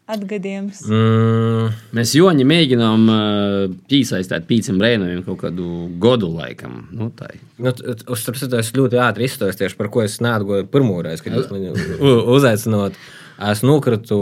atgadījums. 0.06 0.84
Mm, 0.86 1.72
Mēs 1.98 2.12
joņi 2.14 2.44
mēģinām 2.46 3.08
uh, 3.10 3.74
piesaistīt 3.90 4.46
pīcim 4.48 4.78
brēnumiem 4.80 5.24
kaut 5.26 5.40
kādu 5.42 5.88
godu 6.02 6.28
laikam. 6.30 6.84
Nu, 6.94 7.10
tā. 7.16 7.32
Nu, 7.58 7.72
t- 7.74 7.96
Starp 8.14 8.38
citu, 8.38 8.58
es 8.60 8.70
ļoti 8.76 9.00
ātri 9.02 9.26
izstāstīju, 9.26 9.74
par 9.80 9.90
ko 9.90 10.04
es 10.06 10.18
neatgoju 10.22 10.68
pirmo 10.70 11.00
reizi, 11.02 11.24
kad 11.26 11.34
jūs 11.40 11.50
mani 11.50 11.72
u- 11.74 12.18
uzaicināt. 12.36 12.98
Es 13.36 13.60
nokritu, 13.66 14.16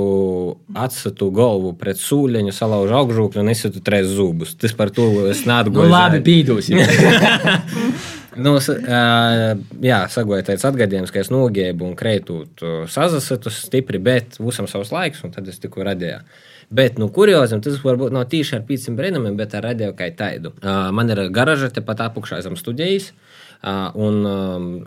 atsatu 0.75 1.29
galvu 1.31 1.69
pret 1.79 2.01
sūļiņu, 2.03 2.51
salaužu 2.57 2.97
augšžūkli 2.99 3.45
un 3.45 3.53
izsatu 3.53 3.79
trīs 3.87 4.09
zubus. 4.11 4.57
Tas 4.59 4.73
par 4.75 4.91
to 4.91 5.05
es 5.31 5.45
Nu, 5.47 5.53
neatgoju. 5.53 5.87
labi, 5.93 6.19
pīdus. 6.27 6.73
Nu, 8.41 8.57
jā, 9.85 10.01
sagoja 10.11 10.47
tāds 10.51 10.65
atgadījums, 10.67 11.13
ka 11.15 11.23
es 11.23 11.31
nogēbu 11.33 11.87
un 11.87 11.95
kreitu 11.99 12.43
sazasitu 12.91 13.53
stipri, 13.53 14.01
bet 14.03 14.41
būsim 14.43 14.69
savs 14.71 14.91
laiks, 14.95 15.23
un 15.27 15.35
tad 15.35 15.49
es 15.51 15.61
tikko 15.63 15.87
radīju. 15.87 16.19
Bet, 16.75 16.99
nu, 16.99 17.11
kuriozam, 17.13 17.61
tas 17.63 17.77
varbūt 17.85 18.15
nav 18.15 18.27
tīši 18.33 18.57
ar 18.59 18.65
pīciem 18.67 18.97
brīnumiem, 18.99 19.37
bet 19.39 19.55
ar 19.55 19.67
radio 19.69 19.93
kā. 19.97 20.09
Uh, 20.15 20.89
man 20.97 21.13
ir 21.13 21.27
garaža 21.35 21.69
tepat 21.75 22.07
apakšā 22.09 22.41
zem 22.47 22.57
studijas. 22.59 23.13
Un 23.65 24.19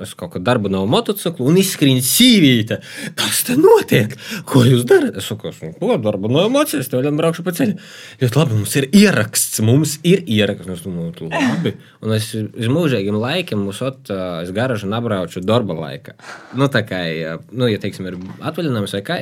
es 0.03 0.13
kaut 0.17 0.35
kādā 0.35 0.51
darbu 0.51 0.69
nav 0.69 0.85
motociklu, 0.91 1.47
un 1.49 1.57
izskrien 1.57 1.97
sīvīte. 2.05 2.77
Kas 3.17 3.41
te 3.47 3.55
notiek? 3.57 4.13
Ko 4.49 4.61
jūs 4.67 4.85
darat? 4.89 5.17
Es 5.17 5.29
saku, 5.31 5.51
ko 5.79 5.97
darbu 6.01 6.29
no 6.29 6.43
emocijas, 6.45 6.89
tev 6.91 7.01
ļaun 7.05 7.17
braukšu 7.17 7.45
pa 7.47 7.55
ceļu. 7.57 7.77
Ļoti 8.21 8.41
labi, 8.41 8.59
mums 8.59 8.77
ir 8.77 8.89
ieraksts, 9.01 9.63
mums 9.65 9.97
ir 10.05 10.21
ieraksts. 10.29 10.69
Es 10.77 10.85
domāju, 10.85 11.31
labi. 11.33 11.73
Un 12.05 12.13
es 12.19 12.29
uz 12.37 12.71
mūžīgiem 12.73 13.17
laikiem, 13.17 13.65
mums 13.65 13.81
ot, 13.85 14.11
es 14.43 14.53
garažu 14.55 14.89
nabrauču 14.91 15.41
darba 15.41 15.77
laikā. 15.81 16.17
Nu, 16.57 16.69
tā 16.69 16.83
kā, 16.85 17.01
nu, 17.49 17.69
ja 17.71 17.81
teiksim, 17.81 18.11
ir 18.11 18.19
atvaļinājums 18.45 18.97
vai 18.99 19.05
kā. 19.09 19.21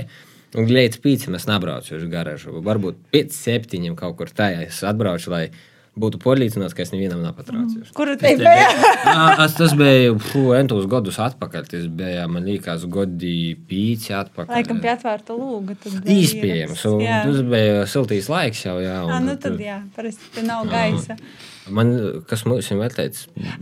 Un 0.55 0.69
līdz 0.71 1.01
pīcim 1.03 1.35
es 1.35 1.47
nabraucu 1.49 1.97
uz 1.97 2.03
garažu. 2.11 2.59
Varbūt 2.63 2.99
pēc 3.11 3.35
septiņiem 3.35 3.95
kaut 3.99 4.15
kur 4.19 4.29
tajā 4.31 4.67
es 4.69 4.77
atbraucu, 4.87 5.31
lai 5.33 5.45
būtu 5.95 6.19
pārliecināts, 6.19 6.73
ka 6.75 6.83
es 6.83 6.91
nevienam 6.91 7.21
nepatraucu. 7.23 7.85
Kur 7.95 8.09
te 8.19 8.33
bija? 8.39 8.67
Es- 9.45 9.55
Tas 9.55 9.73
bija 9.79 10.11
fu, 10.19 10.41
entus 10.57 10.85
gadus 10.91 11.17
atpakaļ. 11.23 11.67
Tas 11.71 11.85
bija, 11.87 12.25
man 12.31 12.43
liekas, 12.47 12.83
gadi 12.91 13.55
pīci 13.69 14.11
atpakaļ. 14.17 14.51
Laikam 14.57 14.81
pie 14.83 14.91
atvērta 14.91 15.37
lūga. 15.37 15.77
Īspējams. 16.03 16.83
Jā. 17.03 17.21
Tas 17.29 17.41
bija 17.55 17.85
siltīs 17.89 18.27
laiks 18.31 18.65
jau. 18.67 18.77
Jā, 18.83 18.99
un 19.07 19.29
nu 19.31 19.35
tad 19.39 19.59
jā, 19.63 19.79
parasti 19.95 20.31
te 20.35 20.43
nav 20.45 20.67
gaisa. 20.71 21.15
Man, 21.69 21.95
kas 22.29 22.45
mums 22.45 22.69
ir 22.71 22.77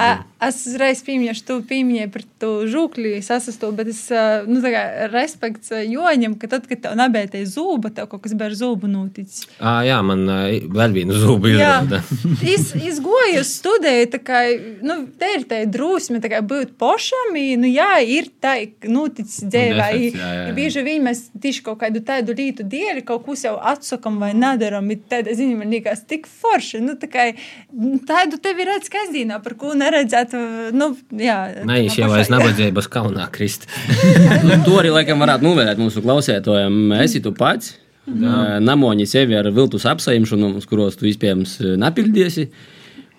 Ā, 0.01 0.24
Es 0.43 0.60
uzreiz 0.68 0.99
pieminēju, 1.06 1.43
tu 1.47 1.56
pieminēji 1.68 2.10
par 2.12 2.24
to 2.41 2.49
žūkli 2.68 3.16
sasastu, 3.24 3.70
bet 3.76 3.89
es, 3.93 4.01
nu, 4.49 4.60
tā 4.64 4.72
kā 4.74 4.82
respekts 5.12 5.72
joņam, 5.72 6.36
ka 6.39 6.49
tad, 6.51 6.66
kad 6.68 6.82
tev 6.84 6.97
tie 7.32 7.43
zūba, 7.47 7.91
tev 7.95 8.10
kaut 8.12 8.26
kas 8.26 8.36
ar 8.36 8.56
zūbu 8.60 8.89
noticis. 8.91 9.45
ah, 9.60 9.80
jā, 9.88 10.01
man 10.04 10.26
vēl 10.28 10.95
viena 10.97 11.16
zuba 11.20 11.51
Jā, 11.51 11.56
izrāda. 11.56 12.01
es, 12.56 12.74
es 12.76 12.99
goju 13.04 13.39
uz 13.39 13.54
studiju, 13.60 14.10
tā 14.16 14.20
kā, 14.26 14.41
nu, 14.84 14.97
te 15.20 15.30
ir 15.38 15.45
tā 15.47 15.62
drūsme, 15.72 16.20
tā 16.24 16.32
kā 16.34 16.41
būt 16.43 16.76
pošam, 16.82 17.38
nu, 17.62 17.70
jā, 17.72 17.93
ir 18.04 18.28
tā, 18.43 18.58
noticis 18.89 19.45
jā. 19.47 19.91
i 19.95 20.12
Bieži 20.58 20.84
vien 20.86 21.08
mēs 21.08 21.30
tieši 21.39 21.64
kaut 21.66 21.80
kādu 21.86 22.04
tādu 22.06 22.36
lītu 22.36 22.68
dēļ 22.68 23.04
kaut 23.08 23.24
ko 23.26 23.38
jau 23.39 23.56
atsakam 23.72 24.20
vai 24.22 24.34
nedaram, 24.36 24.91
tāda 25.10 25.34
ziņa, 25.38 25.62
man 25.62 25.72
liekas, 25.72 26.04
tik 26.10 26.28
forši, 26.28 26.84
nu, 26.84 26.97
tā 26.99 27.08
kā, 27.12 27.30
nu, 27.72 27.93
tādu 28.08 28.39
tevi 28.44 28.66
redz 28.68 28.89
kasdīnā, 28.91 29.39
par 29.44 29.56
ko 29.60 29.74
neredzētu, 29.78 30.41
nu, 30.78 30.89
jā. 31.20 31.38
Nē, 31.68 31.80
es 31.88 31.98
jau 32.00 32.10
vairs 32.12 32.32
nabadzības 32.34 32.89
kaunā 32.94 33.30
krist. 33.34 33.68
Nu, 34.44 34.58
to 34.66 34.76
arī 34.82 34.91
laikam 34.91 35.22
varētu 35.24 35.46
novērtēt 35.46 35.80
mūsu 35.80 36.02
klausētājiem. 36.04 36.78
Esi 37.04 37.22
tu 37.24 37.32
pats. 37.38 37.78
Namoņi 38.04 39.06
sevi 39.08 39.38
ar 39.39 39.48
viltus 39.56 39.86
apsaimšanu, 39.88 40.58
kuros 40.68 40.98
tu 41.00 41.08
iespējams 41.08 41.60
napildiesi, 41.80 42.50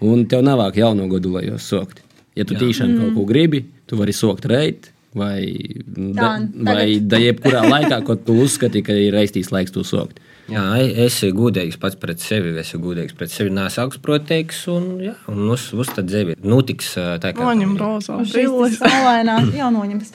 un 0.05 0.27
tev 0.29 0.45
navāk 0.45 0.77
jauno 0.83 1.07
gadu, 1.09 1.33
lai 1.39 1.47
jūs 1.47 1.71
sokt. 1.73 2.03
Ja 2.37 2.45
tu 2.45 2.59
tiešām 2.59 2.93
kaut 2.99 3.15
ko 3.17 3.25
gribi, 3.29 3.63
tu 3.89 3.97
vari 3.97 4.13
sokt 4.17 4.45
reit, 4.51 4.91
vai, 5.17 5.47
da, 5.87 6.35
Tā, 6.35 6.65
vai 6.67 6.87
da 7.01 7.21
jebkurā 7.23 7.63
laikā, 7.71 8.01
kad 8.07 8.25
tu 8.27 8.37
uzskati, 8.45 8.83
ka 8.85 8.97
ir 8.99 9.15
reiztīs 9.15 9.53
laiks 9.55 9.73
to 9.75 9.87
sokt. 9.87 10.21
Jā, 10.53 10.65
es 10.77 11.23
esmu 11.23 11.31
godīgs 11.39 11.79
pats 11.81 11.97
pret 12.01 12.21
sevi. 12.21 12.53
Es 12.59 12.69
esmu 12.69 12.83
godīgs 12.91 13.17
pret 13.17 13.33
sevi. 13.33 13.53
Nē, 13.55 13.69
es 13.71 13.79
augstprātīgs. 13.81 14.65
Un, 14.75 14.89
jā, 15.05 15.15
un 15.33 15.49
uz, 15.55 15.71
uz 15.73 15.93
tā 15.95 16.05
dzīve 16.05 16.37
notiks 16.45 16.91
ā, 17.01 17.15
tā, 17.23 17.33
kā 17.37 17.47
Noņem 17.47 17.77
rozā 17.81 18.21
ir 18.27 18.77
salainā, 18.77 19.39
jā, 19.57 19.71
noņems. 19.73 20.13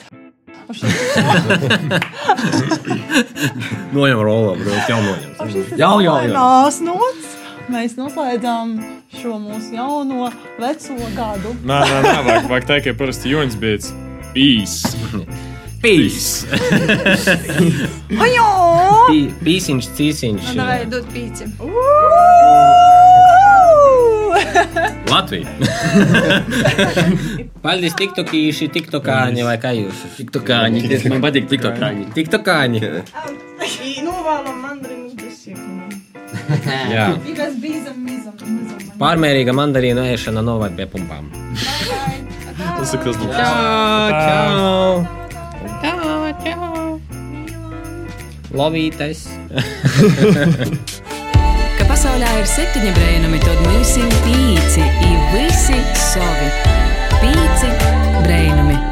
Noņem 3.96 4.22
rolu, 4.28 4.54
brīvs, 4.60 4.86
jau 4.86 5.00
noņem. 5.02 5.34
Jau, 5.80 5.96
jau, 6.04 6.16
jau. 6.22 6.34
Nās 6.36 6.80
nots. 6.84 7.36
Mēs 7.70 7.94
noslēdzām 7.94 8.72
šo 9.20 9.36
mūsu 9.38 9.76
jauno 9.76 10.30
veco 10.58 11.10
gadu. 11.14 11.54
Nē, 11.62 11.78
nē, 11.86 11.98
nē, 12.06 12.14
vajag, 12.26 12.48
vajag 12.50 12.68
teikt, 12.70 12.88
ka 12.88 12.96
parasti 12.98 13.30
joņas 13.34 13.58
bija 13.62 13.78
pīs. 14.34 14.78
Pīs! 15.82 16.30
Ojo! 16.50 17.99
Pī- 18.10 19.30
Pīsiņš, 19.44 19.84
cīsiņš. 19.98 20.42
Man 20.56 20.66
vajag 20.66 20.88
dot 20.90 21.06
pīci. 21.14 21.44
Latvija. 25.10 25.46
Paldies, 27.64 27.94
tiktokīši, 27.98 28.68
tiktokāņi 28.74 29.42
vai 29.46 29.56
kā 29.62 29.70
jūs? 29.76 29.98
Tiktokāņi, 30.18 30.78
man 31.12 31.20
patīk 31.24 31.44
tiktokāņi. 31.50 32.02
Tiktokāņi. 32.16 32.78
Novēlam 34.06 34.56
mandarinu 34.64 35.08
desīm. 35.20 35.58
Jā. 36.94 37.06
Pārmērīga 39.00 39.52
mandarīnu 39.56 40.00
ēšana 40.14 40.40
noved 40.44 40.72
pie 40.78 40.86
pumpām. 40.90 41.24
Tas 42.58 42.90
ir 42.96 43.00
kas 43.04 43.16
labs. 43.22 43.36
Čau, 43.38 44.08
čau! 44.20 44.90
Čau, 45.80 45.98
čau! 46.44 46.89
Lovītais! 48.50 49.28
Ka 51.78 51.86
pasaulē 51.86 52.32
ir 52.40 52.50
septiņi 52.50 52.90
brēnumi, 52.98 53.38
tad 53.46 53.62
mums 53.62 53.94
ir 54.02 54.10
pīci, 54.26 54.90
ir 55.06 55.18
visi 55.36 55.78
savi. 56.10 56.54
Pīci 57.20 57.76
brēnumi. 58.26 58.89